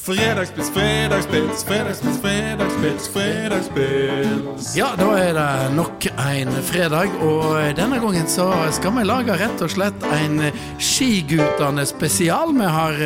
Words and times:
Fredagspils, 0.00 0.70
fredagspils, 0.70 1.64
fredagspils, 1.64 2.18
fredagspils, 2.22 3.08
fredagspils. 3.08 4.76
Ja, 4.76 4.94
da 4.96 5.10
er 5.18 5.34
det 5.36 5.74
nok 5.76 6.06
en 6.08 6.54
fredag, 6.64 7.12
og 7.20 7.58
denne 7.76 7.98
gangen 8.00 8.24
så 8.30 8.46
skal 8.72 8.94
vi 8.96 9.04
lage 9.04 9.36
rett 9.36 9.60
og 9.60 9.74
slett 9.74 10.06
en 10.16 10.40
Skigutane 10.80 11.84
spesial. 11.84 12.54
Vi 12.56 12.72
har 12.78 12.96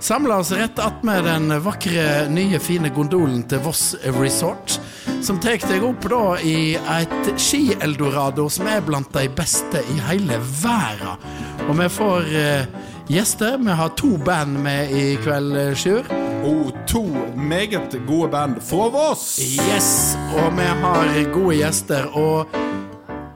samla 0.00 0.40
oss 0.40 0.54
rett 0.56 0.80
attmed 0.80 1.28
den 1.28 1.52
vakre, 1.68 2.08
nye, 2.32 2.56
fine 2.64 2.94
gondolen 2.96 3.44
til 3.44 3.60
Voss 3.68 3.92
Resort. 4.16 4.80
Som 5.20 5.42
tar 5.44 5.60
deg 5.68 5.84
opp 5.84 6.08
da 6.08 6.24
i 6.40 6.78
et 6.78 7.32
ski-eldorado 7.36 8.48
som 8.48 8.72
er 8.72 8.80
blant 8.86 9.12
de 9.12 9.28
beste 9.36 9.84
i 9.92 10.00
hele 10.08 10.40
verden. 10.62 11.28
Og 11.68 11.74
vi 11.76 11.88
får 11.92 12.36
eh, 12.40 12.86
gjester. 13.08 13.58
Vi 13.58 13.70
har 13.70 13.88
to 13.88 14.18
band 14.24 14.62
med 14.62 14.90
i 14.90 15.18
kveld, 15.22 15.76
Sjur. 15.76 16.02
Og 16.44 16.72
to 16.86 17.02
meget 17.36 18.00
gode 18.06 18.30
band 18.30 18.62
fra 18.62 18.88
Voss. 18.88 19.38
Yes, 19.42 20.18
og 20.36 20.56
vi 20.56 20.62
har 20.62 21.32
gode 21.32 21.56
gjester. 21.56 22.16
Og 22.16 22.46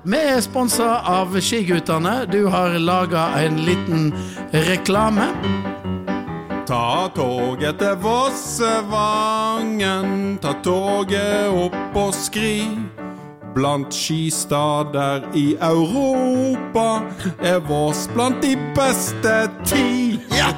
vi 0.04 0.16
er 0.16 0.40
sponsa 0.40 0.84
av 1.06 1.40
Skigutane. 1.40 2.26
Du 2.32 2.48
har 2.48 2.78
laga 2.78 3.26
en 3.42 3.56
liten 3.66 4.14
reklame. 4.52 5.26
Ta 6.66 7.08
toget 7.14 7.78
til 7.78 7.96
Vossevangen, 8.00 10.38
ta 10.42 10.52
toget 10.62 11.48
opp 11.50 11.96
og 11.96 12.14
skri. 12.14 12.68
Blant 13.54 13.94
skistader 13.94 15.26
i 15.34 15.56
Europa 15.60 17.02
er 17.40 17.58
Voss 17.68 18.08
blant 18.14 18.42
de 18.42 18.56
beste 18.76 19.50
ti. 19.64 20.20
Ja! 20.32 20.52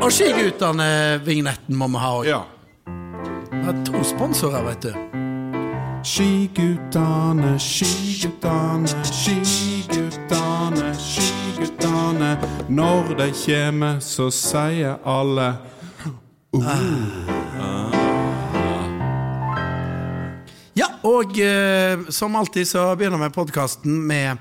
Og 0.00 0.12
Skigutane-vignetten 0.12 1.76
må 1.76 1.88
vi 1.88 2.00
ha 2.00 2.10
òg. 2.18 2.26
Ja. 2.28 2.40
Vi 3.52 3.62
har 3.64 3.76
to 3.84 4.04
sponsorer, 4.04 4.62
vet 4.68 4.82
du. 4.82 4.92
Skigutane, 6.04 7.58
skigutane, 7.60 8.88
skigutane, 9.04 10.94
skigutane. 10.96 12.38
Når 12.68 13.14
de 13.18 13.30
kjem, 13.32 13.84
så 14.00 14.30
sier 14.32 14.96
alle 15.04 15.54
Ja, 16.54 17.99
og 21.06 21.38
eh, 21.40 22.08
som 22.08 22.36
alltid 22.36 22.68
så 22.68 22.90
begynner 22.98 23.22
vi 23.24 23.32
podkasten 23.34 24.02
med 24.06 24.38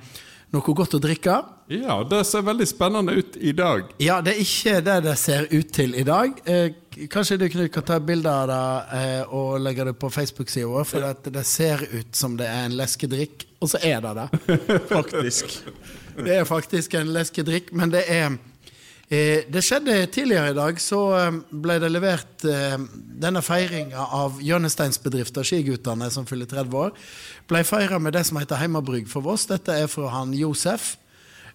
noe 0.53 0.75
godt 0.75 0.97
å 0.97 1.01
drikke. 1.01 1.37
Ja, 1.69 1.99
det 2.09 2.23
ser 2.25 2.41
veldig 2.41 2.65
spennende 2.65 3.13
ut 3.19 3.35
i 3.37 3.51
dag. 3.53 3.91
Ja, 4.01 4.17
det 4.25 4.33
er 4.33 4.39
ikke 4.41 4.79
det 4.81 4.95
det 5.05 5.13
ser 5.21 5.45
ut 5.51 5.69
til 5.75 5.93
i 5.93 6.05
dag. 6.07 6.39
Eh, 6.49 6.71
kanskje 7.13 7.37
du 7.37 7.45
Knut, 7.53 7.69
kan 7.75 7.85
ta 7.85 7.99
bilde 8.01 8.31
av 8.33 8.49
det 8.49 8.63
eh, 8.97 9.35
og 9.37 9.59
legge 9.61 9.85
det 9.85 9.93
på 10.01 10.09
Facebook-sida 10.09 10.71
vår, 10.71 10.87
for 10.89 11.05
at 11.11 11.29
det 11.29 11.45
ser 11.45 11.85
ut 11.93 12.17
som 12.17 12.39
det 12.39 12.49
er 12.49 12.65
en 12.65 12.77
leskedrikk, 12.79 13.45
og 13.61 13.69
så 13.69 13.83
er 13.85 14.01
det 14.01 14.15
det. 14.17 14.27
Faktisk. 14.95 15.59
Det 16.19 16.33
er 16.35 16.43
faktisk 16.43 16.97
en 16.99 17.13
leskedrikk, 17.15 17.69
men 17.71 17.93
det 17.93 18.01
er 18.11 18.33
Det 19.09 19.63
skjedde 19.65 19.95
tidligere 20.13 20.51
i 20.51 20.53
dag, 20.57 20.77
så 20.77 20.99
eh, 21.17 21.37
ble 21.49 21.79
det 21.81 21.87
levert 21.89 22.43
eh, 22.45 22.75
denne 23.23 23.41
feiringa 23.41 24.03
av 24.13 24.37
hjørnesteinsbedrifta 24.45 25.41
Skigutane, 25.41 26.11
som 26.13 26.27
fyller 26.29 26.45
30 26.45 26.77
år, 26.77 26.93
ble 27.49 27.63
feira 27.65 27.97
med 27.97 28.13
det 28.13 28.21
som 28.29 28.37
heter 28.37 28.61
Heimabrygg 28.61 29.09
for 29.09 29.25
Voss. 29.25 29.47
Dette 29.49 29.73
er 29.81 29.89
fra 29.89 30.11
han 30.13 30.35
Josef. 30.37 30.91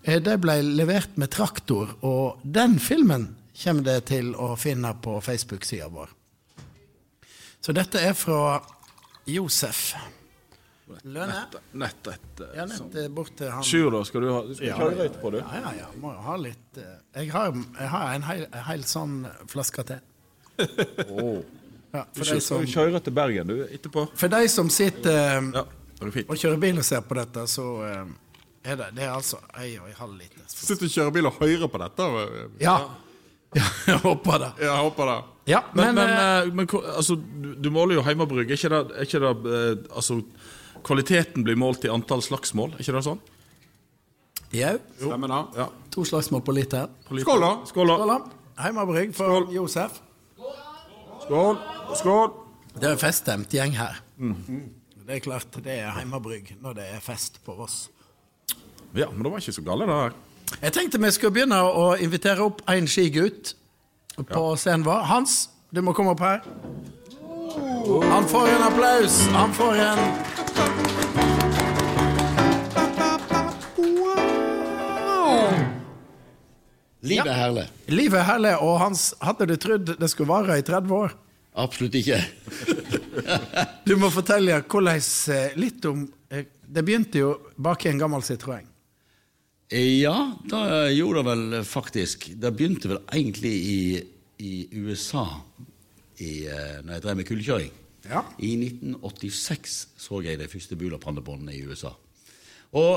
Eh, 0.03 0.19
Det 0.19 0.35
ble 0.43 0.59
levert 0.67 1.15
med 1.15 1.31
traktor, 1.31 1.95
og 2.03 2.43
den 2.43 2.81
filmen 2.83 3.37
kommer 3.55 3.87
det 3.87 4.01
til 4.11 4.35
å 4.35 4.57
finne 4.59 4.91
på 4.99 5.21
Facebook-sida 5.23 5.87
vår. 5.95 6.11
Så 7.63 7.73
dette 7.73 8.03
er 8.03 8.19
fra 8.19 8.59
Josef. 9.31 9.95
Lønne? 10.87 11.45
Nett 11.73 12.09
etter. 12.13 12.51
Ja, 12.57 12.67
nett 12.69 12.97
eh, 13.01 13.09
bort 13.09 13.33
til 13.39 13.49
han. 13.51 13.65
Sjur, 13.65 13.91
da. 13.95 14.03
Skal 14.05 14.25
du 14.25 14.31
ha 14.33 14.41
skal 14.51 14.67
Ja, 14.67 15.05
ja. 15.05 15.09
på, 15.21 15.31
du? 15.33 15.39
Ja, 15.41 15.61
ja, 15.63 15.73
ja. 15.79 15.87
Må 16.01 16.13
jo 16.13 16.25
ha 16.27 16.37
litt 16.41 16.81
eh, 16.81 16.97
Jeg 17.23 17.31
har, 17.33 17.55
jeg 17.79 17.91
har 17.95 18.11
en 18.15 18.27
hel, 18.29 18.45
hel 18.69 18.85
sånn 18.89 19.23
flaske 19.53 19.87
til. 19.93 20.03
Oh. 21.09 21.41
Ja, 21.95 22.03
Du 22.11 22.25
kjører, 22.27 22.41
som, 22.43 23.01
til 23.07 23.15
Bergen, 23.15 23.47
du, 23.47 23.61
etterpå. 23.71 24.09
for 24.19 24.31
de 24.33 24.49
som 24.51 24.71
sitter 24.71 25.15
eh, 25.15 25.49
Ja, 25.55 25.63
det 26.01 26.11
fint. 26.15 26.31
og 26.31 26.39
kjører 26.41 26.61
bil 26.63 26.81
og 26.83 26.87
ser 26.87 27.05
på 27.07 27.17
dette, 27.19 27.47
så 27.51 27.67
eh, 27.87 28.01
er 28.65 28.81
det, 28.81 28.89
det 28.97 29.05
er 29.07 29.13
altså 29.15 29.39
ei 29.61 29.77
og 29.79 29.87
en 29.89 29.99
halv 30.01 30.17
liter. 30.19 30.43
Sitter 30.51 30.89
og 30.89 30.95
kjører 30.97 31.15
bil 31.15 31.31
og 31.31 31.39
hører 31.39 31.71
på 31.71 31.81
dette. 31.85 32.09
Ja. 32.65 32.77
ja 33.61 33.69
jeg 33.87 34.03
håper 34.03 34.43
det. 34.43 34.51
Jeg 34.67 34.83
håper 34.85 35.11
det. 35.13 35.21
Ja, 35.47 35.61
Men, 35.75 35.95
men, 35.95 35.95
men, 35.95 36.11
eh, 36.11 36.49
eh, 36.49 36.55
men 36.55 36.69
altså, 36.97 37.15
du, 37.17 37.55
du 37.55 37.71
måler 37.71 37.99
jo 37.99 38.03
heimabrygg. 38.03 38.51
Er 38.51 38.59
ikke 38.59 38.73
det, 38.73 38.83
er 38.97 39.09
ikke 39.09 39.21
det 39.21 39.55
eh, 39.55 39.97
Altså, 39.97 40.21
kvaliteten 40.85 41.45
blir 41.47 41.57
målt 41.61 41.85
i 41.87 41.91
antall 41.93 42.23
slagsmål, 42.25 42.75
er 42.77 42.85
ikke 42.85 42.97
det 42.99 43.05
sånn? 43.07 43.23
jau, 44.55 44.77
Stemmer 45.01 45.31
det? 45.33 45.41
Ja. 45.59 45.69
to 45.91 46.05
slagsmål 46.07 46.43
på 46.47 46.55
liter. 46.55 46.89
Skål, 47.09 47.41
da. 47.43 47.53
Skål, 47.67 47.91
da. 47.91 47.97
Skål, 47.99 48.13
da. 48.13 48.19
Heimabrygg 48.63 49.15
for 49.17 49.49
Josef. 49.51 49.97
Skål. 51.25 51.59
Skål. 51.99 52.29
Det 52.79 52.91
er 52.93 53.01
feststemt 53.01 53.55
gjeng 53.55 53.75
her. 53.79 53.99
Det 54.19 55.17
er 55.19 55.21
klart 55.25 55.59
det 55.65 55.75
er 55.83 55.91
heimabrygg 55.99 56.55
når 56.63 56.79
det 56.79 56.87
er 56.97 57.03
fest 57.03 57.41
på 57.45 57.55
Voss. 57.59 57.89
Ja, 58.95 59.09
men 59.11 59.25
det 59.27 59.33
var 59.33 59.43
ikke 59.43 59.57
så 59.57 59.65
gale, 59.67 59.89
det 59.91 59.99
her. 59.99 60.15
Jeg 60.63 60.73
tenkte 60.77 61.01
vi 61.03 61.11
skulle 61.11 61.35
begynne 61.35 61.59
å 61.67 61.87
invitere 61.99 62.45
opp 62.47 62.61
en 62.71 62.87
skigutt 62.87 63.55
på 64.29 64.43
scenen 64.61 64.85
vår. 64.87 65.03
Hans, 65.11 65.49
du 65.75 65.83
må 65.83 65.95
komme 65.97 66.15
opp 66.15 66.23
her. 66.23 66.45
Han 67.55 68.29
får 68.29 68.49
en 68.49 68.63
applaus. 68.63 69.29
Han 69.33 69.55
får 69.55 69.75
en 69.75 69.99
Livet 77.05 77.29
er 77.29 77.37
herlig. 77.37 77.65
Livet 77.93 78.19
er 78.23 78.27
herlig, 78.27 78.55
og 78.65 78.79
Hans, 78.81 79.11
hadde 79.21 79.47
du 79.51 79.55
trodd 79.61 79.93
det 80.01 80.09
skulle 80.11 80.31
vare 80.33 80.57
i 80.59 80.65
30 80.65 80.95
år? 80.97 81.15
Absolutt 81.55 81.99
ikke. 82.01 82.23
Du 83.87 83.95
må 84.01 84.09
fortelle 84.11 84.57
hvordan 84.65 84.99
eh, 85.31 85.53
litt 85.61 85.85
om 85.87 86.01
eh, 86.33 86.49
Det 86.67 86.83
begynte 86.83 87.21
jo 87.21 87.29
bak 87.55 87.85
i 87.85 87.93
en 87.93 88.01
gammel 88.01 88.25
Citroën. 88.27 88.65
Ja, 89.71 90.17
det 90.51 90.65
gjorde 90.97 91.23
det 91.23 91.29
vel 91.29 91.65
faktisk. 91.69 92.27
Det 92.35 92.51
begynte 92.57 92.91
vel 92.91 93.01
egentlig 93.15 93.53
i, 93.55 93.79
i 94.43 94.55
USA, 94.75 95.25
i, 96.23 96.47
eh, 96.47 96.79
når 96.85 96.97
jeg 96.97 97.05
drev 97.05 97.19
med 97.19 97.29
kullkjøring. 97.29 97.75
Ja. 98.11 98.23
I 98.39 98.55
1986 98.61 99.77
så 99.97 100.21
jeg 100.25 100.39
de 100.41 100.49
første 100.51 100.77
Bula-pannebåndene 100.77 101.55
i 101.57 101.63
USA. 101.65 101.95
Og 102.77 102.95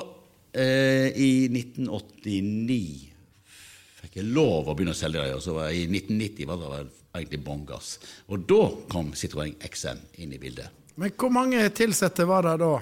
eh, 0.54 1.14
i 1.16 1.48
1989 1.48 2.82
fikk 4.02 4.20
jeg 4.20 4.30
lov 4.36 4.68
å 4.68 4.76
begynne 4.76 4.96
å 4.96 4.98
selge 4.98 5.24
dem, 5.24 5.38
og 5.38 5.44
så 5.44 5.56
var 5.56 5.72
jeg, 5.72 5.86
i 5.88 6.02
1990 6.02 6.50
var 6.50 6.62
det 6.62 6.74
vel 6.74 6.92
egentlig 7.18 7.42
bånngass. 7.46 7.96
Og 8.30 8.46
da 8.50 8.62
kom 8.92 9.14
Citroën 9.18 9.56
XM 9.66 10.04
inn 10.22 10.36
i 10.36 10.42
bildet. 10.42 10.70
Men 10.98 11.14
hvor 11.18 11.34
mange 11.34 11.62
ansatte 11.66 12.26
var 12.26 12.46
det 12.46 12.56
da? 12.62 12.76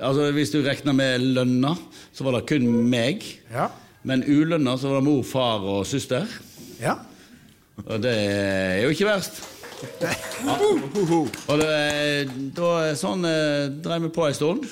Altså 0.00 0.30
Hvis 0.32 0.52
du 0.54 0.62
regner 0.64 0.96
med 0.96 1.26
lønna, 1.36 1.74
så 2.12 2.24
var 2.26 2.38
det 2.38 2.46
kun 2.48 2.66
meg. 2.90 3.24
Ja. 3.52 3.68
Men 4.06 4.24
ulønna 4.24 4.78
så 4.80 4.90
var 4.90 5.02
det 5.02 5.08
mor, 5.10 5.22
far 5.28 5.66
og 5.66 5.84
søster. 5.88 6.26
Ja. 6.80 6.96
Og 7.86 8.02
det 8.02 8.12
er 8.12 8.82
jo 8.84 8.92
ikke 8.94 9.08
verst. 9.08 9.40
Og 11.48 11.60
det, 11.60 11.74
da 12.56 12.70
sånn 12.98 13.24
eh, 13.28 13.70
drev 13.80 14.06
vi 14.06 14.12
på 14.14 14.26
en 14.26 14.36
stund. 14.36 14.66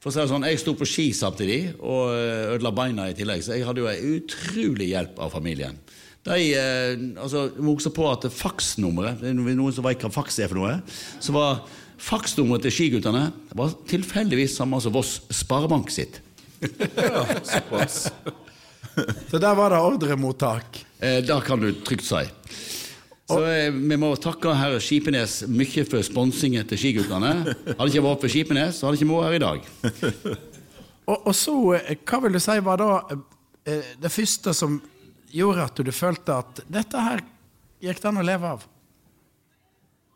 For 0.00 0.08
å 0.08 0.14
si 0.14 0.20
det 0.22 0.30
sånn, 0.30 0.46
Jeg 0.48 0.60
sto 0.62 0.72
på 0.78 0.88
ski 0.88 1.10
samtidig 1.16 1.74
og 1.76 2.14
eh, 2.14 2.54
ødela 2.54 2.72
beina 2.72 3.10
i 3.10 3.16
tillegg, 3.16 3.42
så 3.44 3.56
jeg 3.56 3.66
hadde 3.68 3.82
jo 3.82 3.90
en 3.90 4.14
utrolig 4.14 4.92
hjelp 4.94 5.18
av 5.20 5.34
familien. 5.34 5.76
De, 6.24 6.38
eh, 6.56 6.94
altså, 7.20 7.48
må 7.60 7.74
på 7.76 8.08
at 8.08 8.26
faksnummeret 8.32 9.22
det 9.22 9.32
er 9.32 9.36
Noen 9.36 9.74
som 9.76 9.84
vet 9.84 10.02
hva 10.04 10.12
faks 10.12 10.40
er 10.40 10.50
for 10.52 10.60
noe? 10.60 10.78
Så 11.20 11.34
var 11.36 11.62
faksnummeret 12.00 12.64
til 12.64 12.76
skiguttene 12.76 13.26
var 13.56 13.74
tilfeldigvis 13.88 14.56
samme 14.56 14.80
som 14.80 14.94
Voss 14.94 15.18
Sparebank 15.36 15.92
sitt. 15.92 16.20
Såpass. 17.50 18.06
Så 19.30 19.40
der 19.40 19.56
var 19.56 19.72
det 19.72 19.80
ordremottak. 19.84 20.80
Eh, 21.00 21.20
det 21.24 21.40
kan 21.46 21.60
du 21.62 21.72
trygt 21.84 22.04
si. 22.04 22.22
Så 23.30 23.40
eh, 23.46 23.70
Vi 23.72 23.98
må 24.00 24.12
takke 24.20 24.54
herr 24.58 24.78
Skipenes 24.82 25.40
mye 25.48 25.84
for 25.88 26.04
sponsingen 26.06 26.66
til 26.68 26.80
skiguttene. 26.80 27.34
Hadde 27.72 27.90
ikke 27.90 28.06
vært 28.06 28.24
for 28.24 28.32
Skipenes, 28.32 28.80
så 28.80 28.88
hadde 28.88 29.00
ikke 29.00 29.12
vært 29.12 29.28
her 29.28 29.38
i 29.38 29.44
dag. 29.46 30.40
Og, 31.10 31.26
og 31.26 31.34
så, 31.34 31.54
eh, 31.78 31.96
hva 32.06 32.20
vil 32.22 32.36
du 32.36 32.42
si 32.42 32.56
var 32.62 32.78
da 32.78 32.90
eh, 33.10 33.94
det 33.98 34.12
første 34.14 34.54
som 34.54 34.76
gjorde 35.34 35.64
at 35.66 35.80
du 35.86 35.92
følte 35.94 36.36
at 36.42 36.60
dette 36.70 37.06
her 37.06 37.24
gikk 37.82 38.02
det 38.02 38.10
an 38.10 38.20
å 38.20 38.26
leve 38.26 38.52
av? 38.56 38.66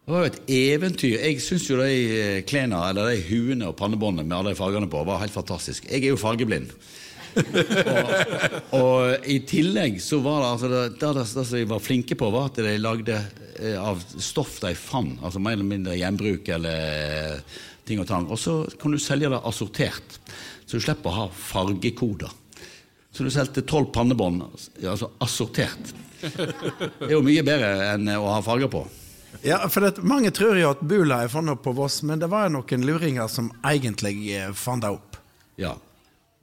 Det 0.05 0.13
var 0.13 0.21
jo 0.21 0.31
et 0.31 0.51
eventyr. 0.53 1.17
Jeg 1.17 1.41
syns 1.43 1.65
jo 1.71 1.79
de 1.81 1.89
eh, 1.89 2.43
klærne, 2.47 2.79
eller 2.91 3.11
de 3.11 3.25
huene 3.25 3.71
og 3.71 3.79
pannebåndene 3.79 4.27
med 4.29 4.37
alle 4.37 4.53
de 4.53 4.61
fargene 4.61 4.91
på, 4.93 5.01
var 5.09 5.23
helt 5.23 5.35
fantastisk. 5.35 5.89
Jeg 5.89 6.05
er 6.05 6.13
jo 6.13 6.21
fargeblind. 6.21 6.71
Og, 7.35 8.79
og 8.79 9.27
i 9.31 9.41
tillegg 9.49 9.99
så 10.03 10.21
var 10.25 10.41
det 10.43 10.51
altså 10.53 10.71
det, 10.71 10.83
det, 11.01 11.13
det, 11.19 11.27
som 11.31 11.47
de 11.51 11.65
var 11.71 11.83
flinke 11.83 12.19
på, 12.19 12.31
var 12.35 12.51
at 12.51 12.61
de 12.63 12.77
lagde 12.81 13.19
eh, 13.59 13.79
av 13.81 14.03
stoff 14.19 14.61
de 14.63 14.75
fant, 14.79 15.19
altså 15.23 15.43
mer 15.43 15.59
eller 15.59 15.71
mindre 15.71 15.99
gjenbruk 15.99 16.49
eller 16.57 16.79
eh, 16.95 17.61
ting 17.89 18.03
og 18.03 18.09
tang. 18.09 18.29
Og 18.31 18.41
så 18.41 18.61
kan 18.81 18.95
du 18.95 19.01
selge 19.03 19.33
det 19.33 19.43
assortert, 19.51 20.19
så 20.65 20.79
du 20.79 20.85
slipper 20.85 21.11
å 21.11 21.19
ha 21.25 21.29
fargekoder. 21.29 22.33
Så 23.15 23.23
du 23.23 23.31
solgte 23.31 23.63
tolv 23.63 23.93
pannebånd, 23.95 24.43
altså 24.83 25.13
assortert. 25.23 25.95
Det 26.25 27.11
er 27.11 27.15
jo 27.15 27.23
mye 27.23 27.45
bedre 27.47 27.75
enn 27.93 28.09
å 28.17 28.27
ha 28.33 28.41
farger 28.43 28.71
på. 28.73 28.83
Ja, 29.45 29.61
for 29.69 29.85
det, 29.85 30.03
Mange 30.03 30.31
tror 30.35 30.57
jo 30.59 30.71
at 30.73 30.83
Bula 30.83 31.23
er 31.25 31.33
funnet 31.33 31.63
på 31.63 31.75
Voss, 31.77 32.01
men 32.07 32.23
det 32.23 32.31
var 32.33 32.47
jo 32.47 32.57
noen 32.57 32.87
luringer 32.87 33.29
som 33.31 33.51
egentlig 33.67 34.17
eh, 34.35 34.53
fant 34.57 34.85
det 34.85 34.93
opp. 34.95 35.19
Ja. 35.61 35.75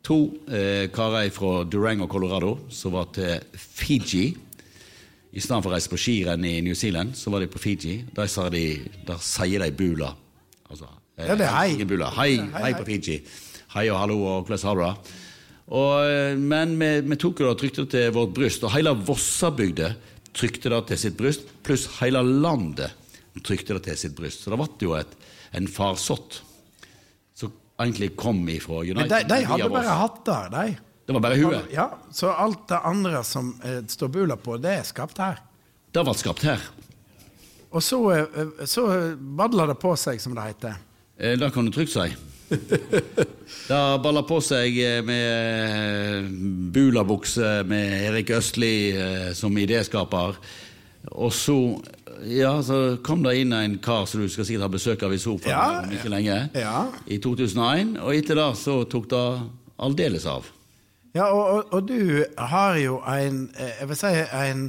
To 0.08 0.18
eh, 0.50 0.88
karer 0.94 1.30
fra 1.34 1.64
Durango, 1.64 2.08
Colorado, 2.10 2.56
som 2.74 2.96
var 2.96 3.12
til 3.14 3.38
Fiji. 3.54 4.32
I 5.32 5.40
stedet 5.40 5.62
for 5.62 5.70
å 5.70 5.76
reise 5.76 5.92
på 5.92 6.00
skirenn 6.02 6.46
i 6.48 6.58
New 6.66 6.76
Zealand, 6.76 7.14
så 7.16 7.32
var 7.32 7.44
de 7.44 7.50
på 7.52 7.62
Fiji. 7.62 8.02
Der, 8.16 8.28
sa 8.28 8.48
de, 8.52 8.66
der 9.08 9.22
sier 9.24 9.62
de 9.64 9.70
bula. 9.78 10.12
Altså, 10.68 10.90
eh, 11.18 11.28
Ja, 11.30 11.38
det 11.38 11.48
er 11.48 11.56
hei. 11.56 11.86
Bula. 11.86 12.10
Hei, 12.18 12.38
hei, 12.42 12.64
hei. 12.66 12.74
på 12.80 12.88
Fiji. 12.90 13.22
Hei 13.76 13.90
og 13.94 14.02
hallo, 14.02 14.18
og 14.26 14.48
hvordan 14.48 14.68
har 14.68 14.80
du 14.80 14.86
det? 14.88 15.18
Og, 15.72 15.94
eh, 16.04 16.36
men 16.36 16.74
vi, 16.82 16.90
vi 17.08 17.20
tok 17.22 17.38
det 17.38 17.52
og 17.52 17.60
trykte 17.62 17.86
det 17.86 17.92
til 17.94 18.16
vårt 18.18 18.34
bryst, 18.36 18.66
og 18.66 18.74
hele 18.74 18.96
Vossabygda 19.08 19.94
trykte 20.36 20.72
det 20.74 20.82
til 20.90 21.00
sitt 21.06 21.20
bryst, 21.20 21.46
pluss 21.64 21.86
hele 22.02 22.24
landet 22.26 22.98
trykte 23.40 23.78
det 23.78 23.86
til 23.86 24.00
sitt 24.00 24.16
bryst. 24.18 24.44
Så 24.44 24.52
det 24.52 24.60
ble 24.60 24.68
jo 24.84 24.98
et, 24.98 25.14
en 25.56 25.70
farsott 25.72 26.42
egentlig 27.84 28.12
kom 28.20 28.40
ifra 28.50 28.82
United. 28.84 28.98
Men 29.02 29.10
de, 29.14 29.22
de 29.34 29.40
hadde 29.50 29.70
bare 29.74 29.98
hatter, 30.02 30.50
de. 30.54 30.66
Det 31.08 31.14
var 31.18 31.24
bare 31.26 31.40
huet. 31.42 31.72
Ja, 31.74 31.90
Så 32.14 32.30
alt 32.32 32.68
det 32.70 32.80
andre 32.88 33.24
som 33.28 33.54
eh, 33.66 33.82
står 33.90 34.08
Bula 34.14 34.38
på, 34.40 34.58
det 34.62 34.76
er 34.80 34.84
skapt 34.88 35.18
her. 35.20 35.42
Det 35.92 36.04
ble 36.08 36.14
skapt 36.16 36.46
her. 36.48 36.62
Og 37.72 37.84
så, 37.84 38.00
eh, 38.16 38.66
så 38.70 38.86
badla 39.18 39.66
det 39.72 39.80
på 39.82 39.96
seg, 40.00 40.22
som 40.24 40.36
det 40.38 40.46
heter. 40.54 40.78
Eh, 41.18 41.38
Det 41.40 41.52
kan 41.54 41.66
du 41.66 41.72
trygt 41.76 41.94
si. 41.96 42.10
Det 43.72 43.80
balla 44.04 44.24
på 44.28 44.40
seg 44.44 44.76
eh, 44.84 45.00
med 45.08 46.32
bulabukse 46.76 47.62
med 47.68 48.08
Erik 48.10 48.32
Østli 48.36 48.74
eh, 48.96 49.30
som 49.38 49.56
idéskaper. 49.58 50.36
Og 51.12 51.32
så, 51.34 51.56
ja, 52.28 52.52
så 52.64 52.98
kom 53.06 53.24
det 53.26 53.36
inn 53.42 53.54
en 53.56 53.78
kar 53.84 54.06
som 54.10 54.22
du 54.22 54.30
skal 54.30 54.46
sikkert 54.48 54.68
ha 54.68 54.72
besøk 54.74 55.04
av 55.08 55.14
i 55.16 55.20
sofaen 55.22 55.52
Ja, 55.54 55.66
om 55.84 55.92
ikke 55.96 56.12
lenge, 56.14 56.38
ja. 56.58 56.86
i 57.08 57.18
2001. 57.24 57.96
Og 58.04 58.14
etter 58.16 58.38
det 58.40 58.48
så 58.62 58.82
tok 58.90 59.10
det 59.12 59.24
aldeles 59.82 60.26
av. 60.30 60.48
Ja, 61.16 61.28
og, 61.34 61.42
og, 61.44 61.74
og 61.76 61.88
du 61.90 62.24
har 62.38 62.78
jo 62.80 63.02
en, 63.10 63.44
eh, 63.58 63.74
jeg 63.82 63.90
vil 63.90 64.00
si, 64.00 64.12
en 64.46 64.66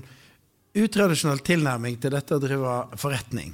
utradisjonell 0.83 1.43
tilnærming 1.45 2.01
til 2.03 2.15
dette 2.17 2.35
å 2.39 2.43
drive 2.43 2.77
forretning. 2.99 3.53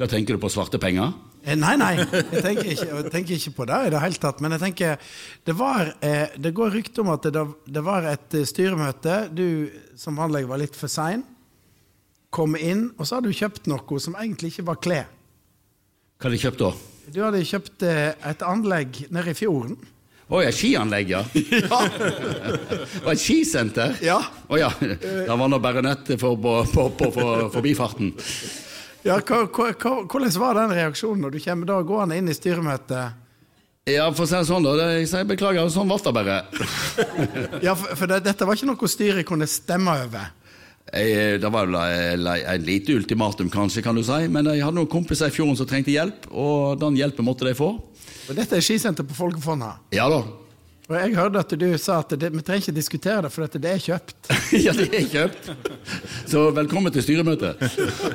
Hva 0.00 0.08
tenker 0.10 0.36
du 0.36 0.42
på 0.42 0.50
svarte 0.52 0.80
penger? 0.82 1.12
Eh, 1.40 1.56
Nei, 1.56 1.72
nei, 1.80 1.94
jeg 2.02 2.42
tenker 2.44 2.68
ikke, 2.74 2.88
jeg 2.90 3.12
tenker 3.14 3.36
ikke 3.38 3.54
på 3.56 3.66
det 3.70 3.78
i 3.86 3.92
det 3.94 4.02
hele 4.02 4.20
tatt. 4.20 4.42
Men 4.44 4.52
jeg 4.56 4.64
tenker, 4.66 5.12
det, 5.48 5.54
var, 5.56 5.94
eh, 6.04 6.34
det 6.36 6.52
går 6.56 6.74
rykter 6.76 7.04
om 7.06 7.12
at 7.14 7.30
det, 7.32 7.44
det 7.78 7.84
var 7.86 8.08
et 8.10 8.36
styremøte. 8.50 9.20
Du 9.32 9.46
som 9.96 10.18
vanlig 10.20 10.44
var 10.50 10.60
litt 10.60 10.76
for 10.76 10.92
sein. 10.92 11.24
Kom 12.30 12.54
inn, 12.54 12.90
og 12.96 13.06
så 13.06 13.18
hadde 13.18 13.30
du 13.30 13.36
kjøpt 13.36 13.66
noe 13.70 14.02
som 14.02 14.14
egentlig 14.18 14.52
ikke 14.52 14.68
var 14.68 14.78
klær. 14.82 15.08
Hva 16.20 16.28
hadde 16.28 16.38
jeg 16.38 16.44
kjøpt 16.46 16.62
da? 16.62 16.70
Du 17.10 17.22
hadde 17.24 17.40
kjøpt 17.48 17.84
eh, 17.88 18.12
et 18.30 18.44
anlegg 18.46 19.00
nede 19.10 19.32
i 19.32 19.38
fjorden. 19.38 19.78
Å 20.30 20.42
ja, 20.44 20.50
skianlegg, 20.54 21.08
ja. 21.10 21.24
Og 23.04 23.08
et 23.10 23.18
skisenter? 23.18 23.96
Ja. 24.06 24.20
Å 24.46 24.60
ja. 24.60 24.68
Det 24.78 25.26
var 25.26 25.48
nå 25.50 25.58
bare 25.58 25.82
nettet 25.82 26.20
for, 26.22 26.38
på, 26.38 26.60
på, 26.70 27.08
for 27.16 27.48
forbifarten. 27.50 28.12
Ja, 29.02 29.16
Hvordan 29.18 30.36
var 30.38 30.60
den 30.60 30.76
reaksjonen 30.76 31.24
når 31.24 31.34
du 31.34 31.40
kommer 31.42 31.72
da 31.72 31.80
gående 31.88 32.20
inn 32.20 32.30
i 32.30 32.36
styremøtet? 32.36 33.16
Ja, 33.90 34.06
for 34.12 34.22
å 34.22 34.28
si 34.28 34.36
det 34.36 34.46
sånn, 34.46 34.66
da. 34.68 34.90
Jeg 34.92 35.08
sier 35.10 35.26
beklager, 35.26 35.66
sånn 35.72 35.90
ble 35.90 35.98
det 36.04 36.12
bare. 36.14 36.38
Ja, 37.66 37.74
For, 37.74 37.96
for 37.96 38.12
det, 38.12 38.20
dette 38.28 38.46
var 38.46 38.58
ikke 38.58 38.68
noe 38.70 38.90
styret 38.92 39.26
kunne 39.26 39.48
stemme 39.50 39.96
over. 40.04 40.30
Jeg, 40.90 41.38
det 41.42 41.50
var 41.54 41.68
vel 41.68 41.78
en, 41.78 42.26
en 42.26 42.66
lite 42.66 42.96
ultimatum, 42.98 43.50
kanskje, 43.52 43.82
kan 43.84 43.94
du 43.94 44.02
si. 44.06 44.24
Men 44.32 44.48
jeg 44.50 44.64
hadde 44.64 44.80
noen 44.80 44.90
kompiser 44.90 45.30
i 45.30 45.34
fjorden 45.34 45.58
som 45.58 45.68
trengte 45.70 45.94
hjelp, 45.94 46.26
og 46.34 46.80
den 46.82 46.98
hjelpen 46.98 47.26
måtte 47.26 47.46
de 47.46 47.54
få. 47.54 47.76
Og 48.30 48.36
Dette 48.38 48.58
er 48.58 48.64
skisenter 48.64 49.06
på 49.06 49.16
Folkefonna. 49.16 49.76
Ja 49.94 50.08
da. 50.10 50.24
Og 50.90 50.96
jeg 50.98 51.14
hørte 51.14 51.38
at 51.44 51.52
du 51.54 51.68
sa 51.78 52.00
at 52.02 52.16
det, 52.18 52.32
vi 52.34 52.42
trenger 52.42 52.64
ikke 52.64 52.74
diskutere 52.74 53.22
det, 53.22 53.30
for 53.30 53.46
dette, 53.46 53.60
det 53.62 53.70
er 53.76 53.82
kjøpt. 53.84 54.30
ja, 54.64 54.72
det 54.74 54.88
er 54.98 55.06
kjøpt. 55.12 55.50
Så 56.26 56.48
velkommen 56.56 56.90
til 56.94 57.04
styremøtet. 57.06 57.62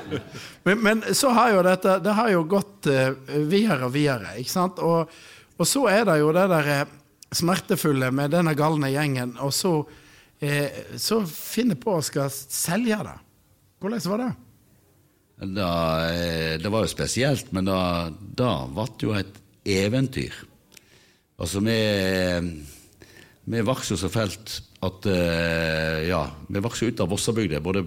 Men, 0.65 0.79
men 0.81 1.03
så 1.13 1.29
har 1.29 1.51
jo 1.53 1.59
dette 1.61 1.99
Det 2.01 2.13
har 2.17 2.31
jo 2.33 2.39
gått 2.49 2.87
uh, 2.89 3.11
videre 3.45 3.85
og 3.85 3.91
videre, 3.93 4.31
ikke 4.41 4.49
sant? 4.49 4.79
Og, 4.81 5.11
og 5.55 5.69
så 5.69 5.83
er 5.91 6.07
det 6.09 6.15
jo 6.19 6.31
det 6.33 6.47
der 6.49 6.69
eh, 6.73 6.93
smertefulle 7.37 8.09
med 8.09 8.33
denne 8.33 8.55
galne 8.57 8.89
gjengen, 8.89 9.35
og 9.45 9.53
så, 9.53 9.75
eh, 10.39 10.97
så 10.99 11.21
finner 11.29 11.77
på 11.79 11.95
å 11.97 12.03
skal 12.05 12.31
selge 12.33 12.97
det. 13.07 13.15
Hvordan 13.81 14.09
var 14.11 14.23
det? 14.23 14.31
Da, 15.55 15.71
eh, 16.09 16.53
det 16.61 16.71
var 16.71 16.85
jo 16.85 16.91
spesielt, 16.91 17.51
men 17.55 17.67
da, 17.67 18.09
da 18.11 18.53
ble 18.71 18.85
det 18.95 19.07
jo 19.07 19.15
et 19.19 19.41
eventyr. 19.65 20.35
Altså, 21.35 21.59
vi, 21.65 21.75
vi 23.51 23.63
jo 23.95 23.99
så 23.99 24.11
fælt 24.11 24.61
at 24.85 25.07
eh, 25.11 26.05
Ja, 26.07 26.21
vi 26.47 26.61
vokste 26.63 26.87
ut 26.87 27.01
av 27.03 27.09
Vossabygda. 27.11 27.59
Både 27.63 27.81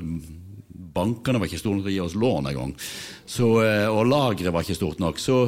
bankene 0.98 1.38
var 1.40 1.48
ikke 1.48 1.60
store 1.60 1.78
nok 1.78 1.86
til 1.86 1.92
å 1.92 1.94
gi 1.94 2.04
oss 2.04 2.16
lån 2.18 2.50
engang. 2.50 2.74
Eh, 2.74 3.86
Og 3.88 4.08
lageret 4.10 4.52
var 4.52 4.66
ikke 4.66 4.76
stort 4.76 5.00
nok. 5.00 5.20
Så, 5.22 5.38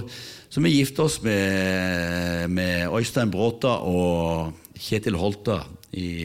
så 0.49 0.63
vi 0.65 0.73
gifta 0.79 1.05
oss 1.05 1.19
med, 1.25 2.49
med 2.55 2.89
Øystein 2.97 3.33
Bråta 3.35 3.77
og 3.85 4.55
Kjetil 4.81 5.19
Holta 5.21 5.61
i, 5.93 6.25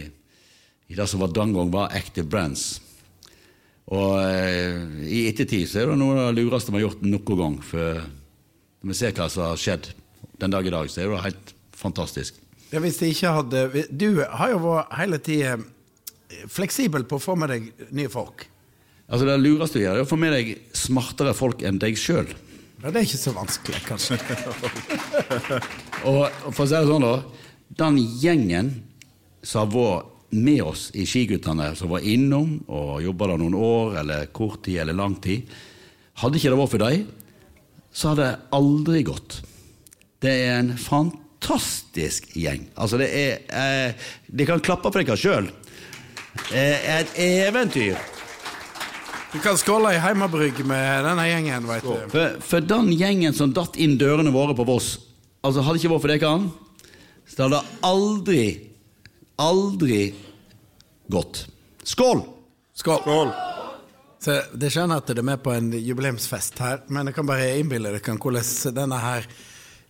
i 0.88 0.98
det 0.98 1.08
som 1.10 1.22
var 1.24 1.34
den 1.34 1.54
gang 1.56 1.72
var 1.74 1.94
Active 1.96 2.28
Brands. 2.30 2.82
Og 3.94 4.18
eh, 4.18 4.82
i 5.06 5.26
ettertid 5.30 5.70
så 5.70 5.82
er 5.82 5.92
det 5.92 6.00
noe 6.00 6.18
av 6.18 6.32
det 6.32 6.42
lureste 6.42 6.74
vi 6.74 6.80
har 6.80 6.88
gjort 6.88 7.06
noen 7.06 7.40
gang. 7.42 7.60
For 7.66 8.02
når 8.02 8.92
vi 8.94 8.98
ser 8.98 9.14
hva 9.18 9.30
som 9.30 9.46
har 9.46 9.62
skjedd 9.62 9.92
den 10.42 10.54
dag 10.54 10.66
i 10.66 10.74
dag, 10.74 10.90
så 10.90 11.04
er 11.04 11.12
det 11.12 11.22
helt 11.28 11.54
fantastisk. 11.76 12.42
Ja, 12.72 12.82
hvis 12.82 12.98
de 12.98 13.12
ikke 13.14 13.32
hadde 13.32 13.86
Du 13.94 14.24
har 14.26 14.50
jo 14.52 14.58
vært 14.64 14.96
hele 14.98 15.20
tida 15.22 15.60
fleksibel 16.52 17.06
på 17.08 17.20
å 17.20 17.22
få 17.22 17.36
med 17.38 17.54
deg 17.54 17.68
nye 17.96 18.10
folk. 18.12 18.48
Altså 19.06 19.28
Det 19.30 19.38
lureste 19.38 19.78
du 19.78 19.84
gjør, 19.86 20.00
er 20.02 20.08
å 20.08 20.10
få 20.10 20.18
med 20.18 20.34
deg 20.34 20.56
smartere 20.76 21.36
folk 21.38 21.62
enn 21.66 21.78
deg 21.82 21.98
sjøl. 22.00 22.32
Ja, 22.82 22.90
det 22.90 23.00
er 23.00 23.06
ikke 23.06 23.22
så 23.22 23.34
vanskelig, 23.36 23.82
kanskje. 23.86 24.18
Og 26.10 26.26
og 26.46 26.50
for 26.52 26.66
å 26.66 26.68
si 26.68 26.74
det 26.74 26.90
sånn, 26.90 27.06
da. 27.06 27.14
Den 27.78 28.02
gjengen 28.22 28.74
som 29.46 29.64
har 29.64 29.72
vært 29.74 30.15
med 30.36 30.62
oss 30.64 30.90
i 30.94 31.06
Skiguttene, 31.08 31.72
som 31.78 31.92
var 31.94 32.06
innom 32.06 32.58
og 32.68 33.04
jobba 33.04 33.32
der 33.32 33.42
noen 33.42 33.58
år, 33.58 34.00
eller 34.02 34.30
kort 34.36 34.64
tid 34.66 34.84
eller 34.84 34.98
lang 34.98 35.18
tid 35.24 35.50
Hadde 36.16 36.40
ikke 36.40 36.54
det 36.54 36.60
vært 36.62 36.72
for 36.72 36.84
dem, 36.86 37.08
så 37.92 38.12
hadde 38.14 38.28
det 38.30 38.54
aldri 38.56 39.02
gått. 39.04 39.34
Det 40.24 40.32
er 40.46 40.62
en 40.62 40.70
fantastisk 40.80 42.30
gjeng. 42.40 42.70
Altså, 42.80 43.00
det 43.02 43.10
er 43.12 43.42
eh, 43.52 44.06
De 44.32 44.48
kan 44.48 44.64
klappe 44.64 44.92
for 44.92 45.04
dere 45.04 45.20
sjøl. 45.20 45.50
Eh, 46.56 46.88
et 47.00 47.18
eventyr. 47.20 48.00
Du 49.36 49.42
kan 49.44 49.58
skåle 49.60 49.92
i 49.92 50.00
heimebrygg 50.00 50.62
med 50.64 51.04
denne 51.04 51.26
gjengen, 51.28 51.68
veit 51.68 51.84
du. 51.84 51.92
For, 52.14 52.38
for 52.40 52.64
den 52.64 52.94
gjengen 52.96 53.36
som 53.36 53.52
datt 53.52 53.76
inn 53.76 53.98
dørene 54.00 54.32
våre 54.32 54.56
på 54.56 54.64
Voss 54.68 54.94
Altså 55.46 55.62
Hadde 55.62 55.78
ikke 55.78 55.92
vært 55.92 56.04
for 56.06 56.14
dere, 56.14 56.30
så 57.30 57.44
hadde 57.44 57.58
det 57.60 57.80
aldri, 57.86 58.46
aldri 59.38 60.00
gått. 61.12 61.48
Skål! 61.84 62.22
Skål. 62.76 63.32
Så 64.20 64.42
Det 64.54 64.70
skjønner 64.74 64.98
at 65.00 65.08
det 65.12 65.20
er 65.22 65.28
med 65.28 65.44
på 65.44 65.52
en 65.54 65.72
jubileumsfest 65.74 66.60
her, 66.64 66.78
men 66.88 67.08
jeg 67.08 67.16
kan 67.18 67.28
bare 67.30 67.58
innbille 67.60 67.92
dere 67.94 68.16
hvordan 68.18 68.74
denne 68.76 68.98
her 69.04 69.28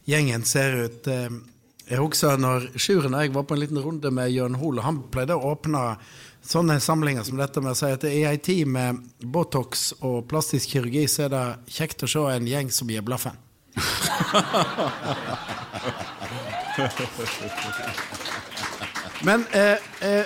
gjengen 0.10 0.44
ser 0.46 0.72
ut. 0.86 1.08
Eh, 1.08 1.30
Jeg 1.86 2.00
husker 2.02 2.38
når 2.42 2.64
Sjuren 2.82 3.14
og 3.14 3.22
jeg 3.22 3.34
var 3.34 3.44
på 3.46 3.54
en 3.54 3.60
liten 3.62 3.78
runde 3.78 4.10
med 4.12 4.32
Jørn 4.34 4.56
Hoel, 4.58 4.80
og 4.82 4.86
han 4.88 5.04
pleide 5.14 5.36
å 5.38 5.52
åpne 5.54 5.98
sånne 6.46 6.80
samlinger 6.82 7.24
som 7.24 7.38
dette 7.38 7.62
med 7.62 7.72
å 7.72 7.76
si 7.78 7.86
at 7.94 8.04
i 8.10 8.24
ei 8.26 8.38
tid 8.42 8.66
med 8.68 8.98
Botox 9.22 9.92
og 10.02 10.26
plastisk 10.30 10.70
kirurgi, 10.74 11.06
så 11.08 11.24
er 11.28 11.30
det 11.34 11.44
kjekt 11.78 12.04
å 12.06 12.08
se 12.10 12.20
en 12.34 12.48
gjeng 12.50 12.72
som 12.74 12.90
gir 12.90 13.02
blaffen. 13.06 13.38
Men 19.26 19.46
eh, 19.52 19.78
eh, 20.02 20.26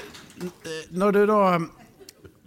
når 0.96 1.16
du 1.16 1.22
da 1.30 1.42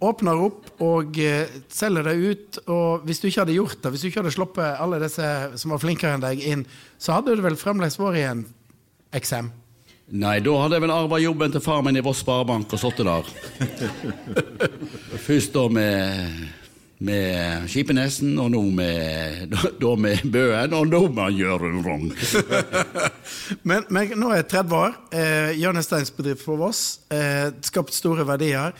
åpner 0.03 0.41
opp 0.45 0.83
og 0.83 1.17
eh, 1.21 1.49
selger 1.71 2.07
deg 2.09 2.23
ut, 2.23 2.61
og 2.67 3.05
hvis 3.07 3.21
du 3.21 3.27
ikke 3.29 3.43
hadde 3.43 3.57
gjort 3.57 3.79
det, 3.81 3.91
hvis 3.93 4.03
du 4.03 4.09
ikke 4.09 4.23
hadde 4.23 4.35
sluppet 4.35 4.81
alle 4.83 4.99
disse 5.03 5.27
som 5.61 5.73
var 5.73 5.83
flinkere 5.83 6.17
enn 6.17 6.25
deg 6.25 6.43
inn, 6.43 6.65
så 6.99 7.17
hadde 7.17 7.35
du 7.37 7.43
vel 7.45 7.59
fremdeles 7.59 7.99
vært 7.99 8.19
i 8.19 8.25
en 8.27 8.45
XM? 9.15 9.51
Nei, 10.13 10.35
da 10.43 10.55
hadde 10.59 10.77
jeg 10.77 10.83
vel 10.83 10.93
arva 10.93 11.19
jobben 11.21 11.53
til 11.53 11.63
far 11.63 11.79
min 11.85 11.97
i 11.97 12.03
Voss 12.03 12.21
Sparebank 12.21 12.73
og 12.75 12.81
sittet 12.81 13.07
der. 13.07 13.29
Først 15.25 15.55
da 15.55 15.63
med, 15.71 16.43
med 17.03 17.67
Skipenesen, 17.71 18.33
og 18.39 18.51
nå 18.53 18.61
med, 18.75 19.53
da, 19.81 19.93
med 19.99 20.23
Bøen, 20.33 20.75
og 20.77 20.89
nå 20.91 21.01
med 21.13 21.39
Jørund 21.39 21.85
Rogn. 21.85 22.11
Men, 23.69 23.85
men 23.91 24.13
nå 24.19 24.29
er 24.31 24.41
jeg 24.41 24.49
30 24.53 24.75
år. 24.77 24.95
Eh, 25.15 25.51
hjørnesteinsbedrift 25.59 26.43
for 26.43 26.59
Voss. 26.59 26.81
Eh, 27.13 27.49
skapt 27.65 27.95
store 27.95 28.25
verdier. 28.27 28.75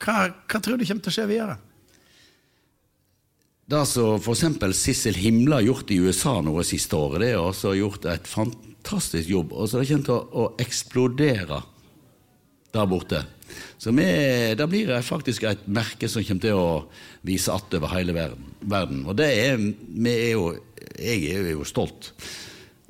Hva, 0.00 0.30
hva 0.48 0.60
tror 0.60 0.80
du 0.80 0.84
kommer 0.86 1.04
til 1.04 1.12
å 1.12 1.14
skje 1.14 1.26
videre? 1.28 1.56
Det 3.70 3.82
som 3.86 4.16
f.eks. 4.18 4.44
Sissel 4.74 5.18
Himle 5.20 5.60
har 5.60 5.66
gjort 5.68 5.92
i 5.94 6.00
USA 6.02 6.40
nå 6.42 6.56
det 6.56 6.66
siste 6.72 6.98
året, 6.98 7.22
det 7.22 7.34
er 7.34 7.42
også 7.42 7.76
gjort 7.78 8.08
et 8.10 8.26
fantastisk 8.26 9.30
jobb. 9.30 9.52
Og 9.54 9.70
så 9.70 9.80
det 9.80 9.90
kommer 9.92 10.08
til 10.08 10.16
å, 10.16 10.24
å 10.42 10.46
eksplodere 10.64 11.60
der 12.74 12.88
borte. 12.90 13.22
Så 13.80 13.92
det 13.94 14.68
blir 14.70 14.92
faktisk 15.02 15.46
et 15.48 15.66
merke 15.66 16.08
som 16.08 16.24
kommer 16.24 16.44
til 16.44 16.58
å 16.58 16.68
vise 17.26 17.52
att 17.52 17.74
over 17.74 17.94
hele 17.94 18.14
verden. 18.60 19.04
Og 19.06 19.16
det 19.16 19.30
er, 19.30 19.58
er 20.06 20.30
jo, 20.32 20.46
jeg 20.98 21.34
er 21.34 21.50
jo 21.52 21.64
stolt. 21.64 22.12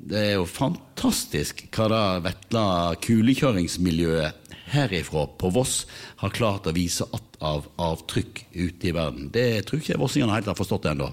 Det 0.01 0.17
er 0.17 0.33
jo 0.39 0.47
fantastisk 0.49 1.67
hva 1.75 1.87
det 1.91 2.05
vesle 2.25 2.65
kulekjøringsmiljøet 3.05 4.55
herifra 4.71 5.27
på 5.37 5.51
Voss 5.53 5.85
har 6.23 6.33
klart 6.33 6.67
å 6.67 6.75
vise 6.75 7.05
att 7.11 7.37
av 7.41 7.67
avtrykk 7.81 8.45
ute 8.53 8.87
i 8.87 8.93
verden. 8.95 9.29
Det 9.33 9.65
tror 9.67 9.81
ikke 9.81 9.99
vossingene 10.01 10.35
helt 10.35 10.49
har 10.49 10.57
forstått 10.57 10.87
ennå. 10.91 11.09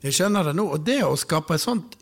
Jeg 0.00 0.16
skjønner 0.16 0.48
det 0.48 0.56
nå. 0.56 0.66
Og 0.74 0.84
det 0.84 1.02
å 1.04 1.16
skape 1.20 1.56
et 1.56 1.62
sånt 1.62 1.96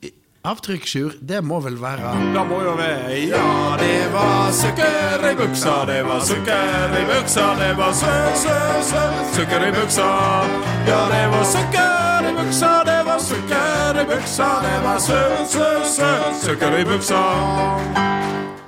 avtrykk, 0.50 0.86
Sjur, 0.88 1.14
det 1.20 1.40
må 1.44 1.58
vel 1.64 1.76
være 1.80 2.12
Det 2.34 2.44
må 2.48 2.58
jo 2.64 2.74
være 2.78 3.18
Ja, 3.28 3.76
det 3.80 3.98
var 4.14 4.50
sukker 4.56 5.26
i 5.30 5.34
buksa, 5.38 5.74
det 5.90 6.00
var 6.06 6.20
sukker 6.24 6.96
i 7.00 7.04
buksa, 7.12 7.46
det 7.60 7.70
var 7.78 7.92
sø, 8.00 8.14
sø, 8.42 8.56
sø, 8.90 9.02
sukker 9.36 9.66
i 9.68 9.72
buksa. 9.76 10.08
Ja, 10.88 11.00
det 11.12 11.24
var 11.34 11.44
sukker 11.54 12.28
i 12.30 12.34
buksa, 12.38 12.72
det 12.88 12.98
var 13.06 13.18
sukker 13.30 14.02
i 14.02 14.06
buksa, 14.12 14.48
det 14.66 14.76
var 14.86 14.98
sø, 15.08 15.20
sø, 15.54 15.68
sø, 15.96 16.12
sukker 16.46 16.78
i 16.80 16.84
buksa. 16.88 17.22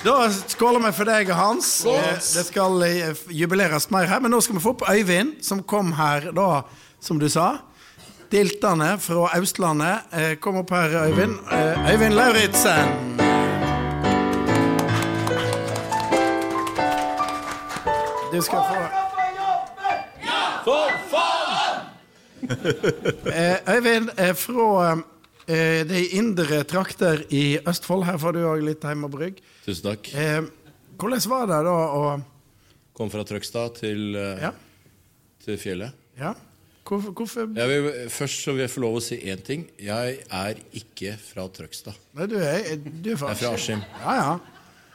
Da 0.00 0.14
skåler 0.48 0.80
vi 0.86 0.92
for 0.96 1.04
deg, 1.04 1.28
Hans. 1.36 1.84
Eh, 1.84 2.12
Det 2.16 2.46
skal 2.46 2.82
eh, 2.86 3.18
jubileres 3.36 3.90
mer 3.92 4.06
her. 4.08 4.20
Men 4.24 4.32
nå 4.32 4.38
skal 4.40 4.56
vi 4.56 4.62
få 4.64 4.72
opp 4.72 4.86
Øyvind, 4.88 5.34
som 5.44 5.60
kom 5.62 5.92
her 5.98 6.30
da, 6.32 6.62
som 7.04 7.18
du 7.20 7.28
sa. 7.28 7.58
Diltane 8.30 8.98
fra 9.02 9.30
Østlandet. 9.40 9.98
Eh, 10.12 10.34
Kom 10.40 10.56
opp 10.62 10.70
her, 10.70 10.94
Øyvind. 11.08 11.34
Eh, 11.50 11.92
Øyvind 11.92 12.14
Lauritzen. 12.14 12.96
Du 18.32 18.40
skal 18.42 18.58
få 18.70 18.80
Eh, 23.26 23.74
Øyvind 23.76 24.08
er 24.16 24.32
fra 24.34 25.00
de 25.88 26.06
indre 26.18 26.62
trakter 26.64 27.22
i 27.30 27.58
Østfold. 27.68 28.04
Her 28.04 28.16
får 28.18 28.32
du 28.32 28.40
òg 28.46 28.62
litt 28.64 28.84
hjemmebrygg. 28.86 29.38
Tusen 29.66 29.86
takk. 29.90 30.10
Hvordan 31.00 31.24
var 31.30 31.46
det 31.50 31.60
da 31.66 31.74
å 31.74 32.04
Kom 32.96 33.10
fra 33.10 33.22
Trøgstad 33.24 33.74
til, 33.80 34.14
Ja? 34.16 34.50
til 35.44 35.58
fjellet. 35.58 35.92
ja. 36.18 36.34
Hvorfor, 36.90 37.12
hvorfor 37.14 37.50
Jeg 37.54 37.68
vil, 37.70 37.84
først 38.10 38.40
så 38.44 38.52
vil 38.56 38.64
jeg 38.64 38.72
få 38.72 38.80
lov 38.82 38.96
å 38.98 39.02
si 39.04 39.18
én 39.30 39.42
ting. 39.46 39.68
Jeg 39.78 40.16
er 40.26 40.58
ikke 40.80 41.12
fra 41.22 41.44
Trøgstad. 41.54 41.94
Nei, 42.18 42.26
du 42.32 42.34
er, 42.42 42.72
du 42.80 43.12
er 43.12 43.20
fra 43.20 43.30
Jeg 43.30 43.38
er 43.38 43.44
fra 43.44 43.52
Askim. 43.54 43.84
Ja, 44.02 44.16
ja. 44.18 44.32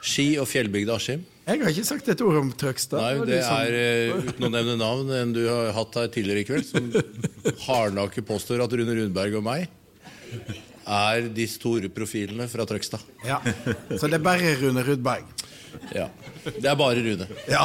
Ski- 0.06 0.36
og 0.42 0.46
fjellbygda 0.50 0.98
Askim. 1.00 1.24
Jeg 1.46 1.62
har 1.62 1.70
ikke 1.72 1.86
sagt 1.88 2.08
et 2.12 2.20
ord 2.26 2.36
om 2.42 2.52
Trøgstad. 2.58 3.00
Nei, 3.00 3.24
det 3.24 3.40
du 3.40 3.48
er, 3.54 3.76
eh, 3.80 4.28
uten 4.28 4.48
å 4.48 4.52
nevne 4.52 4.76
navn, 4.80 5.10
en 5.14 5.32
du 5.32 5.40
har 5.48 5.72
hatt 5.76 5.96
her 6.02 6.08
tidligere 6.12 6.42
i 6.44 6.48
kveld, 6.48 6.68
som 6.68 6.92
hardnakket 7.68 8.26
påstår 8.28 8.64
at 8.66 8.76
Rune 8.76 8.96
Rundberg 9.00 9.38
og 9.40 9.46
meg 9.46 9.68
er 10.86 11.28
de 11.34 11.46
store 11.50 11.88
profilene 11.90 12.44
fra 12.50 12.66
Trøgstad. 12.68 13.02
Ja. 13.26 13.40
Så 13.96 14.06
det 14.10 14.18
er 14.20 14.24
bare 14.26 14.52
Rune 14.60 14.84
Rudberg. 14.86 15.24
Ja. 15.94 16.10
Det 16.44 16.66
er 16.70 16.76
bare 16.78 17.00
Rune, 17.02 17.26
Ja. 17.50 17.64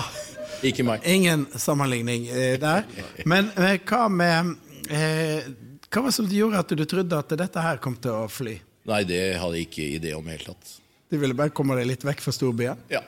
Ikke 0.68 0.86
meg. 0.88 1.06
Ingen 1.08 1.48
sammenligning 1.60 2.28
eh, 2.30 2.58
der. 2.62 2.86
Men 3.26 3.50
eh, 3.58 3.78
hva 3.88 4.08
med 4.12 4.54
eh, 4.90 5.50
Hva 5.92 6.04
var 6.04 6.12
det 6.12 6.16
som 6.16 6.30
gjorde 6.32 6.62
at 6.62 6.76
du 6.78 6.86
trodde 6.88 7.18
at 7.18 7.34
dette 7.40 7.64
her 7.66 7.82
kom 7.84 7.98
til 8.00 8.16
å 8.16 8.28
fly? 8.32 8.56
Nei, 8.90 9.02
det 9.06 9.22
hadde 9.42 9.60
jeg 9.60 9.68
ikke 9.70 9.90
idé 9.98 10.14
om 10.18 10.26
i 10.26 10.32
det 10.32 10.40
hele 10.40 10.54
tatt. 10.54 10.78
Du 11.12 11.18
ville 11.20 11.36
bare 11.38 11.54
komme 11.54 11.76
deg 11.78 11.90
litt 11.90 12.06
vekk 12.08 12.24
fra 12.24 12.34
storbyen? 12.36 12.86
Ja. 12.92 13.04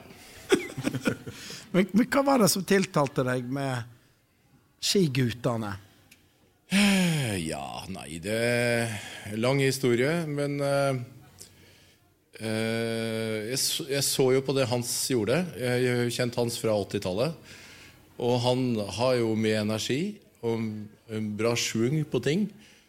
Men, 1.74 1.88
men 1.90 2.06
hva 2.06 2.20
var 2.22 2.38
det 2.38 2.46
som 2.52 2.62
tiltalte 2.62 3.24
deg 3.26 3.48
med 3.50 3.88
skigutene? 4.78 5.72
Ja, 6.70 7.64
nei, 7.90 8.20
det 8.22 8.36
er 8.38 9.34
lang 9.42 9.58
historie, 9.62 10.24
men 10.30 10.60
eh, 10.62 10.94
eh, 10.94 11.00
jeg, 12.40 13.58
så- 14.02 14.32
jo 14.34 14.40
på 14.42 14.54
det 14.56 14.66
Hans 14.68 14.90
gjorde. 15.10 15.44
Jeg 15.58 15.96
har 15.96 16.10
kjent 16.10 16.34
Hans 16.40 16.58
fra 16.58 16.74
80-tallet. 16.74 17.34
Og 18.18 18.40
han 18.40 18.76
har 18.98 19.14
jo 19.18 19.34
mye 19.34 19.60
energi 19.62 20.16
og 20.42 20.58
en 21.10 21.30
bra 21.36 21.54
schwung 21.56 22.04
på 22.04 22.20
ting. 22.22 22.46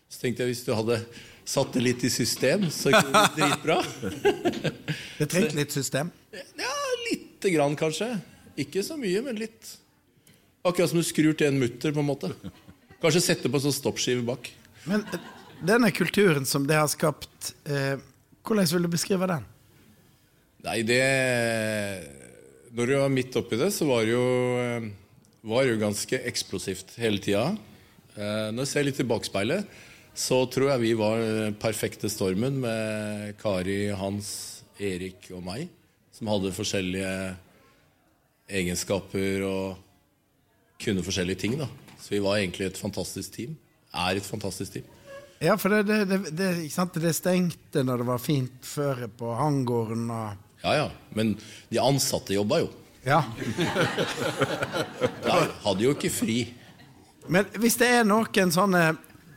Så 0.09 0.21
tenkte 0.21 0.43
jeg 0.45 0.53
hvis 0.53 0.65
du 0.65 0.73
hadde 0.75 0.99
satt 1.45 1.73
det 1.73 1.81
litt 1.85 2.03
i 2.05 2.09
system, 2.09 2.67
så 2.73 2.91
kunne 2.93 3.21
det 3.21 3.33
bli 3.35 3.43
dritbra. 3.45 3.79
Det 5.19 5.27
trengte 5.31 5.55
litt 5.55 5.71
system. 5.71 6.09
Ja, 6.33 6.71
lite 7.09 7.51
grann 7.53 7.75
kanskje. 7.79 8.09
Ikke 8.59 8.81
så 8.83 8.97
mye, 8.99 9.21
men 9.23 9.37
litt. 9.39 9.75
Akkurat 10.65 10.89
som 10.91 10.99
du 10.99 11.05
skrur 11.07 11.35
til 11.37 11.47
en 11.51 11.59
mutter, 11.61 11.93
på 11.95 12.01
en 12.01 12.07
måte. 12.09 12.31
Kanskje 13.01 13.21
sette 13.23 13.49
på 13.51 13.59
en 13.59 13.63
sånn 13.67 13.75
stoppskive 13.77 14.25
bak. 14.27 14.49
Men 14.89 15.05
eh, 15.13 15.23
denne 15.65 15.91
kulturen 15.95 16.45
som 16.49 16.65
det 16.67 16.75
har 16.79 16.89
skapt, 16.91 17.53
eh, 17.69 17.95
hvordan 18.45 18.69
vil 18.75 18.85
du 18.85 18.91
beskrive 18.93 19.27
den? 19.29 19.45
Nei, 20.65 20.81
det 20.85 21.01
Når 22.75 22.87
du 22.89 22.95
var 22.97 23.11
midt 23.13 23.35
oppi 23.39 23.57
det, 23.59 23.71
så 23.73 23.87
var 23.87 24.03
det 24.03 24.15
jo, 24.15 24.25
eh, 24.59 24.89
var 25.47 25.63
jo 25.67 25.79
ganske 25.79 26.19
eksplosivt 26.27 26.95
hele 26.99 27.21
tida. 27.23 27.57
Eh, 28.17 28.51
Når 28.51 28.65
jeg 28.65 28.71
ser 28.71 28.83
litt 28.87 28.99
i 28.99 29.07
bakspeilet, 29.07 29.65
så 30.15 30.45
tror 30.49 30.71
jeg 30.71 30.81
vi 30.81 30.93
var 30.95 31.19
den 31.19 31.55
perfekte 31.59 32.09
stormen 32.09 32.59
med 32.63 33.37
Kari, 33.37 33.89
Hans, 33.91 34.63
Erik 34.79 35.29
og 35.31 35.43
meg, 35.43 35.69
som 36.11 36.27
hadde 36.31 36.55
forskjellige 36.55 37.35
egenskaper 38.47 39.43
og 39.47 39.77
kunne 40.79 41.03
forskjellige 41.03 41.39
ting. 41.39 41.57
da. 41.59 41.67
Så 41.99 42.15
vi 42.15 42.19
var 42.23 42.37
egentlig 42.37 42.67
et 42.67 42.77
fantastisk 42.77 43.31
team. 43.33 43.57
Er 43.93 44.15
et 44.15 44.27
fantastisk 44.27 44.73
team. 44.73 44.85
Ja, 45.43 45.57
for 45.59 45.69
det, 45.69 45.83
det, 45.83 46.05
det, 46.05 46.19
det, 46.31 46.49
ikke 46.63 46.75
sant? 46.75 46.97
det 47.01 47.11
stengte 47.15 47.83
når 47.83 48.01
det 48.01 48.07
var 48.07 48.21
fint 48.23 48.65
føre 48.65 49.09
på 49.11 49.33
hangården 49.35 50.09
og 50.09 50.43
Ja, 50.63 50.75
ja. 50.79 50.85
Men 51.13 51.35
de 51.69 51.77
ansatte 51.81 52.33
jobba 52.33 52.63
jo. 52.63 52.69
Ja. 53.05 53.19
De 55.25 55.35
hadde 55.61 55.83
jo 55.83 55.91
ikke 55.93 56.09
fri. 56.09 56.39
Men 57.29 57.45
hvis 57.61 57.77
det 57.77 57.89
er 57.99 58.07
noen 58.07 58.53
sånne 58.53 58.81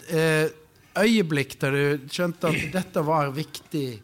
eh, 0.09 0.49
øyeblikk 0.97 1.59
der 1.61 1.77
du 1.77 2.07
skjønte 2.09 2.49
at 2.49 2.71
dette 2.73 3.03
var 3.05 3.35
viktig, 3.37 4.01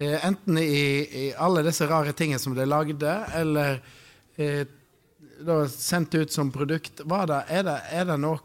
eh, 0.00 0.16
enten 0.24 0.56
i, 0.62 0.86
i 1.04 1.26
alle 1.36 1.66
disse 1.66 1.88
rare 1.90 2.14
tingene 2.16 2.40
som 2.40 2.56
de 2.56 2.64
lagde, 2.64 3.12
eller 3.36 3.76
eh, 4.40 4.64
da 5.44 5.60
sendt 5.68 6.16
ut 6.16 6.32
som 6.32 6.52
produkt, 6.54 7.04
var 7.04 7.28
det, 7.28 7.42
er, 7.52 7.68
det, 7.68 7.78
er 7.92 8.08
det 8.08 8.18
noe 8.24 8.40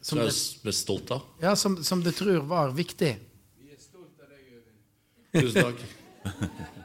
som, 0.00 0.18
Som 0.18 0.22
jeg 0.22 0.32
det, 0.32 0.62
ble 0.64 0.74
stolt 0.76 1.10
av. 1.14 1.24
ja, 1.42 1.54
som, 1.58 1.78
som 1.84 2.02
du 2.04 2.10
tror 2.14 2.44
var 2.48 2.74
viktig? 2.76 3.16
Vi 3.58 3.72
er 3.74 5.42
Tusen 5.42 5.70
takk. 5.70 5.86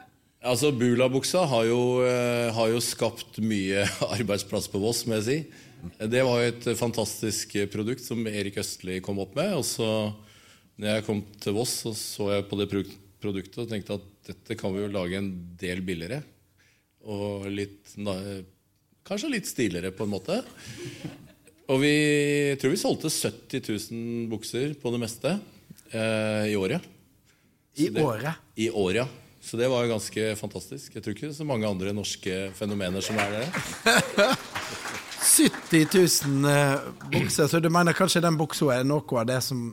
Altså, 0.43 0.73
Bula-buksa 0.75 1.45
har, 1.47 1.63
jo, 1.69 2.01
eh, 2.03 2.49
har 2.51 2.67
jo 2.67 2.79
skapt 2.83 3.37
mye 3.39 3.85
arbeidsplass 4.17 4.67
på 4.67 4.81
Voss, 4.83 5.05
må 5.07 5.15
jeg 5.21 5.23
si. 5.23 5.37
Det 6.11 6.23
var 6.27 6.41
jo 6.41 6.49
et 6.51 6.67
fantastisk 6.75 7.55
produkt 7.71 8.03
som 8.03 8.27
Erik 8.27 8.59
Østli 8.59 8.97
kom 9.03 9.21
opp 9.23 9.37
med. 9.39 9.53
Og 9.55 9.63
så 9.63 9.87
når 10.75 10.97
jeg 10.97 11.05
kom 11.07 11.21
til 11.39 11.55
Voss, 11.55 11.77
så 11.85 11.93
så 11.95 12.27
jeg 12.33 12.47
på 12.49 12.59
det 12.59 12.67
produktet 13.23 13.61
og 13.63 13.71
tenkte 13.71 13.95
at 14.01 14.09
dette 14.27 14.59
kan 14.59 14.75
vi 14.75 14.83
jo 14.83 14.91
lage 14.91 15.19
en 15.19 15.31
del 15.59 15.79
billigere. 15.85 16.19
Og 17.07 17.47
litt 17.51 17.95
Kanskje 19.03 19.31
litt 19.31 19.47
stiligere, 19.47 19.91
på 19.91 20.05
en 20.05 20.13
måte. 20.13 20.37
Og 21.73 21.79
vi 21.81 21.91
jeg 22.53 22.59
tror 22.61 22.73
vi 22.75 22.79
solgte 22.81 23.09
70 23.09 23.63
000 23.91 24.29
bukser 24.31 24.73
på 24.77 24.91
det 24.93 24.99
meste 25.01 25.31
eh, 25.89 26.51
i 26.51 26.55
året. 26.59 26.83
I 27.81 27.87
det- 27.89 28.03
året? 28.03 28.35
I 28.61 28.69
året, 28.69 28.99
ja. 29.03 29.07
Så 29.43 29.57
det 29.59 29.67
var 29.67 29.83
jo 29.83 29.91
ganske 29.95 30.27
fantastisk. 30.39 30.93
Jeg 30.95 31.03
tror 31.03 31.15
ikke 31.17 31.33
så 31.35 31.43
mange 31.47 31.67
andre 31.67 31.91
norske 31.95 32.51
fenomener 32.55 33.03
som 33.03 33.17
er 33.19 33.33
det. 33.33 33.47
70 35.23 35.87
000 36.27 36.45
eh, 36.51 36.79
bukser, 37.11 37.47
så 37.47 37.59
du 37.59 37.69
mener 37.73 37.95
kanskje 37.97 38.21
den 38.23 38.37
buksa 38.39 38.69
er 38.77 38.85
noe 38.87 39.19
av 39.19 39.25
det 39.27 39.39
som 39.43 39.65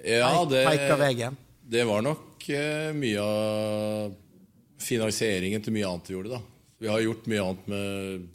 Ja, 0.00 0.32
det, 0.48 0.64
peker 0.66 0.96
veien? 1.00 1.36
det 1.70 1.84
var 1.88 2.02
nok 2.04 2.46
eh, 2.50 2.90
mye 2.96 3.20
av 3.22 4.14
finansieringen 4.80 5.62
til 5.62 5.74
mye 5.76 5.86
annet 5.90 6.08
vi 6.10 6.14
gjorde. 6.16 6.38
da. 6.38 6.40
Vi 6.80 6.88
har 6.88 7.02
gjort 7.04 7.26
mye 7.28 7.42
annet 7.44 7.66
med, 7.68 8.28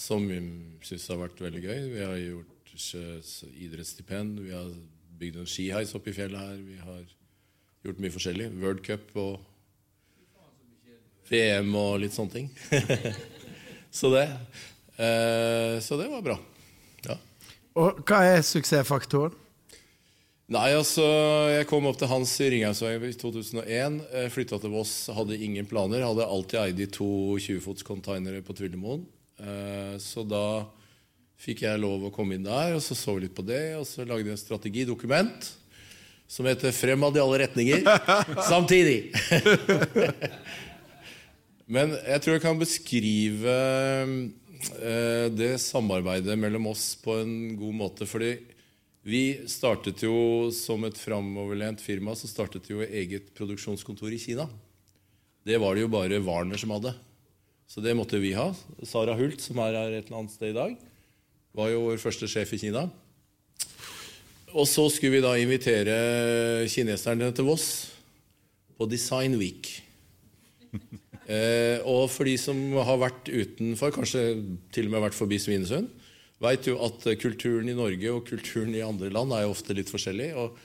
som 0.00 0.24
vi 0.28 0.40
syns 0.86 1.08
har 1.12 1.20
vært 1.20 1.42
veldig 1.42 1.60
gøy. 1.60 1.80
Vi 1.92 2.04
har 2.04 2.16
gjort 2.16 2.74
eh, 2.96 3.34
idrettsstipend, 3.66 4.40
vi 4.46 4.54
har 4.54 4.70
bygd 5.20 5.42
en 5.42 5.50
skiheis 5.50 5.92
oppe 5.96 6.12
i 6.12 6.16
fjellet 6.16 6.40
her. 6.40 6.60
Vi 6.64 6.78
har 6.80 7.02
gjort 7.84 8.00
mye 8.00 8.14
forskjellig. 8.14 8.48
World 8.62 8.80
Cup 8.86 9.12
og 9.20 9.44
VM 11.30 11.74
og 11.76 12.00
litt 12.02 12.16
sånne 12.16 12.32
ting. 12.32 12.48
så 14.00 14.12
det. 14.16 14.24
Eh, 14.96 15.76
så 15.84 16.00
det 16.00 16.08
var 16.14 16.24
bra. 16.24 16.38
Ja. 17.04 17.20
Og 17.78 18.00
hva 18.08 18.24
er 18.32 18.42
suksessfaktoren? 18.46 19.36
Nei, 20.50 20.72
altså, 20.74 21.04
Jeg 21.52 21.68
kom 21.70 21.84
opp 21.86 22.00
til 22.00 22.08
Hans 22.10 22.32
i 22.42 22.48
Ringhausveien 22.50 23.04
i 23.06 23.12
2001. 23.14 24.00
Flytta 24.34 24.58
til 24.58 24.72
Voss, 24.74 24.94
hadde 25.14 25.38
ingen 25.38 25.68
planer. 25.70 26.02
Hadde 26.02 26.26
alltid 26.26 26.58
eid 26.64 26.80
de 26.80 26.88
to 26.90 27.06
20-fots 27.38 27.86
containere 27.86 28.42
på 28.42 28.56
Trillemoen. 28.58 29.04
Eh, 29.40 29.96
Så 29.98 30.24
da 30.28 30.66
fikk 31.40 31.62
jeg 31.64 31.80
lov 31.80 32.04
å 32.04 32.12
komme 32.12 32.36
inn 32.36 32.44
der, 32.44 32.74
og 32.76 32.82
så 32.84 32.94
så 32.96 33.14
vi 33.16 33.24
litt 33.24 33.36
på 33.36 33.44
det. 33.46 33.76
Og 33.80 33.86
så 33.88 34.04
lagde 34.04 34.28
jeg 34.28 34.36
en 34.36 34.44
strategidokument 34.44 35.54
som 36.30 36.46
heter 36.46 36.70
'Fremad 36.70 37.16
i 37.16 37.20
alle 37.22 37.38
retninger 37.46 37.80
samtidig'. 38.52 39.10
Men 41.70 41.94
jeg 41.94 42.22
tror 42.22 42.34
jeg 42.34 42.42
kan 42.42 42.58
beskrive 42.58 43.52
eh, 44.82 45.26
det 45.30 45.52
samarbeidet 45.62 46.34
mellom 46.38 46.66
oss 46.72 46.96
på 46.98 47.14
en 47.22 47.56
god 47.56 47.74
måte. 47.74 48.06
Fordi 48.10 48.32
vi 49.06 49.46
startet 49.48 50.02
jo 50.04 50.50
som 50.52 50.82
et 50.84 50.98
framoverlent 50.98 51.80
firma 51.80 52.12
så 52.18 52.28
startet 52.28 52.66
jo 52.68 52.82
eget 52.84 53.30
produksjonskontor 53.38 54.12
i 54.12 54.18
Kina. 54.20 54.48
Det 55.46 55.56
var 55.62 55.74
det 55.74 55.86
jo 55.86 55.94
bare 55.94 56.20
Warner 56.20 56.58
som 56.60 56.74
hadde. 56.74 56.92
Så 57.70 57.82
det 57.84 57.94
måtte 57.94 58.18
vi 58.18 58.32
ha. 58.34 58.48
Sara 58.82 59.14
Hult, 59.14 59.38
som 59.44 59.60
er 59.62 59.76
her 59.78 59.92
et 59.94 60.08
eller 60.08 60.24
annet 60.24 60.34
sted 60.34 60.50
i 60.50 60.56
dag, 60.56 60.74
var 61.54 61.70
jo 61.70 61.84
vår 61.84 62.00
første 62.02 62.26
sjef 62.30 62.56
i 62.56 62.58
Kina. 62.64 62.88
Og 64.50 64.66
så 64.66 64.88
skulle 64.90 65.20
vi 65.20 65.22
da 65.22 65.36
invitere 65.38 66.66
kineserne 66.70 67.28
til 67.30 67.46
Voss 67.46 67.68
på 68.78 68.90
Design 68.90 69.38
Week. 69.40 69.70
Eh, 71.30 71.78
og 71.86 72.08
for 72.10 72.26
de 72.26 72.32
som 72.40 72.56
har 72.82 72.96
vært 72.98 73.28
utenfor, 73.30 73.92
kanskje 73.94 74.22
til 74.74 74.88
og 74.88 74.94
med 74.96 75.04
vært 75.04 75.14
forbi 75.14 75.36
Svinesund, 75.38 75.86
veit 76.42 76.66
jo 76.66 76.74
at 76.82 77.04
kulturen 77.22 77.68
i 77.70 77.76
Norge 77.78 78.10
og 78.10 78.24
kulturen 78.26 78.72
i 78.74 78.82
andre 78.82 79.12
land 79.14 79.36
er 79.36 79.44
jo 79.44 79.52
ofte 79.52 79.76
litt 79.78 79.92
forskjellig. 79.92 80.26
Og 80.34 80.56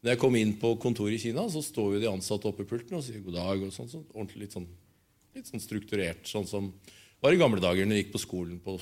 når 0.00 0.14
jeg 0.14 0.20
kom 0.22 0.38
inn 0.40 0.54
på 0.62 0.70
kontoret 0.80 1.18
i 1.18 1.20
Kina, 1.26 1.44
så 1.52 1.60
står 1.60 1.98
jo 1.98 2.00
de 2.06 2.08
ansatte 2.08 2.48
oppe 2.48 2.64
i 2.64 2.70
pulten 2.70 2.96
og 2.96 3.04
sier 3.04 3.20
god 3.20 3.36
dag. 3.36 3.66
og 3.66 3.76
sånn, 3.76 3.90
sånn 3.90 4.06
ordentlig 4.14 4.46
litt 4.46 4.56
sånn, 4.56 4.64
litt 5.34 5.50
sånn 5.50 5.62
strukturert, 5.62 6.22
sånn 6.30 6.46
som 6.46 6.70
var 7.24 7.34
i 7.34 7.40
gamle 7.40 7.62
dager 7.62 7.86
når 7.86 7.96
jeg 7.96 8.04
gikk 8.04 8.14
på 8.14 8.22
skolen 8.22 8.58
på 8.62 8.76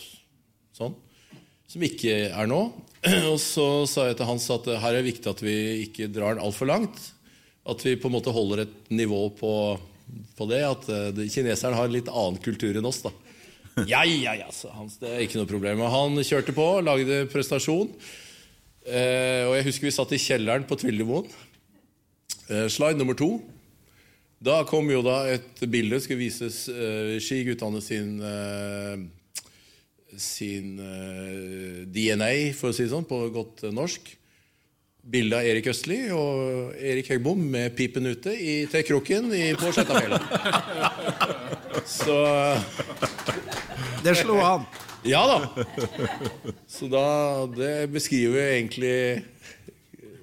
sånn. 0.77 0.95
Som 1.71 1.85
ikke 1.87 2.17
er 2.29 2.51
nå. 2.51 2.61
Og 3.33 3.39
så 3.41 3.67
sa 3.89 4.11
jeg 4.11 4.19
til 4.19 4.29
Hans 4.29 4.49
at 4.53 4.69
her 4.69 4.91
er 4.91 5.01
det 5.01 5.09
viktig 5.09 5.31
at 5.31 5.41
vi 5.45 5.57
ikke 5.87 6.11
drar 6.13 6.37
den 6.37 6.45
altfor 6.45 6.69
langt. 6.69 6.99
At 7.65 7.81
vi 7.87 7.95
på 7.97 8.11
en 8.11 8.17
måte 8.19 8.35
holder 8.35 8.67
et 8.67 8.93
nivå 8.93 9.23
på, 9.39 9.53
på 10.37 10.49
det. 10.51 10.61
At 10.67 10.91
uh, 10.93 11.23
kineseren 11.33 11.79
har 11.79 11.89
en 11.89 11.95
litt 11.95 12.11
annen 12.13 12.41
kultur 12.43 12.77
enn 12.77 12.89
oss. 12.91 13.01
da. 13.07 13.15
Ja, 13.89 14.03
ja, 14.05 14.35
ja, 14.37 14.51
sa 14.53 14.75
Hans. 14.77 14.99
Det 15.01 15.09
er 15.09 15.25
ikke 15.25 15.41
noe 15.41 15.49
problem. 15.49 15.81
Og 15.81 15.89
han 15.95 16.21
kjørte 16.21 16.53
på, 16.53 16.67
lagde 16.85 17.23
prestasjon. 17.33 17.89
Eh, 18.83 19.47
og 19.47 19.55
jeg 19.57 19.67
husker 19.71 19.87
vi 19.87 19.95
satt 19.95 20.13
i 20.13 20.21
kjelleren 20.21 20.67
på 20.69 20.77
Tvillingmoen. 20.77 21.31
Eh, 22.51 22.67
slide 22.69 22.99
nummer 23.01 23.17
to. 23.17 23.39
Da 24.43 24.63
kom 24.67 24.89
jo 24.91 25.05
da 25.07 25.21
et 25.31 25.61
bilde 25.71 26.01
skulle 26.03 26.25
vises 26.25 26.65
uh, 26.73 27.15
skiguttene 27.23 27.83
sin 27.85 28.17
uh, 28.19 28.97
sin 30.19 30.75
uh, 30.83 31.85
DNA, 31.87 32.51
for 32.59 32.73
å 32.73 32.75
si 32.75 32.85
det 32.85 32.93
sånn, 32.93 33.07
på 33.09 33.23
godt 33.33 33.63
eh, 33.65 33.73
norsk. 33.73 34.11
Bilde 35.13 35.39
av 35.39 35.47
Erik 35.49 35.67
Østli 35.73 35.97
og 36.15 36.75
Erik 36.77 37.09
Hegbom 37.11 37.41
med 37.55 37.73
pipen 37.75 38.07
ute 38.07 38.35
i, 38.37 38.53
i, 38.67 39.47
på 39.59 39.73
Sjettafjellet. 39.75 40.29
Så 41.99 42.19
Det 44.05 44.15
slo 44.21 44.37
an. 44.45 44.69
ja 45.09 45.25
da. 45.27 45.65
Så 46.71 46.87
da 46.93 47.07
Det 47.51 47.89
beskriver 47.91 48.53
egentlig 48.53 49.25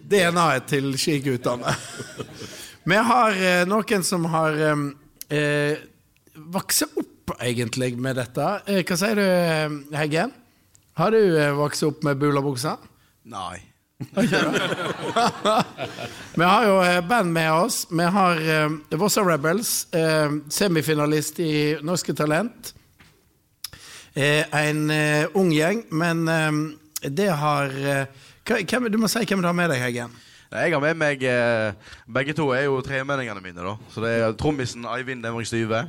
DNA-et 0.08 0.70
til 0.72 0.94
skiguttene. 1.02 1.76
Vi 2.90 2.96
har 3.10 3.32
eh, 3.38 3.64
noen 3.70 4.04
som 4.08 4.26
har 4.34 4.56
eh, 4.60 5.78
vokst 6.54 6.84
opp 6.88 7.34
egentlig 7.44 7.92
med 8.02 8.16
dette. 8.18 8.46
Eh, 8.66 8.82
hva 8.88 8.98
sier 8.98 9.20
du, 9.20 9.26
Heggen? 9.96 10.32
Har 11.00 11.14
du 11.14 11.20
eh, 11.38 11.52
vokst 11.58 11.84
opp 11.88 12.02
med 12.08 12.18
bulabuksa? 12.22 12.78
Nei. 13.30 13.60
Vi 16.40 16.46
har 16.48 16.66
jo 16.66 16.78
eh, 16.86 17.02
band 17.08 17.34
med 17.36 17.52
oss. 17.52 17.82
Vi 17.92 18.04
har 18.16 18.40
Vossa 18.98 19.22
Rebels, 19.28 19.88
eh, 19.94 20.32
semifinalist 20.50 21.40
i 21.44 21.54
Norske 21.84 22.14
Talent. 22.16 22.74
Eh, 24.16 24.46
en 24.56 24.86
eh, 24.90 25.28
ung 25.38 25.52
gjeng, 25.54 25.84
men 25.92 26.26
det 27.04 27.30
har 27.44 27.70
hva- 28.50 28.64
hvem, 28.66 28.90
Du 28.92 28.98
må 29.00 29.08
si 29.12 29.22
hvem 29.28 29.44
du 29.44 29.48
har 29.52 29.56
med 29.56 29.70
deg, 29.72 29.84
Heggen. 29.84 30.16
Jeg 30.50 30.74
har 30.74 30.82
med 30.82 30.98
meg 30.98 31.24
eh, 31.30 31.74
Begge 32.10 32.34
to 32.34 32.48
er 32.58 32.64
jo 32.66 32.80
tremenningene 32.82 33.42
mine. 33.44 33.62
da 33.62 33.76
Så 33.94 34.02
det 34.02 34.14
er 34.18 34.34
trommisen 34.34 34.86
Eivind 34.90 35.24
Demring 35.24 35.46
Styve. 35.46 35.84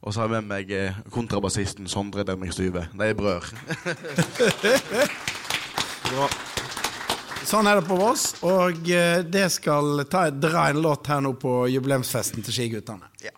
Og 0.00 0.12
så 0.12 0.20
har 0.20 0.28
jeg 0.28 0.40
med 0.40 0.48
meg 0.48 0.72
eh, 0.72 0.96
kontrabassisten 1.12 1.88
Sondre 1.88 2.24
Demring 2.24 2.52
Styve. 2.52 2.86
De 2.92 3.04
er 3.04 3.14
brødre. 3.16 3.52
Sånn 7.44 7.68
er 7.68 7.76
det 7.76 7.84
på 7.84 7.96
Voss, 8.00 8.38
og 8.44 8.88
eh, 8.88 9.20
det 9.28 9.50
skal 9.52 10.06
ta, 10.08 10.30
dra 10.32 10.70
en 10.72 10.80
låt 10.80 11.08
her 11.12 11.20
nå 11.24 11.34
på 11.36 11.66
jubileumsfesten 11.68 12.44
til 12.44 12.56
skiguttene. 12.56 13.10
Ja. 13.20 13.34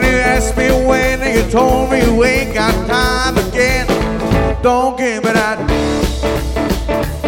Me 0.00 0.08
you 0.08 0.16
asked 0.16 0.56
me 0.56 0.68
when, 0.86 1.20
and 1.20 1.34
you 1.36 1.50
told 1.50 1.90
me 1.90 2.00
we 2.16 2.26
ain't 2.26 2.54
got 2.54 2.72
time 2.86 3.36
again. 3.48 3.86
Don't 4.62 4.96
give 4.96 5.22
me 5.24 5.32
that. 5.32 5.58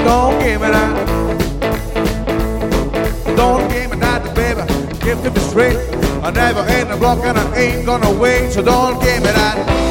Don't 0.04 0.38
give 0.40 0.60
me 0.60 0.68
that. 0.68 1.06
Don't 3.36 3.68
give 3.70 3.90
me 3.90 3.96
that, 3.98 4.34
baby. 4.34 4.62
Give 5.04 5.22
to 5.22 5.30
me 5.30 5.40
straight. 5.40 5.76
I 6.22 6.30
never 6.30 6.60
ain't 6.70 6.90
a 6.90 6.96
block 6.96 7.18
and 7.24 7.36
I 7.36 7.56
ain't 7.56 7.84
gonna 7.84 8.12
wait, 8.18 8.52
so 8.52 8.62
don't 8.62 8.98
give 9.00 9.22
me 9.22 9.30
that. 9.30 9.84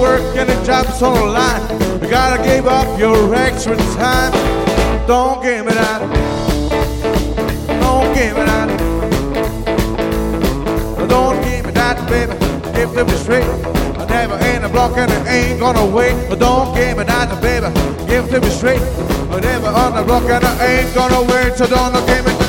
Work 0.00 0.34
and 0.36 0.48
the 0.48 0.54
job's 0.64 1.02
on 1.02 1.14
the 1.14 1.26
line. 1.26 1.69
Give 2.60 2.68
up 2.68 2.98
your 2.98 3.34
extra 3.34 3.74
time. 3.96 4.32
Don't 5.06 5.42
give 5.42 5.64
me 5.64 5.72
that. 5.72 6.00
Don't 7.80 8.14
give 8.14 8.36
me 8.36 8.44
that. 8.44 8.68
Don't 11.08 11.42
give 11.42 11.64
me 11.64 11.72
that, 11.72 12.06
baby. 12.10 12.34
Give 12.76 12.92
to 12.92 13.04
me 13.06 13.12
straight. 13.12 13.44
I 13.98 14.04
never 14.04 14.34
ain't 14.44 14.62
a 14.62 14.68
block 14.68 14.98
and 14.98 15.10
I 15.10 15.28
ain't 15.36 15.58
gonna 15.58 15.86
wait. 15.86 16.28
But 16.28 16.40
don't 16.40 16.74
give 16.74 16.98
me 16.98 17.04
that, 17.04 17.40
baby. 17.40 17.72
Give 18.06 18.28
to 18.28 18.38
me 18.42 18.50
straight. 18.50 18.82
I 19.30 19.40
never 19.40 19.68
on 19.68 19.94
the 19.94 20.02
block 20.02 20.24
and 20.24 20.44
I 20.44 20.66
ain't 20.66 20.94
gonna 20.94 21.22
wait. 21.32 21.54
So 21.54 21.66
don't 21.66 21.94
give 22.06 22.26
me 22.26 22.39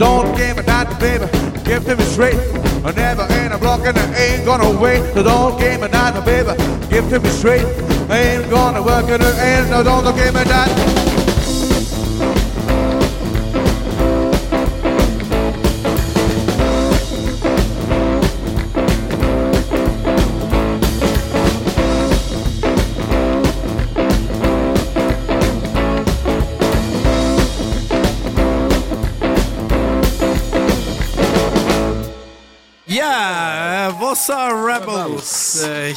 Don't 0.00 0.34
give 0.34 0.56
me 0.56 0.62
that, 0.62 0.98
baby. 0.98 1.26
Give 1.62 1.84
to 1.84 1.94
me 1.94 2.04
straight. 2.04 2.40
I 2.82 2.90
never 2.92 3.28
ain't 3.34 3.52
a 3.52 3.58
block 3.58 3.84
and 3.84 3.98
I 3.98 4.14
ain't 4.16 4.46
gonna 4.46 4.72
wait. 4.80 5.02
So 5.12 5.22
don't 5.22 5.60
give 5.60 5.78
me 5.78 5.88
that, 5.88 6.24
baby. 6.24 6.56
Give 6.88 7.06
to 7.10 7.20
me 7.20 7.28
straight. 7.28 7.66
I 8.08 8.18
ain't 8.18 8.48
gonna 8.48 8.82
work 8.82 9.10
and 9.10 9.22
I 9.22 9.58
ain't. 9.58 9.68
No, 9.68 9.82
don't 9.82 10.16
give 10.16 10.32
me 10.32 10.42
that. 10.44 11.09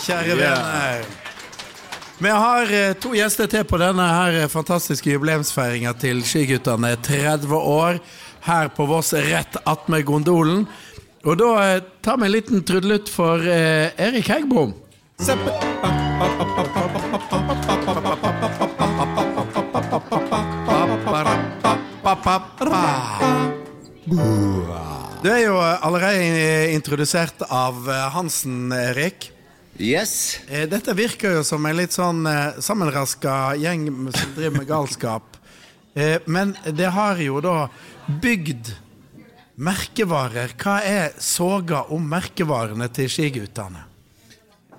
Kjære 0.06 0.40
venner. 0.40 1.06
Vi 2.24 2.30
har 2.30 2.70
eh, 2.72 2.94
to 3.02 3.10
gjester 3.18 3.50
til 3.52 3.66
på 3.68 3.76
denne 3.82 4.04
her 4.08 4.36
eh, 4.44 4.52
fantastiske 4.52 5.10
jubileumsfeiringa 5.12 5.92
til 6.00 6.22
Skiguttene 6.24 6.94
30 7.04 7.52
år 7.58 7.98
her 8.46 8.70
på 8.72 8.86
Voss 8.88 9.12
rett 9.18 9.58
attmed 9.68 10.06
gondolen. 10.08 10.64
Og 11.26 11.36
da 11.42 11.50
eh, 11.66 11.82
tar 12.06 12.22
vi 12.22 12.30
en 12.30 12.34
liten 12.36 12.64
trudelutt 12.64 13.12
for 13.12 13.44
eh, 13.44 13.92
Erik 13.98 14.30
Heggbom. 14.32 14.72
Du 25.24 25.30
er 25.32 25.44
jo 25.44 25.60
allerede 25.60 26.74
introdusert 26.76 27.44
av 27.50 27.84
eh, 27.90 28.10
Hansen, 28.16 28.72
Erik. 28.72 29.34
Yes. 29.82 30.40
Eh, 30.50 30.68
Dette 30.70 30.94
virker 30.94 31.40
jo 31.40 31.46
som 31.46 31.66
en 31.66 31.78
litt 31.80 31.96
sånn 31.96 32.28
eh, 32.30 32.60
sammenraska 32.62 33.56
gjeng 33.58 33.88
som 34.14 34.36
driver 34.36 34.60
med 34.60 34.68
galskap. 34.70 35.40
Eh, 35.98 36.20
men 36.30 36.54
det 36.78 36.92
har 36.94 37.18
jo 37.18 37.40
da 37.42 37.72
bygd 38.22 38.70
merkevarer. 39.58 40.54
Hva 40.62 40.78
er 40.86 41.18
soga 41.18 41.88
om 41.94 42.06
merkevarene 42.06 42.86
til 42.94 43.10
skiguttene? 43.10 43.82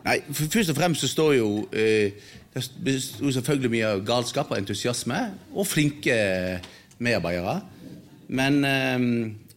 Nei, 0.05 0.21
Først 0.31 0.71
og 0.71 0.79
fremst 0.79 1.01
så 1.01 1.09
står 1.09 1.31
jo 1.39 1.47
Det 1.73 2.61
står 2.63 3.33
selvfølgelig 3.39 3.71
mye 3.73 3.93
galskap 4.05 4.51
og 4.53 4.59
entusiasme, 4.61 5.21
og 5.57 5.67
flinke 5.67 6.15
medarbeidere. 7.03 7.63
Men 8.29 8.61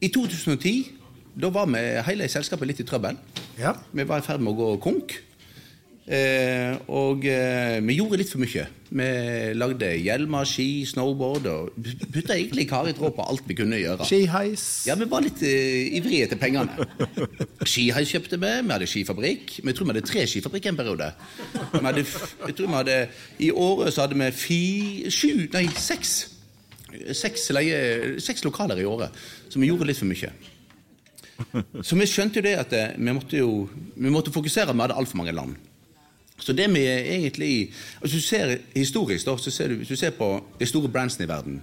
i 0.01 0.09
2010 0.09 0.95
da 1.37 1.51
var 1.53 1.67
vi 1.69 1.83
hele 2.07 2.29
selskapet 2.31 2.71
litt 2.71 2.81
i 2.81 2.87
trøbbel. 2.87 3.19
Ja. 3.57 3.73
Vi 3.91 4.05
var 4.07 4.21
i 4.21 4.27
ferd 4.27 4.43
med 4.43 4.53
å 4.53 4.59
gå 4.59 4.73
konk. 4.83 5.17
Eh, 6.07 6.77
og 6.87 7.25
eh, 7.27 7.81
vi 7.83 7.97
gjorde 7.97 8.21
litt 8.21 8.29
for 8.31 8.39
mye. 8.39 8.63
Vi 8.87 9.07
lagde 9.59 9.89
hjelmer, 9.99 10.47
ski, 10.47 10.85
snowboard 10.87 11.49
og 11.51 11.73
putta 12.13 12.37
egentlig 12.37 12.69
karitråd 12.69 13.17
på 13.17 13.25
alt 13.27 13.49
vi 13.49 13.57
kunne 13.59 13.79
gjøre. 13.81 14.07
Skiheis. 14.07 14.63
Ja, 14.87 14.95
vi 14.95 15.09
var 15.11 15.25
litt 15.25 15.43
eh, 15.43 15.97
ivrige 15.99 16.29
til 16.31 16.39
pengene. 16.39 16.87
Skiheis 17.67 18.13
kjøpte 18.13 18.39
vi, 18.39 18.53
vi 18.61 18.71
hadde 18.71 18.87
skifabrikk. 18.87 19.57
Vi 19.59 19.75
tror 19.75 19.89
vi 19.89 19.95
hadde 19.97 20.07
tre 20.07 20.23
skifabrikker 20.31 20.71
en 20.71 20.79
periode. 20.79 21.11
Vi 21.75 21.83
hadde, 21.83 22.07
jeg 22.07 22.55
tror 22.55 22.71
vi 22.71 22.77
hadde, 22.79 22.99
I 23.43 23.51
året 23.51 23.95
så 23.97 24.05
hadde 24.05 24.21
vi 24.21 24.31
fi, 24.31 24.61
sju, 25.11 25.49
nei, 25.57 25.67
seks. 25.75 26.17
Seks, 27.19 27.49
leie, 27.51 28.15
seks 28.23 28.47
lokaler 28.47 28.79
i 28.79 28.87
året. 28.87 29.11
Så 29.51 29.59
vi 29.59 29.67
gjorde 29.67 29.91
litt 29.91 29.99
for 29.99 30.07
mye. 30.07 30.31
Så 31.87 31.97
vi 31.97 32.07
skjønte 32.09 32.39
jo 32.39 32.45
det 32.45 32.55
at 32.57 32.73
eh, 32.73 32.93
vi 32.97 33.13
måtte 33.13 33.39
jo 33.39 33.67
vi 33.95 34.13
måtte 34.13 34.33
fokusere. 34.33 34.73
Vi 34.73 34.85
hadde 34.85 34.97
altfor 34.97 35.21
mange 35.21 35.35
land. 35.35 35.55
Så 36.37 36.53
det 36.53 36.67
vi 36.69 36.83
egentlig 36.85 37.71
Hvis 38.01 38.11
du 38.11 38.21
ser 38.21 38.57
historisk, 38.75 39.25
da, 39.25 39.37
så 39.37 39.51
ser 39.51 39.67
du, 39.67 39.75
hvis 39.75 39.87
du 39.87 39.95
ser 39.95 40.13
på 40.13 40.43
de 40.59 40.65
store 40.65 40.89
brandsene 40.89 41.25
i 41.25 41.29
verden 41.29 41.61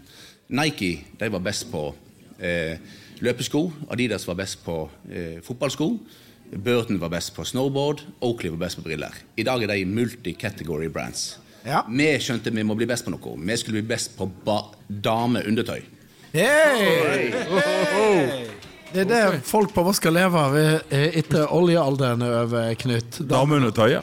Nike 0.49 1.05
de 1.21 1.31
var 1.33 1.41
best 1.41 1.71
på 1.71 1.95
eh, 2.39 2.77
løpesko. 3.25 3.73
Adidas 3.91 4.27
var 4.29 4.35
best 4.35 4.65
på 4.65 4.91
eh, 5.11 5.41
fotballsko. 5.43 5.99
Burton 6.65 7.01
var 7.01 7.09
best 7.09 7.35
på 7.35 7.45
snowboard. 7.45 8.03
Oakley 8.21 8.51
var 8.51 8.67
best 8.67 8.77
på 8.77 8.83
briller. 8.85 9.15
I 9.37 9.43
dag 9.43 9.63
er 9.63 9.73
de 9.73 9.85
multi-category 9.87 10.89
brands. 10.93 11.39
Ja. 11.65 11.81
Vi 11.89 12.11
skjønte 12.21 12.53
vi 12.53 12.63
må 12.63 12.77
bli 12.77 12.87
best 12.87 13.07
på 13.07 13.15
noe. 13.15 13.39
Vi 13.41 13.57
skulle 13.57 13.81
bli 13.81 13.95
best 13.95 14.19
på 14.19 14.29
ba 14.45 14.61
dameundertøy. 14.89 15.81
Hey! 16.35 17.31
Det 18.95 19.03
er 19.03 19.09
det 19.11 19.41
folk 19.43 19.73
på 19.75 19.83
Voss 19.83 19.99
skal 19.99 20.15
leve 20.15 20.39
av 20.39 20.55
eh, 20.59 21.09
etter 21.19 21.51
oljealderen 21.51 22.23
er 22.23 22.37
over, 22.45 22.75
Knut. 22.79 23.19
Da- 23.25 23.41
Dameundertøy, 23.41 23.89
ja. 23.97 24.03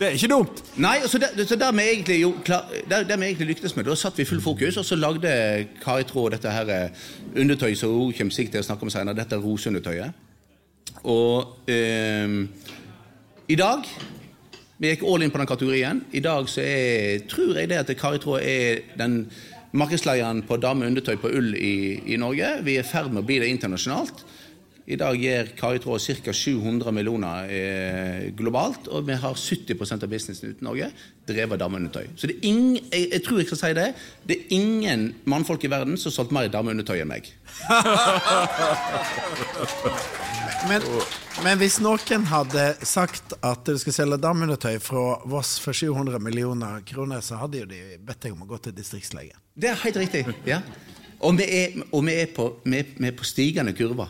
Det 0.00 0.06
er 0.08 0.14
ikke 0.16 0.28
dumt. 0.32 0.62
Nei, 0.80 0.94
så 1.06 1.18
det, 1.20 1.28
så 1.48 1.56
der 1.60 1.72
vi 1.76 1.82
egentlig, 1.92 2.20
jo, 2.22 2.30
klar, 2.44 2.64
der, 2.88 3.02
der 3.04 3.16
vi 3.20 3.24
egentlig 3.28 3.46
lyktes 3.50 3.74
med, 3.76 3.84
da 3.84 3.94
satt 4.00 4.16
vi 4.18 4.24
full 4.24 4.40
fokus, 4.40 4.78
og 4.80 4.84
så 4.88 4.96
lagde 4.96 5.32
Kari 5.84 6.06
Traa 6.08 6.30
dette 6.32 6.52
her 6.54 6.70
undertøyet 6.70 7.36
undertøy 7.36 7.74
som 7.76 7.92
hun 7.92 8.14
kommer 8.16 8.32
sikkert 8.32 8.56
til 8.56 8.64
å 8.64 8.68
snakke 8.70 8.86
om 8.88 8.92
senere, 8.94 9.18
dette 9.18 9.36
roseundertøyet. 9.42 10.16
Og 11.04 11.68
eh, 11.68 12.38
i 13.52 13.58
dag 13.60 13.84
Vi 14.80 14.88
gikk 14.88 15.02
all 15.04 15.20
in 15.20 15.32
på 15.32 15.36
den 15.36 15.48
kategorien. 15.48 15.98
I 16.16 16.22
dag 16.24 16.46
så 16.48 16.62
er, 16.64 17.26
tror 17.28 17.58
jeg 17.60 17.68
det 17.68 17.82
at 17.82 17.90
Kari 18.00 18.16
Traa 18.22 18.38
er 18.40 18.78
den 18.96 19.26
markedsleieren 19.76 20.40
på 20.48 20.56
dameundertøy 20.56 21.18
på 21.20 21.28
ull 21.36 21.52
i, 21.52 22.00
i 22.14 22.16
Norge. 22.16 22.48
Vi 22.64 22.78
er 22.78 22.86
i 22.86 22.88
ferd 22.88 23.12
med 23.12 23.20
å 23.20 23.26
bli 23.28 23.36
det 23.42 23.50
internasjonalt. 23.52 24.24
I 24.90 24.96
dag 24.98 25.20
gir 25.20 25.52
Kari 25.58 25.82
Traa 25.84 26.00
ca. 26.00 26.32
700 26.32 26.94
millioner 26.96 27.52
eh, 27.52 28.32
globalt, 28.32 28.88
og 28.88 29.04
vi 29.06 29.18
har 29.20 29.36
70% 29.36 30.08
av 30.08 30.10
businessen 30.10 30.54
uten 30.54 30.64
Norge 30.70 30.88
drevet 31.28 31.54
av 31.58 31.62
dameundertøy. 31.66 32.16
Så 32.16 32.30
det 32.30 32.38
er 32.38 32.48
ingen, 32.48 32.80
jeg, 32.88 33.12
jeg 33.12 33.22
tror 33.28 33.42
jeg 33.42 33.50
skal 33.52 33.60
si 33.60 33.72
det. 33.76 33.88
Det 34.24 34.38
er 34.38 34.56
ingen 34.56 35.10
mannfolk 35.28 35.68
i 35.68 35.74
verden 35.76 36.00
som 36.00 36.08
har 36.08 36.16
solgt 36.16 36.32
mer 36.34 36.48
dameundertøy 36.56 37.04
enn 37.04 37.12
meg. 37.12 37.28
Men, 40.68 40.84
men 41.44 41.58
hvis 41.60 41.78
noen 41.82 42.24
hadde 42.30 42.64
sagt 42.86 43.34
at 43.40 43.64
du 43.66 43.78
skulle 43.80 43.96
selge 43.96 44.20
dameundertøy 44.22 44.78
fra 44.82 45.04
Voss 45.30 45.56
for 45.62 45.76
700 45.76 46.20
millioner 46.22 46.80
kroner, 46.86 47.22
så 47.24 47.40
hadde 47.40 47.62
jo 47.62 47.68
de 47.70 47.80
bedt 47.98 48.26
deg 48.26 48.36
om 48.36 48.44
å 48.44 48.50
gå 48.50 48.60
til 48.64 48.76
distriktslege. 48.76 49.38
Det 49.54 49.72
er 49.72 49.82
helt 49.84 50.00
riktig. 50.00 50.24
ja. 50.48 50.62
Og 51.20 51.36
vi 51.36 51.44
er, 51.44 51.76
og 51.92 52.04
vi 52.06 52.16
er, 52.16 52.30
på, 52.32 52.46
vi 52.64 52.80
er, 52.80 52.92
vi 52.96 53.10
er 53.10 53.16
på 53.16 53.26
stigende 53.28 53.74
kurver. 53.76 54.08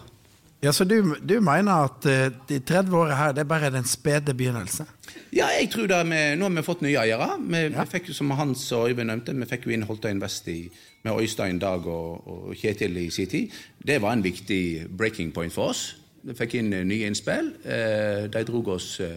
Ja, 0.62 0.72
Så 0.72 0.84
du, 0.84 1.16
du 1.24 1.38
mener 1.40 1.86
at 1.86 2.04
eh, 2.06 2.26
de 2.48 2.58
30 2.60 2.96
åra 2.96 3.14
her, 3.16 3.32
det 3.32 3.40
er 3.46 3.48
bare 3.48 3.70
den 3.72 3.86
spede 3.88 4.34
begynnelse? 4.36 4.84
Ja, 5.32 5.46
jeg 5.56 5.70
tror 5.72 5.88
det 5.88 6.02
vi, 6.10 6.18
Nå 6.36 6.50
har 6.50 6.56
vi 6.58 6.64
fått 6.66 6.82
nye 6.84 7.00
eiere. 7.00 7.30
Vi, 7.40 7.62
vi 7.72 7.86
fikk, 7.88 8.10
jo, 8.10 8.16
som 8.18 8.34
Hans 8.36 8.66
og 8.76 8.90
Øyvind 8.90 9.08
nevnte, 9.08 9.32
vi 9.32 9.48
fikk 9.48 9.64
jo 9.66 9.72
inn 9.72 9.86
Holta 9.88 10.12
Invest 10.12 10.50
i, 10.52 10.58
med 11.06 11.16
Øystein, 11.16 11.58
Dag 11.62 11.88
og, 11.88 12.28
og 12.28 12.52
Kjetil 12.60 13.00
i 13.00 13.08
sin 13.14 13.30
tid. 13.32 13.56
Det 13.80 13.96
var 14.04 14.12
en 14.12 14.24
viktig 14.26 14.90
breaking 14.92 15.32
point 15.32 15.54
for 15.54 15.72
oss. 15.72 15.86
Vi 16.26 16.36
fikk 16.36 16.58
inn 16.60 16.72
eh, 16.74 16.86
nye 16.86 17.08
innspill. 17.08 17.52
Eh, 17.64 18.26
de 18.32 18.42
dro 18.48 18.62
oss 18.74 18.92
eh, 19.04 19.16